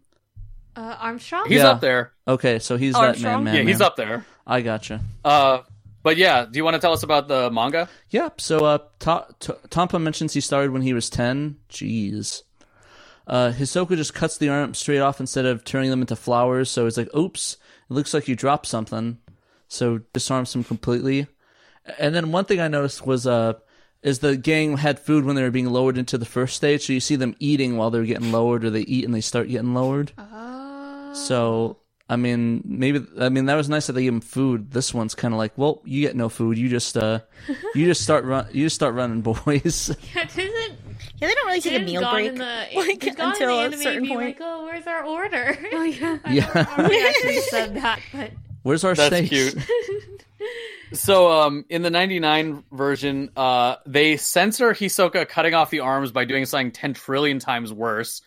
Uh, 0.75 0.95
Armstrong? 0.99 1.45
He's 1.47 1.57
Yeah. 1.57 1.69
up 1.71 1.81
there. 1.81 2.13
Okay, 2.27 2.59
so 2.59 2.77
he's 2.77 2.95
Armstrong? 2.95 3.23
that 3.23 3.37
man, 3.37 3.43
man. 3.45 3.55
yeah, 3.55 3.61
he's 3.63 3.79
man. 3.79 3.85
up 3.85 3.95
there. 3.95 4.25
I 4.45 4.61
gotcha. 4.61 5.01
Uh, 5.25 5.59
but 6.03 6.15
yeah, 6.15 6.45
do 6.45 6.55
you 6.57 6.63
want 6.63 6.75
to 6.75 6.79
tell 6.79 6.93
us 6.93 7.03
about 7.03 7.27
the 7.27 7.51
manga? 7.51 7.89
Yep. 8.11 8.39
So 8.39 8.59
uh, 8.59 8.77
Ta- 8.99 9.27
Ta- 9.39 9.55
Tonpa 9.69 10.01
mentions 10.01 10.33
he 10.33 10.39
started 10.39 10.71
when 10.71 10.81
he 10.83 10.93
was 10.93 11.09
ten. 11.09 11.57
Jeez. 11.69 12.43
Uh, 13.27 13.51
Hisoka 13.51 13.95
just 13.95 14.13
cuts 14.13 14.37
the 14.37 14.49
arm 14.49 14.73
straight 14.73 14.99
off 14.99 15.19
instead 15.19 15.45
of 15.45 15.63
turning 15.63 15.89
them 15.89 16.01
into 16.01 16.15
flowers. 16.15 16.71
So 16.71 16.85
it's 16.87 16.97
like, 16.97 17.13
oops, 17.13 17.57
it 17.89 17.93
looks 17.93 18.13
like 18.13 18.27
you 18.27 18.35
dropped 18.35 18.65
something. 18.65 19.17
So 19.67 19.99
disarms 20.13 20.55
him 20.55 20.63
completely. 20.63 21.27
And 21.99 22.15
then 22.15 22.31
one 22.31 22.45
thing 22.45 22.61
I 22.61 22.69
noticed 22.69 23.05
was 23.05 23.27
uh, 23.27 23.53
is 24.01 24.19
the 24.19 24.37
gang 24.37 24.77
had 24.77 24.99
food 24.99 25.25
when 25.25 25.35
they 25.35 25.43
were 25.43 25.51
being 25.51 25.69
lowered 25.69 25.97
into 25.97 26.17
the 26.17 26.25
first 26.25 26.55
stage. 26.55 26.85
So 26.85 26.93
you 26.93 27.01
see 27.01 27.17
them 27.17 27.35
eating 27.39 27.75
while 27.75 27.91
they're 27.91 28.05
getting 28.05 28.31
lowered, 28.31 28.63
or 28.63 28.69
they 28.69 28.81
eat 28.81 29.05
and 29.05 29.13
they 29.13 29.21
start 29.21 29.49
getting 29.49 29.73
lowered. 29.73 30.13
Oh. 30.17 31.13
So 31.13 31.77
I 32.09 32.15
mean, 32.15 32.61
maybe 32.63 33.05
I 33.19 33.27
mean 33.27 33.45
that 33.45 33.55
was 33.55 33.67
nice 33.67 33.87
that 33.87 33.93
they 33.93 34.03
gave 34.03 34.13
him 34.13 34.21
food. 34.21 34.71
This 34.71 34.93
one's 34.93 35.15
kind 35.15 35.33
of 35.33 35.37
like, 35.37 35.57
well, 35.57 35.81
you 35.83 36.01
get 36.01 36.15
no 36.15 36.29
food. 36.29 36.57
You 36.57 36.69
just 36.69 36.95
uh, 36.95 37.19
you 37.75 37.85
just 37.85 38.01
start 38.01 38.23
run, 38.23 38.47
you 38.53 38.65
just 38.65 38.75
start 38.75 38.95
running, 38.95 39.21
boys. 39.45 39.95
Yeah, 40.15 40.23
doesn't 40.23 40.86
Yeah, 41.19 41.27
they 41.29 41.33
don't 41.33 41.47
really 41.47 41.61
take 41.61 41.81
a 41.81 41.83
meal 41.83 42.09
break 42.11 42.35
the, 42.35 42.67
like, 42.75 42.99
did 42.99 43.15
Gon 43.15 43.27
in 43.27 43.41
until 43.43 43.69
the 43.71 43.75
a 43.75 43.77
certain 43.79 44.03
be 44.03 44.09
point. 44.09 44.21
Like, 44.21 44.37
oh, 44.41 44.65
where's 44.65 44.85
our 44.87 45.03
order? 45.03 45.57
Oh 45.73 45.83
yeah. 45.83 46.17
I 46.23 46.33
Yeah. 46.33 46.53
don't 46.53 46.77
remember 46.77 46.93
if 46.93 47.01
he 47.01 47.07
actually 47.07 47.41
said 47.49 47.75
that, 47.75 47.99
but 48.13 48.31
Where's 48.63 48.83
our 48.83 48.93
That's 48.95 49.15
steaks? 49.27 49.53
cute. 49.53 50.21
So, 50.93 51.29
um, 51.31 51.65
in 51.69 51.81
the 51.81 51.89
'99 51.89 52.63
version, 52.71 53.29
uh, 53.35 53.75
they 53.85 54.15
censor 54.17 54.71
Hisoka 54.73 55.27
cutting 55.27 55.53
off 55.53 55.69
the 55.69 55.81
arms 55.81 56.11
by 56.11 56.23
doing 56.25 56.45
something 56.45 56.71
ten 56.71 56.93
trillion 56.93 57.39
times 57.39 57.73
worse. 57.73 58.21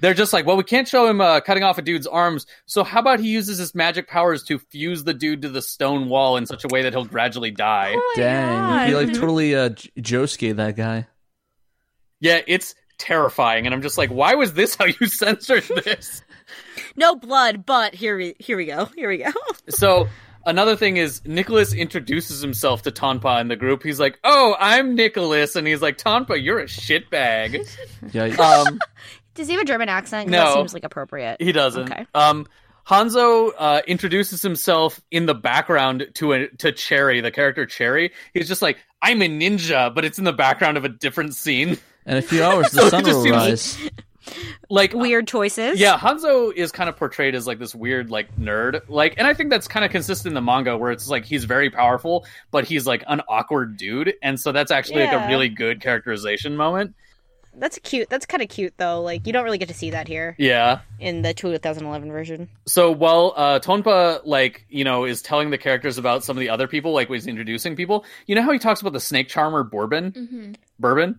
They're 0.00 0.14
just 0.14 0.32
like, 0.32 0.46
well, 0.46 0.56
we 0.56 0.62
can't 0.64 0.88
show 0.88 1.06
him 1.06 1.20
uh, 1.20 1.40
cutting 1.40 1.62
off 1.62 1.76
a 1.76 1.82
dude's 1.82 2.06
arms, 2.06 2.46
so 2.66 2.84
how 2.84 3.00
about 3.00 3.20
he 3.20 3.28
uses 3.28 3.58
his 3.58 3.74
magic 3.74 4.08
powers 4.08 4.42
to 4.44 4.58
fuse 4.58 5.04
the 5.04 5.12
dude 5.12 5.42
to 5.42 5.50
the 5.50 5.60
stone 5.60 6.08
wall 6.08 6.36
in 6.38 6.46
such 6.46 6.64
a 6.64 6.68
way 6.68 6.82
that 6.82 6.92
he'll 6.94 7.04
gradually 7.04 7.50
die? 7.50 7.92
oh 7.94 8.12
Dang, 8.16 8.88
you 8.88 8.94
God. 8.94 9.04
like 9.06 9.14
totally 9.14 9.54
uh, 9.54 9.68
J- 9.70 9.90
Josuke 9.98 10.56
that 10.56 10.76
guy. 10.76 11.06
Yeah, 12.20 12.40
it's 12.46 12.74
terrifying, 12.98 13.66
and 13.66 13.74
I'm 13.74 13.82
just 13.82 13.98
like, 13.98 14.10
why 14.10 14.34
was 14.34 14.52
this 14.54 14.74
how 14.76 14.84
you 14.86 15.06
censored 15.06 15.64
this? 15.84 16.22
No 16.96 17.14
blood, 17.16 17.64
but 17.66 17.94
here 17.94 18.16
we 18.16 18.34
here 18.38 18.56
we 18.56 18.66
go. 18.66 18.86
Here 18.96 19.08
we 19.08 19.18
go. 19.18 19.30
so 19.68 20.08
another 20.44 20.76
thing 20.76 20.96
is 20.96 21.22
Nicholas 21.24 21.72
introduces 21.72 22.40
himself 22.40 22.82
to 22.82 22.90
Tonpa 22.90 23.40
in 23.40 23.48
the 23.48 23.56
group. 23.56 23.82
He's 23.82 24.00
like, 24.00 24.18
"Oh, 24.24 24.56
I'm 24.58 24.94
Nicholas," 24.94 25.56
and 25.56 25.66
he's 25.66 25.80
like, 25.82 25.96
"Tonpa, 25.98 26.42
you're 26.42 26.58
a 26.60 26.64
shitbag." 26.64 27.66
Yeah, 28.12 28.24
Um, 28.24 28.78
Does 29.34 29.46
he 29.46 29.54
have 29.54 29.62
a 29.62 29.66
German 29.66 29.88
accent? 29.88 30.28
No. 30.28 30.44
that 30.44 30.54
seems 30.54 30.74
like 30.74 30.84
appropriate. 30.84 31.40
he 31.40 31.52
doesn't. 31.52 31.90
Okay. 31.92 32.06
Um, 32.14 32.46
Hanzo 32.86 33.52
uh, 33.56 33.82
introduces 33.86 34.42
himself 34.42 35.00
in 35.12 35.26
the 35.26 35.34
background 35.34 36.08
to 36.14 36.32
a, 36.32 36.48
to 36.58 36.72
Cherry, 36.72 37.20
the 37.20 37.30
character 37.30 37.64
Cherry. 37.66 38.10
He's 38.34 38.48
just 38.48 38.62
like, 38.62 38.78
"I'm 39.00 39.22
a 39.22 39.28
ninja," 39.28 39.94
but 39.94 40.04
it's 40.04 40.18
in 40.18 40.24
the 40.24 40.32
background 40.32 40.76
of 40.76 40.84
a 40.84 40.88
different 40.88 41.34
scene. 41.36 41.78
In 42.06 42.16
a 42.16 42.22
few 42.22 42.42
hours 42.42 42.70
So 42.72 42.80
the 42.82 42.86
it 42.86 42.90
sun 42.90 43.04
just 43.04 43.18
will 43.18 43.30
rise. 43.30 43.78
Like 44.68 44.92
Weird 44.92 45.26
choices. 45.26 45.80
Yeah, 45.80 45.98
Hanzo 45.98 46.54
is 46.54 46.70
kind 46.70 46.88
of 46.88 46.96
portrayed 46.96 47.34
as 47.34 47.46
like 47.48 47.58
this 47.58 47.74
weird 47.74 48.10
like 48.10 48.36
nerd. 48.36 48.82
Like 48.88 49.14
and 49.18 49.26
I 49.26 49.34
think 49.34 49.50
that's 49.50 49.66
kind 49.66 49.84
of 49.84 49.90
consistent 49.90 50.28
in 50.30 50.34
the 50.34 50.40
manga 50.42 50.76
where 50.76 50.92
it's 50.92 51.08
like 51.08 51.24
he's 51.24 51.44
very 51.44 51.70
powerful, 51.70 52.24
but 52.52 52.64
he's 52.64 52.86
like 52.86 53.02
an 53.08 53.22
awkward 53.28 53.76
dude. 53.76 54.14
And 54.22 54.38
so 54.38 54.52
that's 54.52 54.70
actually 54.70 55.04
like 55.04 55.12
a 55.12 55.26
really 55.26 55.48
good 55.48 55.80
characterization 55.80 56.56
moment. 56.56 56.94
That's 57.56 57.80
cute. 57.82 58.08
That's 58.08 58.26
kind 58.26 58.42
of 58.42 58.48
cute 58.48 58.74
though. 58.76 59.02
Like 59.02 59.26
you 59.26 59.32
don't 59.32 59.42
really 59.42 59.58
get 59.58 59.68
to 59.68 59.74
see 59.74 59.90
that 59.90 60.06
here 60.06 60.36
Yeah. 60.38 60.80
in 61.00 61.22
the 61.22 61.34
2011 61.34 62.12
version. 62.12 62.48
So 62.66 62.92
while 62.92 63.34
uh 63.36 63.58
Tonpa 63.58 64.20
like, 64.24 64.64
you 64.68 64.84
know, 64.84 65.04
is 65.06 65.22
telling 65.22 65.50
the 65.50 65.58
characters 65.58 65.98
about 65.98 66.22
some 66.22 66.36
of 66.36 66.40
the 66.40 66.50
other 66.50 66.68
people, 66.68 66.92
like 66.92 67.08
when 67.08 67.16
he's 67.18 67.26
introducing 67.26 67.74
people, 67.74 68.04
you 68.26 68.36
know 68.36 68.42
how 68.42 68.52
he 68.52 68.60
talks 68.60 68.80
about 68.80 68.92
the 68.92 69.00
snake 69.00 69.28
charmer 69.28 69.64
Bourbon? 69.64 70.12
Mhm. 70.12 70.56
Bourbon? 70.78 71.18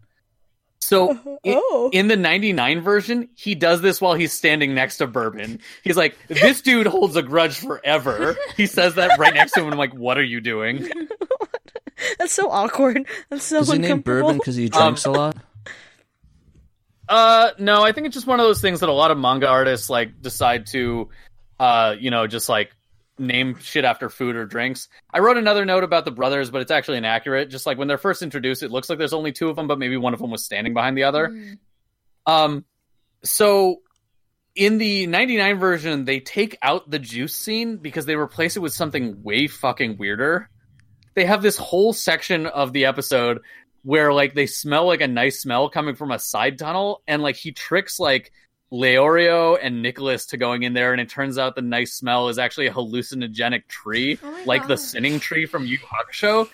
So 0.91 1.11
i- 1.45 1.55
Oh. 1.55 1.89
in 1.93 2.07
the 2.09 2.17
99 2.17 2.81
version, 2.81 3.29
he 3.35 3.55
does 3.55 3.81
this 3.81 4.01
while 4.01 4.13
he's 4.13 4.33
standing 4.33 4.75
next 4.75 4.97
to 4.97 5.07
Bourbon. 5.07 5.59
He's 5.83 5.95
like, 5.95 6.17
this 6.27 6.61
dude 6.67 6.85
holds 6.85 7.15
a 7.15 7.23
grudge 7.23 7.57
forever. 7.57 8.35
He 8.57 8.65
says 8.67 8.95
that 8.95 9.17
right 9.17 9.33
next 9.33 9.53
to 9.53 9.61
him, 9.61 9.67
and 9.67 9.73
I'm 9.73 9.79
like, 9.79 9.93
what 9.93 10.17
are 10.17 10.23
you 10.23 10.41
doing? 10.41 10.87
That's 12.19 12.33
so 12.33 12.49
awkward. 12.51 13.05
That's 13.29 13.45
so 13.45 13.59
Is 13.59 13.71
he 13.71 13.77
named. 13.77 14.03
Bourbon 14.03 14.37
because 14.37 14.55
he 14.55 14.67
drinks 14.69 15.05
a 15.05 15.11
lot? 15.11 15.37
Uh, 17.07 17.51
no, 17.59 17.83
I 17.83 17.91
think 17.91 18.07
it's 18.07 18.13
just 18.13 18.27
one 18.27 18.39
of 18.39 18.45
those 18.45 18.61
things 18.61 18.79
that 18.79 18.89
a 18.89 18.93
lot 18.93 19.11
of 19.11 19.17
manga 19.17 19.47
artists 19.47 19.89
like 19.89 20.21
decide 20.21 20.67
to, 20.67 21.09
uh, 21.59 21.95
you 21.99 22.09
know, 22.09 22.25
just 22.27 22.47
like 22.49 22.71
name 23.21 23.57
shit 23.59 23.85
after 23.85 24.09
food 24.09 24.35
or 24.35 24.45
drinks. 24.45 24.89
I 25.13 25.19
wrote 25.19 25.37
another 25.37 25.63
note 25.63 25.83
about 25.83 26.05
the 26.05 26.11
brothers, 26.11 26.49
but 26.49 26.61
it's 26.61 26.71
actually 26.71 26.97
inaccurate. 26.97 27.49
Just 27.49 27.65
like 27.65 27.77
when 27.77 27.87
they're 27.87 27.97
first 27.97 28.21
introduced, 28.21 28.63
it 28.63 28.71
looks 28.71 28.89
like 28.89 28.97
there's 28.97 29.13
only 29.13 29.31
two 29.31 29.49
of 29.49 29.55
them, 29.55 29.67
but 29.67 29.79
maybe 29.79 29.97
one 29.97 30.13
of 30.13 30.19
them 30.19 30.31
was 30.31 30.43
standing 30.43 30.73
behind 30.73 30.97
the 30.97 31.03
other. 31.03 31.29
Mm. 31.29 31.57
Um, 32.25 32.65
so 33.23 33.77
in 34.55 34.77
the 34.77 35.07
99 35.07 35.59
version, 35.59 36.05
they 36.05 36.19
take 36.19 36.57
out 36.61 36.89
the 36.89 36.99
juice 36.99 37.35
scene 37.35 37.77
because 37.77 38.05
they 38.05 38.15
replace 38.15 38.57
it 38.57 38.61
with 38.61 38.73
something 38.73 39.23
way 39.23 39.47
fucking 39.47 39.97
weirder. 39.97 40.49
They 41.13 41.25
have 41.25 41.41
this 41.41 41.57
whole 41.57 41.93
section 41.93 42.47
of 42.47 42.73
the 42.73 42.85
episode 42.85 43.39
where 43.83 44.13
like 44.13 44.33
they 44.33 44.45
smell 44.45 44.85
like 44.85 45.01
a 45.01 45.07
nice 45.07 45.41
smell 45.41 45.69
coming 45.69 45.95
from 45.95 46.11
a 46.11 46.19
side 46.19 46.57
tunnel 46.57 47.01
and 47.07 47.21
like 47.21 47.35
he 47.35 47.51
tricks 47.51 47.99
like 47.99 48.31
Leorio 48.71 49.57
and 49.61 49.81
Nicholas 49.81 50.27
to 50.27 50.37
going 50.37 50.63
in 50.63 50.73
there 50.73 50.93
and 50.93 51.01
it 51.01 51.09
turns 51.09 51.37
out 51.37 51.55
the 51.55 51.61
nice 51.61 51.93
smell 51.93 52.29
is 52.29 52.39
actually 52.39 52.67
a 52.67 52.71
hallucinogenic 52.71 53.67
tree 53.67 54.17
Oh 54.23 54.31
my 54.31 54.43
like 54.45 54.67
the 54.67 54.77
sinning 54.77 55.19
tree 55.19 55.45
from 55.45 55.65
Yu 55.65 55.71
Yu 55.71 55.77
Hakusho. 55.79 56.49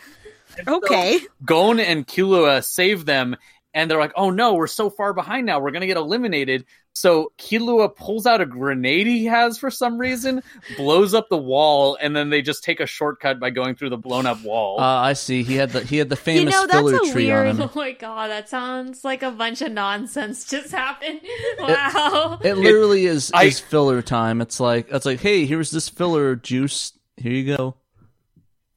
Okay. 0.67 1.19
Gon 1.45 1.79
and 1.79 2.07
Killua 2.07 2.63
save 2.63 3.05
them, 3.05 3.35
and 3.73 3.91
they're 3.91 3.99
like, 3.99 4.13
"Oh 4.15 4.29
no, 4.29 4.55
we're 4.55 4.67
so 4.67 4.89
far 4.89 5.13
behind 5.13 5.45
now. 5.45 5.59
We're 5.59 5.71
gonna 5.71 5.87
get 5.87 5.97
eliminated." 5.97 6.65
So 6.99 7.31
Killua 7.37 7.95
pulls 7.95 8.25
out 8.25 8.41
a 8.41 8.45
grenade 8.47 9.05
he 9.05 9.25
has 9.25 9.57
for 9.59 9.69
some 9.69 9.99
reason, 9.99 10.41
blows 10.77 11.13
up 11.13 11.29
the 11.29 11.37
wall, 11.37 11.95
and 12.01 12.15
then 12.15 12.31
they 12.31 12.41
just 12.41 12.63
take 12.63 12.79
a 12.79 12.87
shortcut 12.87 13.39
by 13.39 13.51
going 13.51 13.75
through 13.75 13.91
the 13.91 13.97
blown 13.97 14.25
up 14.25 14.41
wall. 14.43 14.79
Uh, 14.79 14.83
I 14.83 15.13
see. 15.13 15.43
He 15.43 15.55
had 15.55 15.69
the 15.69 15.81
he 15.83 15.97
had 15.97 16.09
the 16.09 16.15
famous 16.15 16.53
know, 16.55 16.65
that's 16.65 16.73
filler 16.79 16.95
a 16.95 17.11
tree 17.11 17.25
weird- 17.27 17.47
on 17.49 17.55
him. 17.57 17.61
Oh 17.69 17.71
my 17.75 17.91
god, 17.91 18.29
that 18.31 18.49
sounds 18.49 19.03
like 19.03 19.21
a 19.21 19.29
bunch 19.29 19.61
of 19.61 19.71
nonsense 19.71 20.45
just 20.49 20.71
happened. 20.71 21.21
Wow. 21.59 22.39
It 22.43 22.55
literally 22.57 23.05
is 23.05 23.31
I- 23.33 23.43
is 23.43 23.59
filler 23.59 24.01
time. 24.01 24.41
It's 24.41 24.59
like 24.59 24.87
it's 24.91 25.05
like, 25.05 25.19
hey, 25.19 25.45
here's 25.45 25.69
this 25.69 25.89
filler 25.89 26.35
juice. 26.35 26.93
Here 27.17 27.31
you 27.31 27.55
go. 27.55 27.75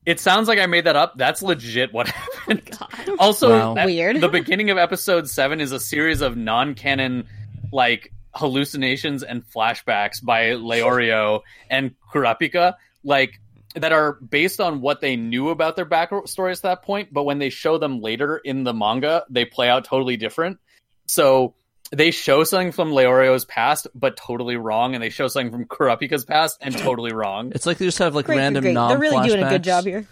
it 0.06 0.18
sounds 0.20 0.48
like 0.48 0.58
I 0.58 0.66
made 0.66 0.84
that 0.84 0.96
up. 0.96 1.16
That's 1.16 1.42
legit 1.42 1.92
what 1.92 2.08
happened. 2.10 2.62
God. 2.78 3.16
Also, 3.18 3.50
Wow. 3.50 3.74
that- 3.74 3.86
Weird. 3.86 4.20
The 4.20 4.28
beginning 4.28 4.70
of 4.70 4.78
episode 4.78 5.28
seven 5.28 5.60
is 5.60 5.72
a 5.72 5.80
series 5.80 6.20
of 6.20 6.36
non-canon, 6.36 7.26
like 7.72 8.12
hallucinations 8.34 9.22
and 9.22 9.44
flashbacks 9.44 10.24
by 10.24 10.50
Leorio 10.50 11.40
and 11.68 11.94
Kurapika, 12.12 12.74
like 13.02 13.40
that 13.74 13.92
are 13.92 14.14
based 14.14 14.60
on 14.60 14.80
what 14.80 15.00
they 15.00 15.16
knew 15.16 15.50
about 15.50 15.76
their 15.76 15.86
backstories 15.86 16.56
at 16.56 16.62
that 16.62 16.82
point. 16.82 17.12
But 17.12 17.24
when 17.24 17.38
they 17.38 17.50
show 17.50 17.78
them 17.78 18.00
later 18.00 18.36
in 18.36 18.64
the 18.64 18.74
manga, 18.74 19.24
they 19.30 19.44
play 19.44 19.68
out 19.68 19.84
totally 19.84 20.16
different. 20.16 20.58
So 21.06 21.54
they 21.92 22.10
show 22.10 22.44
something 22.44 22.72
from 22.72 22.92
Leorio's 22.92 23.44
past, 23.44 23.88
but 23.94 24.16
totally 24.16 24.56
wrong, 24.56 24.94
and 24.94 25.02
they 25.02 25.10
show 25.10 25.28
something 25.28 25.50
from 25.50 25.64
Kurapika's 25.66 26.24
past 26.24 26.58
and 26.60 26.76
totally 26.76 27.12
wrong. 27.12 27.52
It's 27.54 27.66
like 27.66 27.78
they 27.78 27.84
just 27.84 27.98
have 27.98 28.14
like 28.14 28.26
Great, 28.26 28.36
great, 28.36 28.42
random 28.42 28.62
great. 28.62 28.74
non 28.74 28.90
They're 28.90 28.98
really 28.98 29.28
doing 29.28 29.42
a 29.42 29.48
good 29.48 29.64
job 29.64 29.84
here. 29.84 30.06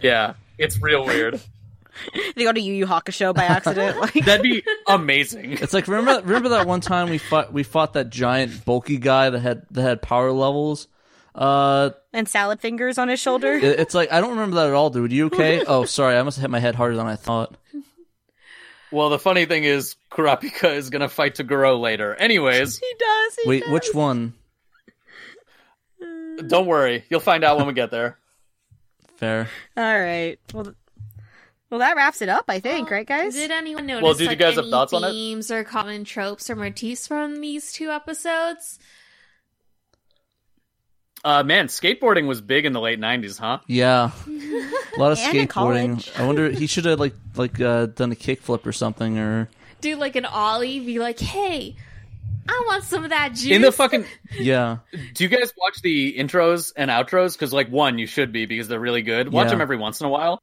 Yeah, 0.00 0.34
it's 0.58 0.80
real 0.80 1.04
weird. 1.04 1.40
They 2.36 2.44
go 2.44 2.52
to 2.52 2.60
Yu 2.60 2.72
Yu 2.74 2.86
Hakusho 2.86 3.34
by 3.34 3.44
accident. 3.44 3.98
Like, 4.00 4.12
That'd 4.24 4.42
be 4.42 4.62
amazing. 4.88 5.52
It's 5.52 5.72
like 5.72 5.86
remember 5.88 6.20
remember 6.26 6.48
that 6.50 6.66
one 6.66 6.80
time 6.80 7.08
we 7.10 7.18
fought 7.18 7.52
we 7.52 7.62
fought 7.62 7.92
that 7.94 8.10
giant 8.10 8.64
bulky 8.64 8.96
guy 8.98 9.30
that 9.30 9.38
had 9.40 9.62
that 9.70 9.82
had 9.82 10.02
power 10.02 10.32
levels. 10.32 10.88
Uh, 11.34 11.90
and 12.12 12.28
salad 12.28 12.60
fingers 12.60 12.96
on 12.98 13.08
his 13.08 13.18
shoulder. 13.20 13.52
it- 13.54 13.80
it's 13.80 13.94
like 13.94 14.12
I 14.12 14.20
don't 14.20 14.30
remember 14.30 14.56
that 14.56 14.68
at 14.68 14.72
all, 14.74 14.90
dude. 14.90 15.12
You 15.12 15.26
okay? 15.26 15.64
oh, 15.66 15.84
sorry, 15.84 16.16
I 16.16 16.22
must 16.22 16.36
have 16.38 16.42
hit 16.42 16.50
my 16.50 16.60
head 16.60 16.74
harder 16.74 16.96
than 16.96 17.06
I 17.06 17.16
thought. 17.16 17.54
Well, 18.92 19.10
the 19.10 19.18
funny 19.18 19.44
thing 19.46 19.64
is, 19.64 19.96
Kurapika 20.12 20.74
is 20.76 20.90
gonna 20.90 21.08
fight 21.08 21.34
Toguro 21.34 21.80
later. 21.80 22.14
Anyways, 22.14 22.78
He 22.80 22.92
does. 22.98 23.38
He 23.42 23.48
Wait, 23.48 23.62
does. 23.64 23.72
which 23.72 23.88
one? 23.94 24.34
don't 26.46 26.66
worry, 26.66 27.04
you'll 27.08 27.20
find 27.20 27.44
out 27.44 27.56
when 27.56 27.66
we 27.66 27.72
get 27.72 27.90
there. 27.90 28.18
Fair. 29.16 29.48
All 29.76 29.82
right. 30.00 30.38
Well, 30.52 30.64
th- 30.64 30.76
well, 31.70 31.80
that 31.80 31.96
wraps 31.96 32.22
it 32.22 32.28
up. 32.28 32.44
I 32.48 32.60
think, 32.60 32.90
right, 32.90 33.06
guys? 33.06 33.34
Did 33.34 33.50
anyone 33.50 33.86
notice 33.86 34.02
Well, 34.02 34.12
did 34.14 34.20
you 34.22 34.28
like, 34.28 34.38
guys 34.38 34.54
have 34.56 34.64
any 34.64 34.70
thoughts 34.70 34.92
on 34.92 35.04
it? 35.04 35.10
themes 35.10 35.50
or 35.50 35.64
common 35.64 36.04
tropes 36.04 36.48
or 36.50 36.56
motifs 36.56 37.06
from 37.06 37.40
these 37.40 37.72
two 37.72 37.90
episodes? 37.90 38.78
Uh, 41.24 41.42
man, 41.42 41.68
skateboarding 41.68 42.26
was 42.26 42.42
big 42.42 42.66
in 42.66 42.74
the 42.74 42.80
late 42.80 43.00
'90s, 43.00 43.38
huh? 43.38 43.58
Yeah, 43.66 44.10
a 44.28 44.98
lot 45.00 45.10
of 45.12 45.18
skateboarding. 45.18 46.06
I 46.20 46.26
wonder 46.26 46.50
he 46.50 46.66
should 46.66 46.84
have 46.84 47.00
like 47.00 47.14
like 47.34 47.58
uh, 47.60 47.86
done 47.86 48.12
a 48.12 48.14
kickflip 48.14 48.66
or 48.66 48.72
something, 48.72 49.18
or 49.18 49.48
Do 49.80 49.96
like 49.96 50.16
an 50.16 50.26
ollie, 50.26 50.80
be 50.80 50.98
like, 50.98 51.18
"Hey, 51.18 51.76
I 52.46 52.62
want 52.66 52.84
some 52.84 53.04
of 53.04 53.10
that 53.10 53.30
juice." 53.32 53.52
In 53.52 53.62
the 53.62 53.72
fucking, 53.72 54.04
yeah. 54.38 54.78
do 55.14 55.24
you 55.24 55.30
guys 55.30 55.50
watch 55.56 55.80
the 55.82 56.14
intros 56.18 56.74
and 56.76 56.90
outros? 56.90 57.32
Because 57.32 57.54
like 57.54 57.70
one, 57.70 57.98
you 57.98 58.06
should 58.06 58.30
be 58.30 58.44
because 58.44 58.68
they're 58.68 58.78
really 58.78 59.00
good. 59.02 59.32
Watch 59.32 59.46
Yeah. 59.46 59.50
them 59.52 59.60
every 59.62 59.78
once 59.78 60.00
in 60.02 60.06
a 60.06 60.10
while. 60.10 60.42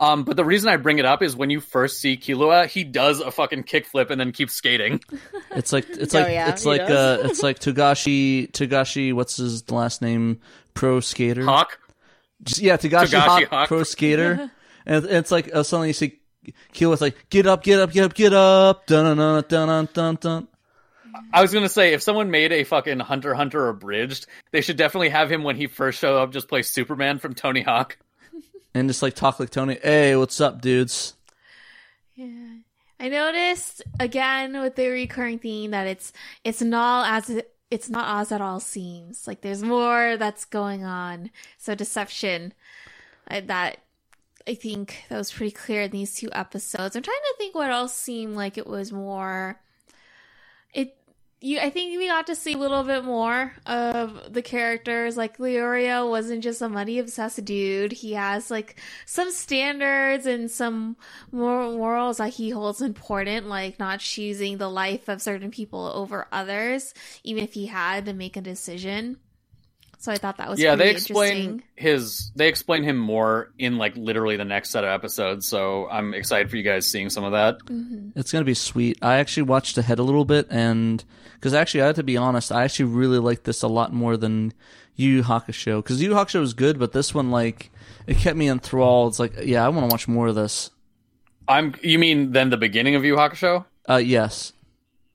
Um, 0.00 0.24
but 0.24 0.36
the 0.36 0.44
reason 0.46 0.70
I 0.70 0.78
bring 0.78 0.98
it 0.98 1.04
up 1.04 1.22
is 1.22 1.36
when 1.36 1.50
you 1.50 1.60
first 1.60 2.00
see 2.00 2.16
Killua, 2.16 2.66
he 2.66 2.84
does 2.84 3.20
a 3.20 3.30
fucking 3.30 3.64
kickflip 3.64 4.08
and 4.10 4.18
then 4.18 4.32
keeps 4.32 4.54
skating. 4.54 5.00
It's 5.52 5.72
like 5.72 5.88
it's 5.90 6.14
Oh, 6.14 6.20
like 6.20 6.32
yeah, 6.32 6.48
it's 6.48 6.64
like 6.64 6.86
does. 6.86 7.24
uh 7.24 7.28
it's 7.28 7.42
like 7.42 7.58
Togashi 7.58 8.50
Togashi 8.52 9.12
what's 9.12 9.36
his 9.36 9.68
last 9.70 10.00
name 10.00 10.40
pro 10.74 11.00
skater 11.00 11.44
Hawk. 11.44 11.78
Just- 12.44 12.60
yeah 12.62 12.76
Togashi, 12.76 13.08
Togashi 13.08 13.18
Hawk, 13.20 13.44
Hawk. 13.50 13.68
pro 13.68 13.82
skater 13.82 14.50
and 14.86 15.04
it's 15.04 15.30
like 15.32 15.52
uh, 15.54 15.62
suddenly 15.64 15.88
you 15.88 15.92
see 15.92 16.20
Kill's 16.72 17.00
like 17.00 17.16
get 17.30 17.46
up 17.48 17.64
get 17.64 17.80
up 17.80 17.92
get 17.92 18.04
up 18.04 18.14
get 18.14 18.32
up 18.32 18.86
dun 18.86 19.16
dun 19.16 19.42
dun 19.48 19.66
dun 19.68 19.88
dun 19.92 20.14
dun 20.20 20.48
I 21.32 21.42
was 21.42 21.52
gonna 21.52 21.68
say 21.68 21.92
if 21.92 22.00
someone 22.02 22.30
made 22.30 22.52
a 22.52 22.62
fucking 22.64 23.00
Hunter 23.00 23.34
Hunter 23.34 23.68
abridged, 23.68 24.26
they 24.52 24.60
should 24.60 24.76
definitely 24.76 25.08
have 25.10 25.30
him 25.30 25.42
when 25.42 25.56
he 25.56 25.66
first 25.66 25.98
showed 25.98 26.16
up 26.16 26.32
just 26.32 26.48
play 26.48 26.62
Superman 26.62 27.18
from 27.18 27.34
Tony 27.34 27.62
Hawk. 27.62 27.98
And 28.74 28.88
just 28.88 29.02
like 29.02 29.14
talk 29.14 29.40
like 29.40 29.50
Tony 29.50 29.78
hey 29.82 30.16
what's 30.16 30.40
up 30.40 30.60
dudes 30.60 31.14
Yeah. 32.14 32.56
I 32.98 33.08
noticed 33.08 33.82
again 33.98 34.60
with 34.60 34.76
the 34.76 34.88
recurring 34.88 35.38
theme 35.38 35.70
that 35.70 35.86
it's 35.86 36.12
it's 36.44 36.60
not 36.60 37.10
as 37.10 37.30
it, 37.30 37.54
it's 37.70 37.88
not 37.88 38.20
as 38.20 38.30
at 38.32 38.40
all 38.42 38.60
seems. 38.60 39.26
Like 39.26 39.40
there's 39.40 39.62
more 39.62 40.16
that's 40.18 40.44
going 40.44 40.84
on. 40.84 41.30
So 41.56 41.74
deception, 41.74 42.52
uh, 43.30 43.40
that 43.46 43.78
I 44.46 44.54
think 44.54 45.04
that 45.08 45.16
was 45.16 45.32
pretty 45.32 45.52
clear 45.52 45.82
in 45.82 45.92
these 45.92 46.14
two 46.14 46.28
episodes. 46.32 46.96
I'm 46.96 47.02
trying 47.02 47.16
to 47.16 47.34
think 47.38 47.54
what 47.54 47.70
else 47.70 47.94
seemed 47.94 48.36
like 48.36 48.58
it 48.58 48.66
was 48.66 48.92
more. 48.92 49.60
You 51.42 51.58
I 51.58 51.70
think 51.70 51.96
we 51.96 52.06
got 52.06 52.26
to 52.26 52.36
see 52.36 52.52
a 52.52 52.58
little 52.58 52.82
bit 52.82 53.02
more 53.04 53.54
of 53.64 54.32
the 54.32 54.42
characters. 54.42 55.16
Like 55.16 55.38
Leorio 55.38 56.08
wasn't 56.08 56.42
just 56.42 56.60
a 56.60 56.68
money 56.68 56.98
obsessed 56.98 57.42
dude. 57.44 57.92
He 57.92 58.12
has 58.12 58.50
like 58.50 58.78
some 59.06 59.30
standards 59.30 60.26
and 60.26 60.50
some 60.50 60.96
mor- 61.32 61.72
morals 61.72 62.18
that 62.18 62.34
he 62.34 62.50
holds 62.50 62.82
important, 62.82 63.46
like 63.46 63.78
not 63.78 64.00
choosing 64.00 64.58
the 64.58 64.68
life 64.68 65.08
of 65.08 65.22
certain 65.22 65.50
people 65.50 65.90
over 65.94 66.28
others, 66.30 66.92
even 67.24 67.42
if 67.42 67.54
he 67.54 67.66
had 67.66 68.04
to 68.04 68.12
make 68.12 68.36
a 68.36 68.42
decision. 68.42 69.16
So 70.00 70.10
I 70.10 70.16
thought 70.16 70.38
that 70.38 70.48
was 70.48 70.58
yeah, 70.58 70.76
they 70.76 70.90
explain 70.90 71.62
his 71.76 72.32
they 72.34 72.48
explain 72.48 72.84
him 72.84 72.96
more 72.96 73.52
in 73.58 73.76
like 73.76 73.94
literally 73.96 74.38
the 74.38 74.46
next 74.46 74.70
set 74.70 74.82
of 74.82 74.88
episodes. 74.88 75.46
So 75.46 75.90
I'm 75.90 76.14
excited 76.14 76.50
for 76.50 76.56
you 76.56 76.62
guys 76.62 76.86
seeing 76.86 77.10
some 77.10 77.22
of 77.22 77.32
that. 77.32 77.58
It's 78.16 78.32
gonna 78.32 78.46
be 78.46 78.54
sweet. 78.54 78.96
I 79.02 79.18
actually 79.18 79.42
watched 79.42 79.76
ahead 79.76 79.98
a 79.98 80.02
little 80.02 80.24
bit, 80.24 80.46
and 80.48 81.04
because 81.34 81.52
actually 81.52 81.82
I 81.82 81.86
have 81.88 81.96
to 81.96 82.02
be 82.02 82.16
honest, 82.16 82.50
I 82.50 82.64
actually 82.64 82.86
really 82.86 83.18
like 83.18 83.42
this 83.42 83.60
a 83.60 83.68
lot 83.68 83.92
more 83.92 84.16
than 84.16 84.54
Yu 84.96 85.16
Yu 85.16 85.22
Hakusho. 85.22 85.82
Because 85.82 86.00
Yu 86.00 86.08
Yu 86.08 86.14
Hakusho 86.16 86.40
was 86.40 86.54
good, 86.54 86.78
but 86.78 86.92
this 86.92 87.14
one 87.14 87.30
like 87.30 87.70
it 88.06 88.16
kept 88.16 88.38
me 88.38 88.48
enthralled. 88.48 89.12
It's 89.12 89.18
like, 89.18 89.34
yeah, 89.42 89.66
I 89.66 89.68
want 89.68 89.90
to 89.90 89.92
watch 89.92 90.08
more 90.08 90.28
of 90.28 90.34
this. 90.34 90.70
I'm 91.46 91.74
you 91.82 91.98
mean 91.98 92.32
then 92.32 92.48
the 92.48 92.56
beginning 92.56 92.94
of 92.94 93.04
Yu 93.04 93.12
Yu 93.12 93.18
Hakusho? 93.18 93.66
Uh, 93.86 93.96
yes, 93.96 94.54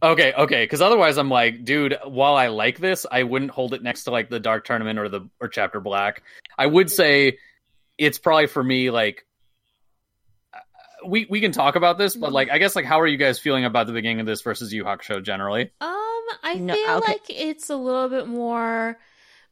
Okay, 0.06 0.34
okay, 0.34 0.64
because 0.64 0.82
otherwise 0.82 1.18
I'm 1.18 1.30
like, 1.30 1.66
dude, 1.66 1.98
while 2.06 2.36
I 2.36 2.48
like 2.48 2.80
this, 2.80 3.06
I 3.10 3.24
wouldn't 3.24 3.52
hold 3.52 3.74
it 3.74 3.82
next 3.82 4.04
to 4.04 4.12
like 4.12 4.30
the 4.30 4.40
Dark 4.40 4.64
Tournament 4.66 5.00
or 5.00 5.10
the 5.10 5.28
or 5.42 5.48
Chapter 5.48 5.80
Black. 5.80 6.22
I 6.58 6.68
would 6.68 6.92
say 6.92 7.40
it's 7.98 8.20
probably 8.20 8.48
for 8.48 8.64
me 8.64 8.92
like 8.92 9.26
uh, 10.54 10.60
we 11.08 11.26
we 11.30 11.42
can 11.42 11.52
talk 11.52 11.76
about 11.76 11.98
this, 11.98 12.16
but 12.16 12.32
like 12.32 12.52
I 12.52 12.60
guess 12.60 12.76
like 12.76 12.86
how 12.86 13.02
are 13.02 13.08
you 13.08 13.18
guys 13.18 13.40
feeling 13.40 13.66
about 13.66 13.88
the 13.88 13.94
beginning 13.94 14.20
of 14.20 14.26
this 14.28 14.42
versus 14.44 14.72
Yu 14.72 14.84
Yu 14.84 14.86
Hakusho 14.86 15.24
generally? 15.24 15.72
Um, 15.82 15.92
I 16.44 16.60
No, 16.60 16.74
feel 16.74 16.98
okay. 16.98 17.12
like 17.12 17.24
it's 17.30 17.70
a 17.70 17.76
little 17.76 18.10
bit 18.10 18.28
more 18.28 19.00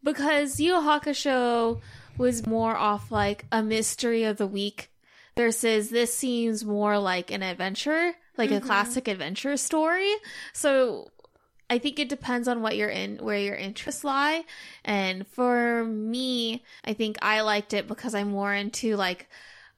because 0.03 0.59
Yu 0.59 0.73
Yu 0.73 0.81
Hakusho 0.81 1.81
was 2.17 2.45
more 2.45 2.75
off 2.75 3.11
like 3.11 3.45
a 3.51 3.63
mystery 3.63 4.23
of 4.23 4.37
the 4.37 4.47
week 4.47 4.91
versus 5.35 5.89
this 5.89 6.13
seems 6.15 6.63
more 6.63 6.99
like 6.99 7.31
an 7.31 7.41
adventure, 7.41 8.13
like 8.37 8.51
a 8.51 8.55
mm-hmm. 8.55 8.65
classic 8.65 9.07
adventure 9.07 9.57
story. 9.57 10.13
So 10.53 11.09
I 11.69 11.79
think 11.79 11.99
it 11.99 12.09
depends 12.09 12.47
on 12.47 12.61
what 12.61 12.75
you're 12.75 12.89
in, 12.89 13.17
where 13.17 13.37
your 13.37 13.55
interests 13.55 14.03
lie. 14.03 14.43
And 14.83 15.25
for 15.27 15.83
me, 15.85 16.63
I 16.83 16.93
think 16.93 17.17
I 17.21 17.41
liked 17.41 17.73
it 17.73 17.87
because 17.87 18.13
I'm 18.13 18.31
more 18.31 18.53
into 18.53 18.95
like 18.95 19.29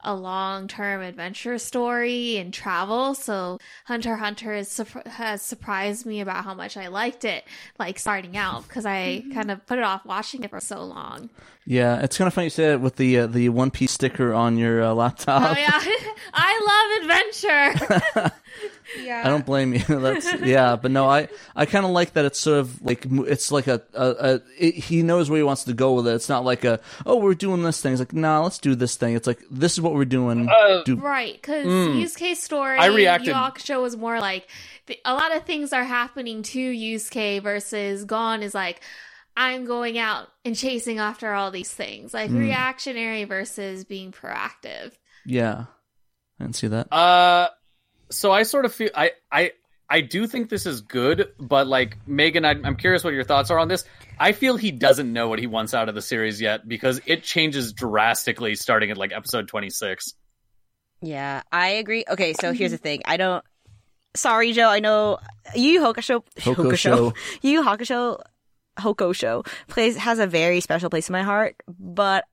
a 0.06 0.14
long 0.14 0.68
term 0.68 1.02
adventure 1.02 1.58
story 1.58 2.38
and 2.38 2.54
travel. 2.54 3.14
So 3.14 3.58
Hunter 3.84 4.16
Hunter 4.16 4.54
has, 4.54 4.68
surp- 4.68 5.06
has 5.06 5.42
surprised 5.42 6.06
me 6.06 6.20
about 6.20 6.44
how 6.44 6.54
much 6.54 6.76
I 6.76 6.86
liked 6.86 7.24
it, 7.24 7.44
like 7.78 7.98
starting 7.98 8.36
out, 8.36 8.66
because 8.66 8.86
I 8.86 9.24
kind 9.34 9.50
of 9.50 9.66
put 9.66 9.78
it 9.78 9.84
off 9.84 10.06
watching 10.06 10.44
it 10.44 10.50
for 10.50 10.60
so 10.60 10.82
long. 10.84 11.28
yeah. 11.66 12.00
It's 12.02 12.16
kind 12.16 12.28
of 12.28 12.34
funny 12.34 12.46
you 12.46 12.50
say 12.50 12.72
it 12.72 12.80
with 12.80 12.96
the 12.96 13.18
uh, 13.18 13.26
the 13.26 13.48
One 13.48 13.70
Piece 13.70 13.90
sticker 13.92 14.32
on 14.32 14.56
your 14.56 14.82
uh, 14.82 14.94
laptop. 14.94 15.42
Oh, 15.56 15.60
yeah. 15.60 15.82
I 16.32 17.72
love 17.74 17.90
adventure. 17.90 18.32
Yeah. 19.02 19.22
I 19.24 19.28
don't 19.28 19.44
blame 19.44 19.72
you. 19.74 19.80
That's 19.88 20.32
yeah, 20.42 20.76
but 20.76 20.90
no, 20.90 21.08
I 21.08 21.28
I 21.54 21.66
kind 21.66 21.84
of 21.84 21.90
like 21.90 22.12
that. 22.12 22.24
It's 22.24 22.38
sort 22.38 22.58
of 22.60 22.82
like 22.82 23.04
it's 23.10 23.50
like 23.50 23.66
a, 23.66 23.82
a, 23.94 24.10
a 24.10 24.40
it, 24.58 24.74
he 24.74 25.02
knows 25.02 25.28
where 25.28 25.38
he 25.38 25.42
wants 25.42 25.64
to 25.64 25.72
go 25.74 25.94
with 25.94 26.06
it. 26.06 26.14
It's 26.14 26.28
not 26.28 26.44
like 26.44 26.64
a 26.64 26.80
oh 27.04 27.16
we're 27.16 27.34
doing 27.34 27.62
this 27.62 27.80
thing. 27.80 27.92
It's 27.92 28.00
like 28.00 28.12
nah, 28.12 28.42
let's 28.42 28.58
do 28.58 28.74
this 28.74 28.96
thing. 28.96 29.14
It's 29.16 29.26
like 29.26 29.40
this 29.50 29.72
is 29.72 29.80
what 29.80 29.94
we're 29.94 30.04
doing. 30.04 30.48
Uh, 30.48 30.82
do 30.84 30.96
Right, 30.96 31.34
because 31.34 31.66
Mm. 31.66 32.02
Yusuke's 32.02 32.42
story, 32.42 32.78
I 32.78 32.86
reacted- 32.86 33.28
Yu 33.28 33.32
Yu 33.34 33.38
Hakusho 33.38 33.82
was 33.82 33.96
more 33.96 34.20
like 34.20 34.48
the, 34.86 34.98
a 35.04 35.14
lot 35.14 35.34
of 35.34 35.44
things 35.44 35.72
are 35.72 35.84
happening 35.84 36.42
to 36.44 36.58
Yusuke 36.72 37.42
versus 37.42 38.04
Gon 38.04 38.42
is 38.42 38.54
like 38.54 38.80
I'm 39.36 39.64
going 39.66 39.98
out 39.98 40.28
and 40.44 40.56
chasing 40.56 40.98
after 40.98 41.32
all 41.34 41.50
these 41.50 41.70
things, 41.72 42.14
like 42.14 42.30
Mm. 42.30 42.38
reactionary 42.38 43.24
versus 43.24 43.84
being 43.84 44.12
proactive. 44.12 44.92
yeah, 45.26 45.64
I 46.38 46.44
didn't 46.44 46.56
see 46.56 46.68
that. 46.68 46.92
Uh, 46.92 47.48
so 48.10 48.32
I 48.32 48.42
sort 48.42 48.64
of 48.64 48.74
feel 48.74 48.90
I 48.94 49.12
I 49.30 49.52
I 49.88 50.00
do 50.00 50.26
think 50.26 50.48
this 50.48 50.66
is 50.66 50.80
good, 50.80 51.32
but 51.38 51.66
like 51.66 51.96
Megan, 52.06 52.44
I, 52.44 52.50
I'm 52.50 52.76
curious 52.76 53.04
what 53.04 53.14
your 53.14 53.24
thoughts 53.24 53.50
are 53.50 53.58
on 53.58 53.68
this. 53.68 53.84
I 54.18 54.32
feel 54.32 54.56
he 54.56 54.72
doesn't 54.72 55.12
know 55.12 55.28
what 55.28 55.38
he 55.38 55.46
wants 55.46 55.74
out 55.74 55.88
of 55.88 55.94
the 55.94 56.02
series 56.02 56.40
yet 56.40 56.66
because 56.66 57.00
it 57.06 57.22
changes 57.22 57.72
drastically 57.72 58.54
starting 58.56 58.90
at 58.90 58.96
like 58.96 59.12
episode 59.12 59.48
26. 59.48 60.14
Yeah, 61.02 61.42
I 61.52 61.68
agree. 61.68 62.04
Okay, 62.08 62.32
so 62.32 62.52
here's 62.52 62.72
the 62.72 62.78
thing. 62.78 63.02
I 63.04 63.16
don't. 63.16 63.44
Sorry, 64.16 64.52
Joe. 64.52 64.68
I 64.68 64.80
know 64.80 65.18
Yu 65.54 65.72
Yu 65.72 65.80
Hakusho. 65.80 66.24
Hokusho. 66.38 67.14
Yu 67.42 67.50
Yu 67.50 67.62
Hakusho. 67.62 68.20
Hokosho 68.78 69.46
plays 69.68 69.96
has 69.96 70.18
a 70.18 70.26
very 70.26 70.60
special 70.60 70.90
place 70.90 71.08
in 71.08 71.14
my 71.14 71.22
heart, 71.22 71.56
but 71.78 72.24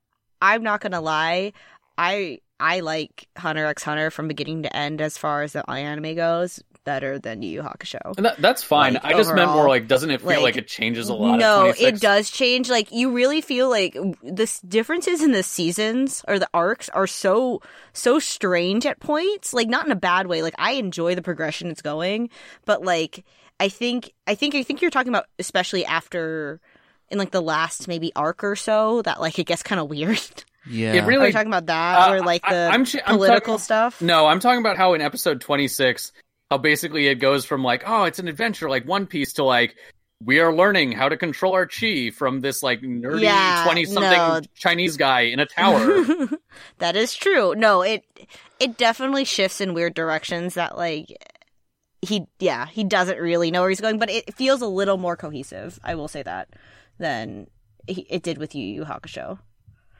I'm 0.41 0.61
not 0.61 0.81
gonna 0.81 0.99
lie. 0.99 1.53
I 1.97 2.39
I 2.59 2.79
like 2.79 3.27
Hunter 3.37 3.65
x 3.65 3.83
Hunter 3.83 4.11
from 4.11 4.27
beginning 4.27 4.63
to 4.63 4.75
end 4.75 5.01
as 5.01 5.17
far 5.17 5.43
as 5.43 5.53
the 5.53 5.69
anime 5.69 6.15
goes 6.15 6.61
better 6.83 7.17
than 7.19 7.41
Yu 7.41 7.49
Yu 7.49 7.61
Hakusho. 7.61 8.15
And 8.17 8.25
that, 8.25 8.41
that's 8.41 8.63
fine. 8.63 8.95
Like, 8.95 9.05
I 9.05 9.13
just 9.13 9.33
meant 9.33 9.51
more 9.51 9.67
like, 9.67 9.87
doesn't 9.87 10.09
it 10.09 10.21
feel 10.21 10.29
like, 10.29 10.41
like, 10.41 10.57
it 10.57 10.67
changes 10.67 11.09
a 11.09 11.13
lot? 11.13 11.39
No, 11.39 11.73
it 11.77 11.99
does 11.99 12.29
change. 12.29 12.69
Like 12.69 12.91
you 12.91 13.11
really 13.11 13.41
feel 13.41 13.69
like 13.69 13.93
the 13.93 14.61
differences 14.67 15.21
in 15.21 15.31
the 15.31 15.43
seasons 15.43 16.23
or 16.27 16.39
the 16.39 16.49
arcs 16.53 16.89
are 16.89 17.07
so 17.07 17.61
so 17.93 18.19
strange 18.19 18.85
at 18.85 18.99
points. 18.99 19.53
Like 19.53 19.67
not 19.67 19.85
in 19.85 19.91
a 19.91 19.97
bad 19.97 20.27
way. 20.27 20.41
Like 20.41 20.55
I 20.57 20.73
enjoy 20.73 21.15
the 21.15 21.21
progression 21.21 21.69
it's 21.69 21.81
going, 21.81 22.29
but 22.65 22.83
like 22.83 23.25
I 23.59 23.69
think 23.69 24.13
I 24.27 24.35
think 24.35 24.55
I 24.55 24.63
think 24.63 24.81
you're 24.81 24.91
talking 24.91 25.09
about 25.09 25.25
especially 25.39 25.85
after 25.85 26.59
in 27.09 27.17
like 27.17 27.31
the 27.31 27.41
last 27.41 27.87
maybe 27.87 28.11
arc 28.15 28.43
or 28.43 28.55
so 28.55 29.01
that 29.03 29.21
like 29.21 29.39
it 29.39 29.45
gets 29.45 29.63
kind 29.63 29.79
of 29.79 29.89
weird. 29.89 30.19
Yeah, 30.65 30.93
It 30.93 31.03
Are 31.03 31.07
really 31.07 31.27
you 31.27 31.33
talking 31.33 31.47
about 31.47 31.65
that 31.67 32.09
Uh, 32.09 32.13
or 32.13 32.21
like 32.21 32.41
the 32.47 32.69
I'm 32.71 32.85
ch- 32.85 32.95
I'm 33.05 33.15
political 33.17 33.53
talking- 33.55 33.59
stuff? 33.59 34.01
No, 34.01 34.27
I'm 34.27 34.39
talking 34.39 34.59
about 34.59 34.77
how 34.77 34.93
in 34.93 35.01
episode 35.01 35.41
26, 35.41 36.11
how 36.49 36.57
basically 36.57 37.07
it 37.07 37.15
goes 37.15 37.45
from 37.45 37.63
like, 37.63 37.83
oh, 37.85 38.03
it's 38.05 38.19
an 38.19 38.27
adventure 38.27 38.69
like 38.69 38.85
One 38.87 39.05
Piece 39.05 39.33
to 39.33 39.43
like, 39.43 39.75
we 40.23 40.39
are 40.39 40.53
learning 40.55 40.93
how 40.93 41.09
to 41.09 41.17
control 41.17 41.51
our 41.53 41.65
chi 41.65 42.09
from 42.11 42.39
this 42.39 42.63
like 42.63 42.81
nerdy 42.81 43.23
Yeah, 43.23 43.63
20 43.65 43.85
something 43.85 44.11
no. 44.11 44.41
Chinese 44.55 44.95
guy 44.95 45.21
in 45.21 45.39
a 45.41 45.45
tower. 45.45 46.29
that 46.77 46.95
is 46.95 47.13
true. 47.13 47.55
No, 47.55 47.81
it 47.81 48.03
it 48.59 48.77
definitely 48.77 49.25
shifts 49.25 49.59
in 49.59 49.73
weird 49.73 49.93
directions 49.93 50.53
that 50.53 50.77
like 50.77 51.07
he 52.01 52.25
yeah, 52.39 52.67
he 52.67 52.85
doesn't 52.85 53.19
really 53.19 53.51
know 53.51 53.61
where 53.61 53.69
he's 53.69 53.81
going, 53.81 53.97
but 53.99 54.09
it 54.09 54.33
feels 54.33 54.61
a 54.61 54.67
little 54.67 54.97
more 54.97 55.17
cohesive, 55.17 55.77
I 55.83 55.95
will 55.95 56.07
say 56.07 56.23
that, 56.23 56.49
than 56.99 57.47
it 57.87 58.23
did 58.23 58.37
with 58.37 58.55
Yu 58.55 58.65
Yu 58.65 58.83
Hakusho. 58.85 59.39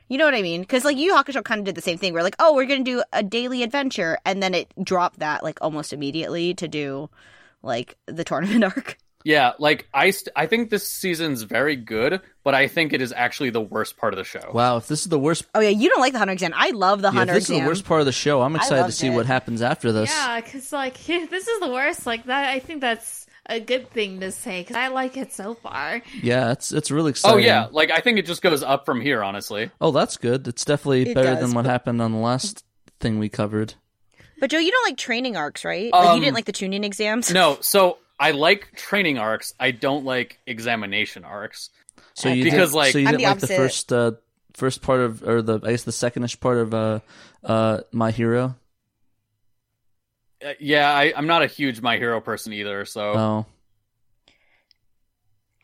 You 0.10 0.18
know 0.18 0.26
what 0.26 0.36
I 0.36 0.42
mean? 0.42 0.62
Because 0.62 0.86
like 0.86 0.98
Yu 0.98 1.06
Yu 1.06 1.14
Hakusho 1.16 1.44
kind 1.44 1.60
of 1.60 1.66
did 1.66 1.76
the 1.76 1.82
same 1.82 1.98
thing. 1.98 2.14
We're 2.14 2.24
like, 2.24 2.36
oh, 2.40 2.54
we're 2.56 2.66
gonna 2.66 2.84
do 2.84 3.04
a 3.14 3.24
daily 3.24 3.64
adventure, 3.64 4.18
and 4.26 4.44
then 4.44 4.54
it 4.54 4.72
dropped 4.84 5.20
that 5.20 5.44
like 5.44 5.60
almost 5.62 5.94
immediately 5.94 6.54
to 6.56 6.68
do 6.68 7.10
like 7.62 7.96
the 8.06 8.24
tournament 8.24 8.64
arc. 8.76 8.98
yeah, 9.24 9.54
like 9.58 9.88
I, 9.94 10.12
st- 10.12 10.34
I 10.36 10.48
think 10.48 10.70
this 10.70 10.86
season's 10.88 11.44
very 11.44 11.78
good, 11.78 12.20
but 12.44 12.54
I 12.54 12.68
think 12.68 12.92
it 12.92 13.02
is 13.02 13.14
actually 13.14 13.52
the 13.52 13.62
worst 13.62 13.96
part 13.96 14.14
of 14.14 14.18
the 14.18 14.26
show. 14.26 14.52
wow. 14.54 14.76
If 14.78 14.88
this 14.90 15.02
is 15.04 15.08
the 15.08 15.18
worst, 15.18 15.46
Oh 15.56 15.62
yeah, 15.62 15.70
you 15.70 15.90
don't 15.90 16.02
like 16.02 16.12
the 16.12 16.20
Hunter 16.20 16.34
exam. 16.34 16.52
I 16.54 16.72
love 16.72 17.02
the 17.02 17.08
yeah, 17.08 17.12
if 17.12 17.16
Hunter 17.20 17.34
this 17.36 17.50
is 17.50 17.60
the 17.60 17.66
worst 17.66 17.86
part 17.86 18.02
of 18.02 18.06
the 18.06 18.12
show, 18.12 18.42
I'm 18.42 18.56
excited 18.58 18.86
to 18.86 18.92
see 18.92 19.08
it. 19.08 19.12
what 19.12 19.26
happens 19.26 19.62
after 19.62 19.92
this. 19.94 20.10
Yeah, 20.10 20.42
because 20.42 20.74
like 20.74 20.98
this 21.06 21.48
is 21.48 21.60
the 21.62 21.70
worst. 21.70 22.06
Like 22.06 22.26
that, 22.26 22.50
I 22.50 22.60
think 22.60 22.82
that's 22.82 23.23
a 23.48 23.60
good 23.60 23.90
thing 23.92 24.20
to 24.22 24.32
say 24.32 24.62
because 24.62 24.76
I 24.76 24.88
like 24.90 25.18
it 25.18 25.34
so 25.34 25.54
far. 25.56 26.02
Yeah, 26.22 26.52
it's 26.52 26.72
it's 26.72 26.92
really 26.92 27.10
exciting. 27.12 27.36
oh 27.38 27.40
yeah, 27.46 27.68
like 27.72 27.92
I 27.92 28.00
think 28.00 28.18
it 28.20 28.26
just 28.26 28.42
goes 28.42 28.64
up 28.64 28.86
from 28.86 29.02
here, 29.02 29.24
honestly. 29.24 29.70
Oh, 29.82 29.92
that's 29.92 30.18
good. 30.18 30.48
It's 30.48 30.64
definitely 30.66 31.10
It 31.10 31.16
better 31.16 31.36
does, 31.36 31.40
than 31.42 31.54
what 31.56 31.64
but- 31.66 31.72
happened 31.72 32.02
on 32.02 32.12
the 32.12 32.18
last 32.20 32.64
thing 33.00 33.20
we 33.20 33.30
covered. 33.30 33.74
But 34.40 34.50
Joe, 34.50 34.58
you 34.60 34.72
don't 34.72 34.86
like 34.88 34.98
training 34.98 35.38
arcs, 35.38 35.64
right? 35.64 35.92
like 35.92 36.04
you 36.04 36.10
Um, 36.10 36.20
didn't 36.20 36.34
like 36.36 36.46
the 36.46 36.52
Chunin 36.54 36.84
exams. 36.84 37.32
No, 37.32 37.58
so 37.62 37.98
I 38.20 38.32
like 38.32 38.72
training 38.76 39.18
arcs. 39.18 39.54
I 39.60 39.72
don't 39.72 40.04
like 40.06 40.40
examination 40.46 41.24
arcs. 41.24 41.70
So 42.14 42.30
you 42.30 42.44
Because, 42.44 42.70
didn't, 42.72 42.74
like- 42.76 42.92
so 42.94 43.00
you 43.00 43.08
I'm 43.08 43.12
didn't 43.18 43.22
the 43.22 43.28
like 43.30 43.40
the 43.40 43.46
opposite. 43.46 43.56
first 43.58 43.94
uh, 43.94 44.12
first 44.54 44.82
part 44.82 45.00
of 45.02 45.24
or 45.28 45.42
the 45.42 45.60
I 45.64 45.72
guess 45.72 45.84
the 45.84 45.92
secondish 45.92 46.40
part 46.40 46.58
of 46.58 46.74
uh 46.74 47.00
uh 47.44 47.82
My 47.92 48.12
Hero. 48.12 48.56
Uh, 50.44 50.54
yeah, 50.60 50.92
I, 50.92 51.14
I'm 51.16 51.28
not 51.28 51.42
a 51.42 51.48
huge 51.48 51.82
My 51.82 51.98
Hero 51.98 52.20
person 52.22 52.54
either. 52.54 52.86
So 52.86 53.02
Oh, 53.02 53.46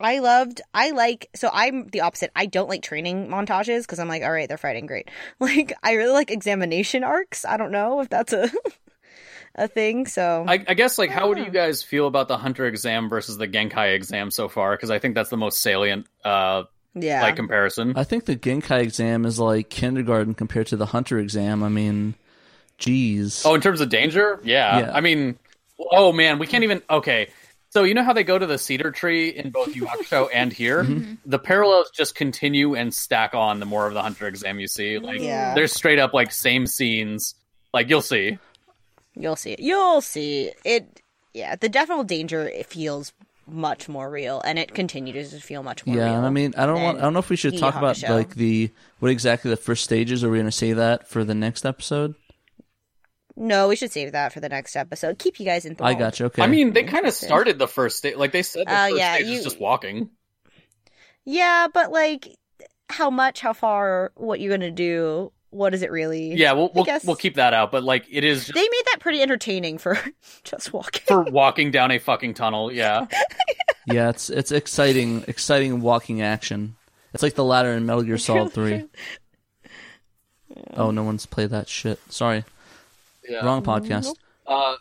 I 0.00 0.20
loved. 0.20 0.62
I 0.72 0.90
like. 0.90 1.28
So 1.34 1.50
I'm 1.52 1.88
the 1.88 2.00
opposite. 2.00 2.30
I 2.34 2.46
don't 2.46 2.68
like 2.68 2.82
training 2.82 3.28
montages 3.28 3.82
because 3.82 3.98
I'm 3.98 4.08
like, 4.08 4.22
all 4.22 4.32
right, 4.32 4.48
they're 4.48 4.58
fighting 4.58 4.86
great. 4.86 5.10
Like 5.40 5.72
I 5.82 5.92
really 5.94 6.12
like 6.12 6.30
examination 6.30 7.04
arcs. 7.04 7.44
I 7.44 7.56
don't 7.56 7.72
know 7.72 8.00
if 8.00 8.08
that's 8.08 8.32
a 8.32 8.50
a 9.54 9.68
thing. 9.68 10.06
So 10.06 10.44
I, 10.46 10.64
I 10.66 10.74
guess 10.74 10.98
like 10.98 11.10
how 11.10 11.28
would 11.28 11.38
you 11.38 11.50
guys 11.50 11.82
feel 11.82 12.06
about 12.06 12.28
the 12.28 12.38
Hunter 12.38 12.66
exam 12.66 13.08
versus 13.08 13.36
the 13.36 13.48
Genkai 13.48 13.94
exam 13.94 14.30
so 14.30 14.48
far? 14.48 14.72
Because 14.72 14.90
I 14.90 14.98
think 14.98 15.14
that's 15.14 15.30
the 15.30 15.36
most 15.36 15.60
salient 15.60 16.06
uh 16.24 16.64
yeah, 16.94 17.22
like 17.22 17.36
comparison. 17.36 17.92
I 17.96 18.04
think 18.04 18.24
the 18.24 18.36
Genkai 18.36 18.80
exam 18.80 19.24
is 19.24 19.38
like 19.38 19.70
kindergarten 19.70 20.34
compared 20.34 20.66
to 20.68 20.76
the 20.76 20.86
Hunter 20.86 21.18
exam. 21.18 21.62
I 21.62 21.68
mean, 21.68 22.14
geez. 22.80 23.44
Oh, 23.46 23.54
in 23.54 23.60
terms 23.60 23.80
of 23.80 23.88
danger, 23.88 24.40
yeah. 24.42 24.80
Yeah. 24.80 24.92
I 24.92 25.00
mean, 25.00 25.38
oh 25.78 26.12
man, 26.12 26.38
we 26.40 26.46
can't 26.48 26.64
even. 26.64 26.82
Okay, 26.90 27.28
so 27.70 27.84
you 27.84 27.94
know 27.94 28.02
how 28.02 28.12
they 28.12 28.24
go 28.24 28.36
to 28.36 28.46
the 28.46 28.58
cedar 28.58 28.90
tree 28.90 29.28
in 29.28 29.50
both 29.50 29.76
Yu 29.76 29.86
and 30.34 30.52
here. 30.52 30.82
Mm-hmm. 30.82 31.14
The 31.24 31.38
parallels 31.38 31.90
just 31.94 32.16
continue 32.16 32.74
and 32.74 32.92
stack 32.92 33.32
on 33.34 33.60
the 33.60 33.66
more 33.66 33.86
of 33.86 33.94
the 33.94 34.02
Hunter 34.02 34.26
exam 34.26 34.58
you 34.58 34.66
see. 34.66 34.98
Like, 34.98 35.20
Yeah. 35.20 35.54
there's 35.54 35.72
straight 35.72 36.00
up 36.00 36.12
like 36.12 36.32
same 36.32 36.66
scenes. 36.66 37.36
Like 37.72 37.88
you'll 37.88 38.02
see. 38.02 38.38
you'll 39.14 39.36
see. 39.36 39.54
You'll 39.58 40.00
see 40.00 40.50
it. 40.64 41.00
Yeah, 41.32 41.54
the 41.54 41.68
definite 41.68 42.08
danger 42.08 42.48
it 42.48 42.66
feels 42.66 43.12
much 43.46 43.88
more 43.88 44.10
real, 44.10 44.40
and 44.44 44.58
it 44.58 44.74
continues 44.74 45.30
to 45.30 45.40
feel 45.40 45.62
much 45.62 45.86
more 45.86 45.96
yeah, 45.96 46.06
real. 46.06 46.14
and 46.16 46.26
I 46.26 46.30
mean, 46.30 46.54
I 46.56 46.66
don't 46.66 46.82
want. 46.82 46.98
I 46.98 47.02
don't 47.02 47.12
know 47.12 47.18
if 47.20 47.30
we 47.30 47.36
should 47.36 47.56
talk 47.56 47.76
about 47.76 48.02
like 48.02 48.34
the 48.34 48.70
what 48.98 49.10
exactly 49.12 49.50
the 49.50 49.56
first 49.56 49.84
stages. 49.84 50.24
Are 50.24 50.30
we 50.30 50.38
going 50.38 50.46
to 50.46 50.52
say 50.52 50.72
that 50.72 51.08
for 51.08 51.22
the 51.22 51.34
next 51.34 51.64
episode? 51.64 52.14
No, 53.40 53.68
we 53.68 53.76
should 53.76 53.90
save 53.90 54.12
that 54.12 54.32
for 54.32 54.40
the 54.40 54.48
next 54.48 54.76
episode. 54.76 55.18
Keep 55.18 55.40
you 55.40 55.46
guys 55.46 55.64
enthralled. 55.64 55.96
I 55.96 55.98
got 55.98 56.20
you. 56.20 56.26
Okay. 56.26 56.42
I 56.42 56.46
mean, 56.46 56.72
they 56.74 56.84
kind 56.84 57.06
of 57.06 57.14
started 57.14 57.58
the 57.58 57.66
first 57.66 57.96
stage. 57.98 58.16
Like 58.16 58.32
they 58.32 58.42
said, 58.42 58.66
the 58.66 58.72
Oh, 58.72 58.88
first 58.90 58.96
yeah, 58.98 59.14
stage 59.14 59.26
you- 59.26 59.38
is 59.38 59.44
just 59.44 59.58
walking. 59.60 60.10
Yeah, 61.24 61.68
but 61.72 61.90
like, 61.90 62.28
how 62.88 63.10
much? 63.10 63.40
How 63.40 63.52
far? 63.52 64.12
What 64.16 64.40
you 64.40 64.50
gonna 64.50 64.70
do? 64.70 65.32
What 65.50 65.74
is 65.74 65.82
it 65.82 65.90
really? 65.90 66.34
Yeah, 66.34 66.52
we'll 66.52 66.70
we'll, 66.74 66.84
guess- 66.84 67.04
we'll 67.04 67.16
keep 67.16 67.34
that 67.36 67.52
out. 67.54 67.72
But 67.72 67.82
like, 67.82 68.06
it 68.10 68.24
is 68.24 68.40
just 68.46 68.54
They 68.54 68.60
made 68.62 68.82
that 68.92 68.98
pretty 69.00 69.20
entertaining 69.22 69.78
for 69.78 69.98
just 70.44 70.72
walking. 70.72 71.02
for 71.06 71.22
walking 71.22 71.70
down 71.70 71.90
a 71.90 71.98
fucking 71.98 72.34
tunnel. 72.34 72.70
Yeah. 72.72 73.06
yeah, 73.86 74.10
it's 74.10 74.30
it's 74.30 74.52
exciting, 74.52 75.24
exciting 75.28 75.80
walking 75.80 76.20
action. 76.22 76.76
It's 77.14 77.22
like 77.22 77.34
the 77.34 77.44
ladder 77.44 77.70
in 77.72 77.86
Metal 77.86 78.02
Gear 78.02 78.18
Solid 78.18 78.52
Three. 78.52 78.84
Oh, 80.74 80.90
no 80.90 81.04
one's 81.04 81.26
played 81.26 81.50
that 81.50 81.68
shit. 81.68 82.00
Sorry, 82.08 82.44
yeah. 83.30 83.44
wrong 83.44 83.62
podcast. 83.62 84.14
Uh, 84.46 84.76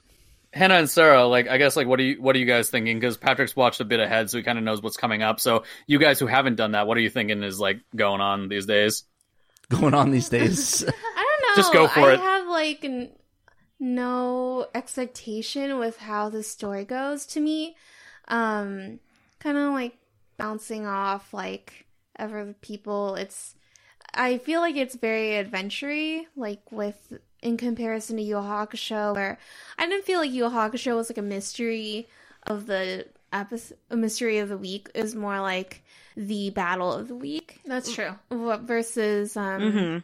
Hannah 0.51 0.75
and 0.75 0.89
Sarah, 0.89 1.25
like 1.27 1.47
I 1.47 1.57
guess, 1.57 1.75
like 1.75 1.87
what 1.87 1.99
are 1.99 2.03
you 2.03 2.21
what 2.21 2.35
are 2.35 2.39
you 2.39 2.45
guys 2.45 2.69
thinking? 2.69 2.99
Because 2.99 3.17
Patrick's 3.17 3.55
watched 3.55 3.81
a 3.81 3.85
bit 3.85 3.99
ahead, 3.99 4.29
so 4.29 4.37
he 4.37 4.43
kind 4.43 4.57
of 4.57 4.63
knows 4.63 4.81
what's 4.81 4.97
coming 4.97 5.21
up. 5.21 5.39
So 5.39 5.63
you 5.85 5.99
guys 5.99 6.19
who 6.19 6.25
haven't 6.25 6.55
done 6.55 6.71
that, 6.71 6.87
what 6.87 6.97
are 6.97 7.01
you 7.01 7.09
thinking 7.09 7.43
is 7.43 7.59
like 7.59 7.81
going 7.95 8.21
on 8.21 8.47
these 8.49 8.65
days? 8.65 9.03
Going 9.69 9.93
on 9.93 10.09
these 10.09 10.29
days. 10.29 10.83
I 10.87 10.87
don't 10.87 11.41
know. 11.47 11.55
Just 11.55 11.73
go 11.73 11.87
for 11.87 12.09
I 12.09 12.13
it. 12.13 12.19
have 12.19 12.47
like 12.47 12.83
n- 12.83 13.11
no 13.79 14.65
expectation 14.73 15.77
with 15.77 15.97
how 15.97 16.29
the 16.29 16.41
story 16.41 16.85
goes 16.85 17.27
to 17.27 17.39
me. 17.39 17.75
Um, 18.29 18.99
kind 19.39 19.59
of 19.59 19.73
like 19.73 19.95
bouncing 20.37 20.87
off 20.87 21.35
like 21.35 21.85
other 22.17 22.55
people. 22.61 23.13
It's 23.13 23.53
I 24.11 24.39
feel 24.39 24.59
like 24.59 24.75
it's 24.75 24.95
very 24.95 25.35
adventure 25.35 26.21
like 26.35 26.71
with 26.71 27.19
in 27.41 27.57
comparison 27.57 28.17
to 28.17 28.23
Yu 28.23 28.35
Yu 28.37 28.41
Hakusho, 28.41 29.15
where 29.15 29.37
I 29.77 29.87
didn't 29.87 30.05
feel 30.05 30.19
like 30.19 30.31
Yu 30.31 30.45
Yu 30.45 30.49
Hakusho 30.49 30.95
was 30.95 31.09
like 31.09 31.17
a 31.17 31.21
mystery 31.23 32.07
of 32.47 32.65
the 32.65 33.07
episode, 33.31 33.77
a 33.89 33.95
mystery 33.95 34.39
of 34.39 34.49
the 34.49 34.57
week. 34.57 34.89
It 34.93 35.01
was 35.01 35.15
more 35.15 35.39
like 35.39 35.83
the 36.15 36.49
battle 36.49 36.91
of 36.91 37.07
the 37.07 37.15
week. 37.15 37.59
That's 37.65 37.93
true. 37.93 38.11
What 38.29 38.61
versus 38.61 39.37
um 39.37 39.71
hmm 39.71 39.97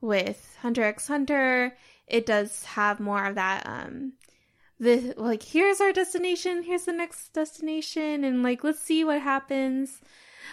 with 0.00 0.56
Hunter 0.62 0.82
x 0.82 1.08
Hunter, 1.08 1.76
it 2.06 2.24
does 2.24 2.64
have 2.64 3.00
more 3.00 3.26
of 3.26 3.34
that 3.34 3.66
um 3.66 4.14
the 4.78 5.12
like 5.18 5.42
here's 5.42 5.80
our 5.80 5.92
destination, 5.92 6.62
here's 6.62 6.84
the 6.84 6.92
next 6.92 7.34
destination 7.34 8.24
and 8.24 8.42
like 8.42 8.64
let's 8.64 8.80
see 8.80 9.04
what 9.04 9.20
happens. 9.20 10.00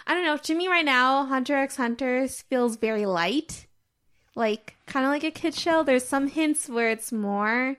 I 0.05 0.13
don't 0.13 0.25
know, 0.25 0.38
to 0.38 0.55
me 0.55 0.67
right 0.67 0.86
now, 0.86 1.25
Hunter 1.25 1.55
x 1.55 1.78
Hunter 1.78 2.28
feels 2.28 2.75
very 2.75 3.05
light. 3.05 3.66
Like 4.38 4.75
kind 4.85 5.05
of 5.05 5.11
like 5.11 5.23
a 5.23 5.31
kid 5.31 5.55
show. 5.55 5.83
There's 5.83 6.05
some 6.07 6.27
hints 6.27 6.69
where 6.69 6.91
it's 6.91 7.11
more 7.11 7.75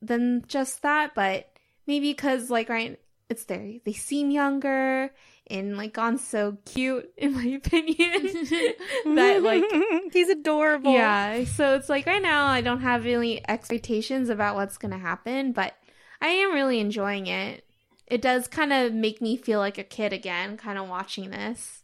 than 0.00 0.44
just 0.46 0.82
that, 0.82 1.14
but 1.14 1.50
maybe 1.86 2.14
cuz 2.14 2.50
like 2.50 2.68
right 2.68 2.98
it's 3.28 3.44
there. 3.46 3.78
They 3.84 3.92
seem 3.92 4.30
younger 4.30 5.10
and 5.48 5.76
like 5.76 5.92
Gon 5.94 6.18
so 6.18 6.58
cute 6.66 7.10
in 7.18 7.34
my 7.34 7.46
opinion 7.60 8.22
that 9.16 9.42
like 9.42 9.64
he's 10.12 10.28
adorable. 10.28 10.92
yeah, 10.92 11.44
so 11.44 11.74
it's 11.74 11.88
like 11.88 12.06
right 12.06 12.22
now 12.22 12.46
I 12.46 12.60
don't 12.60 12.80
have 12.80 13.04
really 13.04 13.42
expectations 13.48 14.28
about 14.28 14.54
what's 14.54 14.78
going 14.78 14.92
to 14.92 14.98
happen, 14.98 15.52
but 15.52 15.74
I 16.20 16.28
am 16.28 16.52
really 16.54 16.78
enjoying 16.78 17.26
it. 17.26 17.64
It 18.06 18.22
does 18.22 18.46
kind 18.46 18.72
of 18.72 18.92
make 18.92 19.20
me 19.20 19.36
feel 19.36 19.58
like 19.58 19.78
a 19.78 19.84
kid 19.84 20.12
again, 20.12 20.56
kind 20.56 20.78
of 20.78 20.88
watching 20.88 21.30
this. 21.30 21.82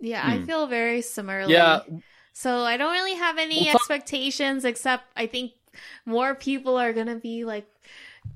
Yeah, 0.00 0.26
I 0.26 0.38
Hmm. 0.38 0.44
feel 0.46 0.66
very 0.66 1.02
similarly. 1.02 1.52
Yeah, 1.52 1.80
So 2.34 2.62
I 2.62 2.76
don't 2.76 2.92
really 2.92 3.14
have 3.14 3.38
any 3.38 3.60
We'll 3.64 3.76
expectations 3.76 4.64
except 4.64 5.04
I 5.16 5.26
think 5.26 5.52
more 6.04 6.34
people 6.34 6.76
are 6.76 6.92
gonna 6.92 7.14
be 7.16 7.44
like 7.44 7.66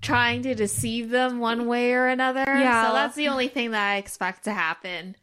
trying 0.00 0.42
to 0.42 0.54
deceive 0.54 1.10
them 1.10 1.40
one 1.40 1.66
way 1.66 1.92
or 1.92 2.06
another. 2.06 2.44
Yeah. 2.46 2.86
So 2.86 2.92
that's 2.94 3.16
the 3.16 3.28
only 3.28 3.48
thing 3.48 3.72
that 3.72 3.90
I 3.92 3.96
expect 3.96 4.44
to 4.44 4.52
happen. 4.52 5.16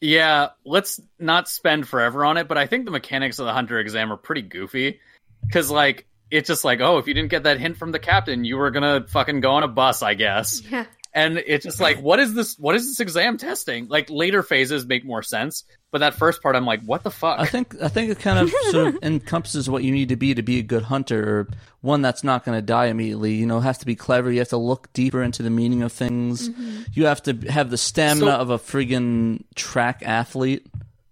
yeah. 0.00 0.50
Let's 0.64 1.00
not 1.18 1.48
spend 1.48 1.88
forever 1.88 2.24
on 2.24 2.36
it, 2.36 2.46
but 2.46 2.56
I 2.56 2.66
think 2.66 2.84
the 2.84 2.92
mechanics 2.92 3.40
of 3.40 3.46
the 3.46 3.52
Hunter 3.52 3.78
exam 3.80 4.12
are 4.12 4.16
pretty 4.16 4.42
goofy. 4.42 5.00
Because 5.44 5.70
like 5.72 6.06
it's 6.30 6.46
just 6.46 6.64
like, 6.64 6.80
oh, 6.80 6.98
if 6.98 7.08
you 7.08 7.14
didn't 7.14 7.30
get 7.30 7.44
that 7.44 7.58
hint 7.58 7.78
from 7.78 7.90
the 7.90 7.98
captain, 7.98 8.44
you 8.44 8.56
were 8.58 8.70
gonna 8.70 9.06
fucking 9.08 9.40
go 9.40 9.52
on 9.52 9.64
a 9.64 9.68
bus, 9.68 10.02
I 10.02 10.14
guess. 10.14 10.62
Yeah. 10.70 10.86
And 11.14 11.38
it's 11.38 11.64
just 11.64 11.80
like 11.80 12.00
what 12.00 12.20
is 12.20 12.34
this 12.34 12.58
what 12.58 12.74
is 12.74 12.86
this 12.86 13.00
exam 13.00 13.38
testing 13.38 13.88
like 13.88 14.10
later 14.10 14.42
phases 14.42 14.86
make 14.86 15.04
more 15.04 15.22
sense 15.22 15.64
but 15.90 15.98
that 15.98 16.14
first 16.14 16.42
part 16.42 16.54
i'm 16.54 16.66
like 16.66 16.82
what 16.82 17.02
the 17.02 17.10
fuck 17.10 17.38
I 17.40 17.46
think 17.46 17.80
I 17.80 17.88
think 17.88 18.10
it 18.10 18.18
kind 18.18 18.38
of 18.38 18.50
sort 18.70 18.88
of 18.88 18.98
encompasses 19.02 19.70
what 19.70 19.82
you 19.84 19.90
need 19.92 20.10
to 20.10 20.16
be 20.16 20.34
to 20.34 20.42
be 20.42 20.58
a 20.58 20.62
good 20.62 20.82
hunter, 20.82 21.40
or 21.40 21.48
one 21.80 22.02
that's 22.02 22.22
not 22.24 22.44
going 22.44 22.58
to 22.58 22.62
die 22.62 22.86
immediately. 22.86 23.34
You 23.34 23.46
know, 23.46 23.60
have 23.60 23.78
to 23.78 23.86
be 23.86 23.94
clever. 23.94 24.30
You 24.30 24.40
have 24.40 24.48
to 24.48 24.56
look 24.56 24.92
deeper 24.92 25.22
into 25.22 25.42
the 25.42 25.50
meaning 25.50 25.82
of 25.82 25.92
things. 25.92 26.48
Mm-hmm. 26.48 26.82
You 26.92 27.06
have 27.06 27.22
to 27.24 27.34
have 27.48 27.70
the 27.70 27.78
stamina 27.78 28.32
So- 28.32 28.36
of 28.38 28.50
a 28.50 28.58
friggin' 28.58 29.44
track 29.54 30.02
athlete 30.04 30.66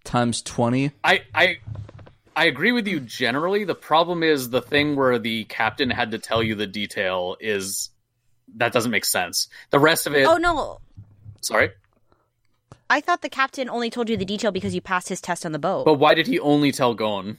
times 0.05 0.43
twenty. 0.43 0.93
i 1.05 1.23
i 1.35 1.59
i 2.37 2.45
agree 2.47 2.73
with 2.73 2.87
you 2.87 3.01
generally 3.01 3.65
the 3.65 3.75
problem 3.75 4.23
is 4.23 4.51
the 4.51 4.63
thing 4.63 4.95
where 4.95 5.19
the 5.19 5.45
captain 5.45 5.91
had 5.91 6.13
to 6.13 6.19
tell 6.19 6.43
you 6.43 6.55
the 6.55 6.67
detail 6.67 7.37
is 7.41 7.91
that 8.57 8.73
doesn't 8.73 8.91
make 8.91 9.05
sense 9.05 9.49
the 9.71 9.79
rest 9.79 10.07
of 10.07 10.15
it 10.15 10.27
Oh 10.27 10.37
no, 10.37 10.79
sorry 11.43 11.71
I 12.89 13.01
thought 13.01 13.21
the 13.23 13.29
captain 13.29 13.69
only 13.69 13.91
told 13.91 14.09
you 14.09 14.17
the 14.17 14.25
detail 14.25 14.53
because 14.53 14.75
you 14.75 14.81
passed 14.81 15.09
his 15.09 15.21
test 15.21 15.45
on 15.45 15.53
the 15.53 15.59
boat. 15.59 15.85
but 15.85 15.95
why 15.95 16.15
did 16.15 16.27
he 16.27 16.39
only 16.39 16.71
tell 16.73 16.95
gon 16.95 17.39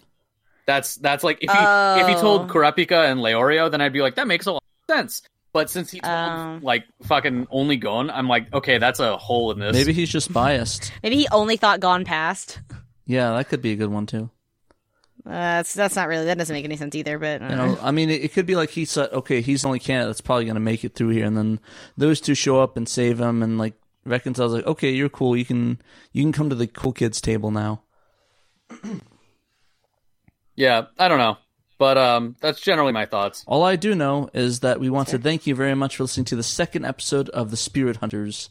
that's 0.65 0.95
that's 0.95 1.23
like 1.23 1.37
if 1.41 1.49
he 1.49 2.01
if 2.01 2.07
he 2.07 2.13
told 2.15 2.41
Oh. 2.41 2.53
kurapika 2.53 3.09
and 3.09 3.21
leorio 3.21 3.71
then 3.71 3.79
i'd 3.81 3.93
be 3.93 4.01
like 4.01 4.15
that 4.15 4.27
makes 4.27 4.45
a 4.45 4.51
lot 4.51 4.63
of 4.89 4.95
sense 4.95 5.21
but 5.53 5.69
since 5.69 5.89
he 5.91 5.99
told 6.01 6.13
Oh. 6.13 6.59
like 6.61 6.83
fucking 7.03 7.47
only 7.49 7.77
gon 7.77 8.09
i'm 8.09 8.27
like 8.27 8.51
okay 8.53 8.77
that's 8.77 8.99
a 8.99 9.15
hole 9.17 9.51
in 9.51 9.59
this 9.59 9.73
Maybe 9.73 9.93
he's 9.93 10.09
just 10.09 10.31
biased. 10.33 10.91
Maybe 11.03 11.15
he 11.15 11.27
only 11.31 11.55
thought 11.57 11.79
Gon 11.79 12.03
past. 12.03 12.59
Yeah, 13.05 13.31
that 13.37 13.47
could 13.47 13.61
be 13.61 13.71
a 13.71 13.75
good 13.77 13.89
one 13.89 14.05
too. 14.05 14.29
Uh, 15.27 15.59
that's 15.59 15.73
that's 15.73 15.95
not 15.95 16.07
really 16.07 16.25
that 16.25 16.37
doesn't 16.37 16.53
make 16.53 16.63
any 16.63 16.77
sense 16.77 16.95
either. 16.95 17.19
But 17.19 17.41
uh, 17.41 17.49
You 17.49 17.55
know, 17.55 17.77
I 17.81 17.91
mean, 17.91 18.09
it, 18.09 18.23
it 18.23 18.33
could 18.33 18.45
be 18.45 18.55
like 18.55 18.69
he 18.69 18.85
said, 18.85 19.11
okay, 19.11 19.41
he's 19.41 19.63
the 19.63 19.67
only 19.67 19.79
candidate 19.79 20.07
that's 20.07 20.21
probably 20.21 20.45
going 20.45 20.55
to 20.55 20.61
make 20.61 20.85
it 20.85 20.95
through 20.95 21.09
here, 21.09 21.25
and 21.25 21.35
then 21.35 21.59
those 21.97 22.21
two 22.21 22.33
show 22.33 22.61
up 22.61 22.77
and 22.77 22.87
save 22.87 23.19
him, 23.19 23.43
and 23.43 23.57
like 23.57 23.73
reconciles, 24.05 24.53
like, 24.53 24.65
okay, 24.65 24.91
you're 24.91 25.09
cool, 25.09 25.35
you 25.35 25.43
can 25.43 25.81
you 26.13 26.23
can 26.23 26.31
come 26.31 26.49
to 26.49 26.55
the 26.55 26.67
cool 26.67 26.93
kids 26.93 27.19
table 27.19 27.51
now. 27.51 27.81
Yeah, 30.55 30.87
I 30.97 31.07
don't 31.07 31.19
know. 31.19 31.37
But 31.77 31.97
um 31.99 32.35
that's 32.41 32.59
generally 32.59 32.91
my 32.91 33.05
thoughts. 33.05 33.43
All 33.47 33.63
I 33.63 33.75
do 33.75 33.93
know 33.93 34.29
is 34.33 34.61
that 34.61 34.79
we 34.79 34.89
want 34.89 35.09
to 35.09 35.19
thank 35.19 35.45
you 35.45 35.53
very 35.53 35.75
much 35.75 35.95
for 35.95 36.03
listening 36.03 36.25
to 36.25 36.35
the 36.35 36.43
second 36.43 36.85
episode 36.85 37.29
of 37.29 37.51
the 37.51 37.57
Spirit 37.57 37.97
Hunters. 37.97 38.49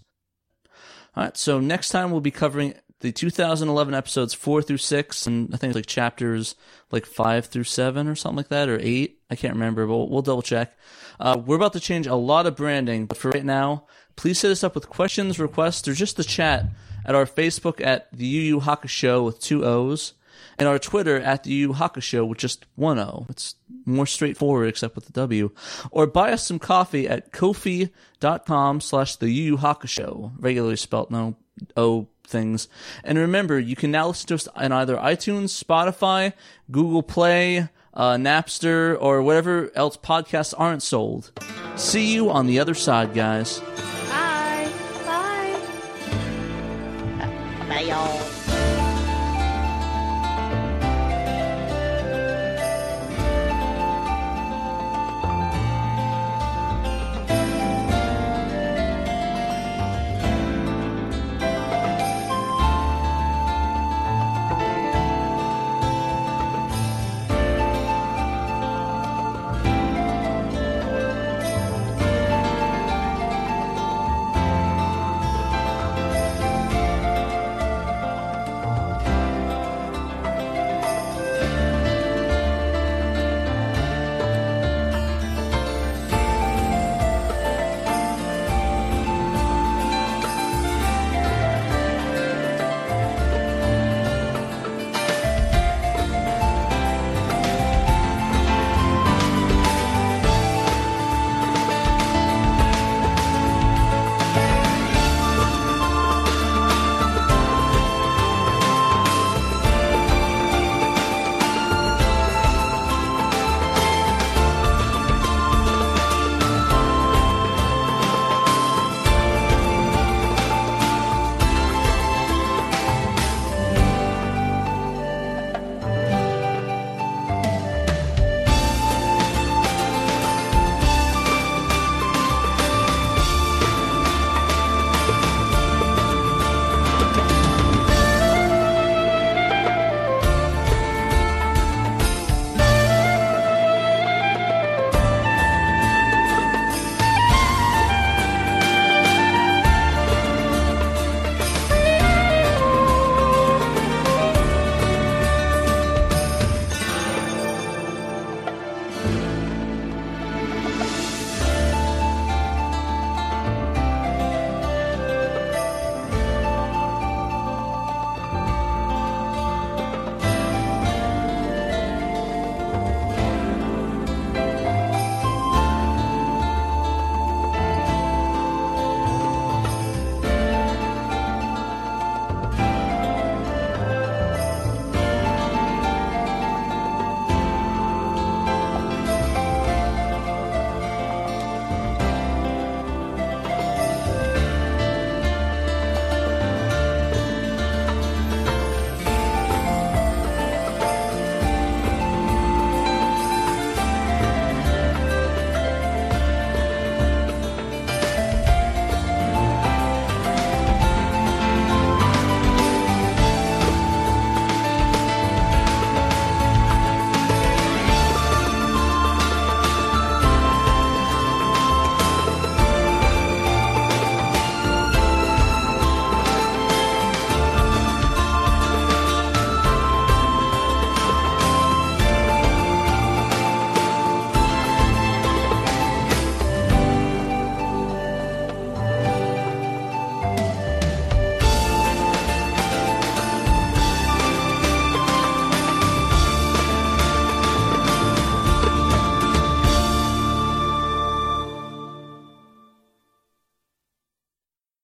All 1.17 1.25
right, 1.25 1.37
so 1.37 1.59
next 1.59 1.89
time 1.89 2.13
we'll 2.13 2.21
be 2.21 2.31
covering 2.31 2.75
the 3.01 3.13
2011 3.13 3.95
episodes 3.95 4.33
four 4.33 4.63
through 4.63 4.79
six, 4.79 5.27
and 5.27 5.53
I 5.55 5.59
think 5.59 5.71
it's 5.71 5.77
like 5.77 5.87
chapters 5.87 6.55
like 6.91 7.05
five 7.05 7.47
through 7.47 7.65
seven 7.65 8.09
or 8.09 8.15
something 8.15 8.39
like 8.39 8.49
that, 8.49 8.69
or 8.69 8.79
eight. 8.81 9.21
I 9.31 9.37
can't 9.37 9.55
remember, 9.55 9.87
but 9.87 9.95
we'll, 9.95 10.09
we'll 10.09 10.23
double 10.23 10.43
check. 10.43 10.77
Uh, 11.21 11.41
we're 11.45 11.57
about 11.57 11.75
to 11.75 11.81
change 11.81 12.07
a 12.07 12.15
lot 12.15 12.47
of 12.47 12.57
branding, 12.57 13.07
but 13.07 13.19
for 13.19 13.31
right 13.31 13.45
now, 13.45 13.87
please 14.17 14.41
hit 14.41 14.51
us 14.51 14.65
up 14.65 14.75
with 14.75 14.89
questions, 14.89 15.39
requests, 15.39 15.87
or 15.87 15.93
just 15.93 16.17
the 16.17 16.25
chat 16.25 16.67
at 17.05 17.15
our 17.15 17.27
Facebook 17.27 17.85
at 17.85 18.09
the 18.13 18.27
Yu 18.27 18.41
Yu 18.41 18.61
Hakusho 18.61 19.25
with 19.25 19.41
two 19.41 19.65
O's, 19.65 20.15
and 20.59 20.67
our 20.67 20.79
Twitter 20.79 21.21
at 21.21 21.45
the 21.45 21.51
Yu 21.51 21.69
Yu 21.69 21.75
Hakusho 21.75 22.27
with 22.27 22.39
just 22.39 22.67
one 22.77 22.99
O. 22.99 23.27
It's 23.29 23.57
more 23.85 24.07
straightforward 24.07 24.69
except 24.69 24.95
with 24.95 25.05
the 25.05 25.13
W. 25.13 25.51
Or 25.91 26.07
buy 26.07 26.33
us 26.33 26.47
some 26.47 26.59
coffee 26.59 27.07
at 27.09 27.31
kofi.com 27.31 28.81
slash 28.81 29.17
the 29.17 29.31
Yu 29.31 29.43
Yu 29.43 29.57
Hakusho, 29.59 30.33
regularly 30.39 30.77
spelt, 30.77 31.11
no 31.11 31.37
O 31.77 32.09
things. 32.27 32.69
And 33.05 33.19
remember, 33.19 33.59
you 33.59 33.77
can 33.77 33.91
now 33.91 34.09
listen 34.09 34.29
to 34.29 34.35
us 34.35 34.49
on 34.49 34.73
either 34.73 34.97
iTunes, 34.97 35.63
Spotify, 35.63 36.33
Google 36.71 37.03
Play, 37.03 37.69
uh, 37.95 38.15
Napster, 38.15 38.97
or 39.01 39.23
whatever 39.23 39.71
else 39.75 39.97
podcasts 39.97 40.55
aren't 40.57 40.83
sold. 40.83 41.33
See 41.77 42.13
you 42.13 42.31
on 42.31 42.47
the 42.47 42.59
other 42.59 42.75
side, 42.75 43.15
guys. 43.15 43.61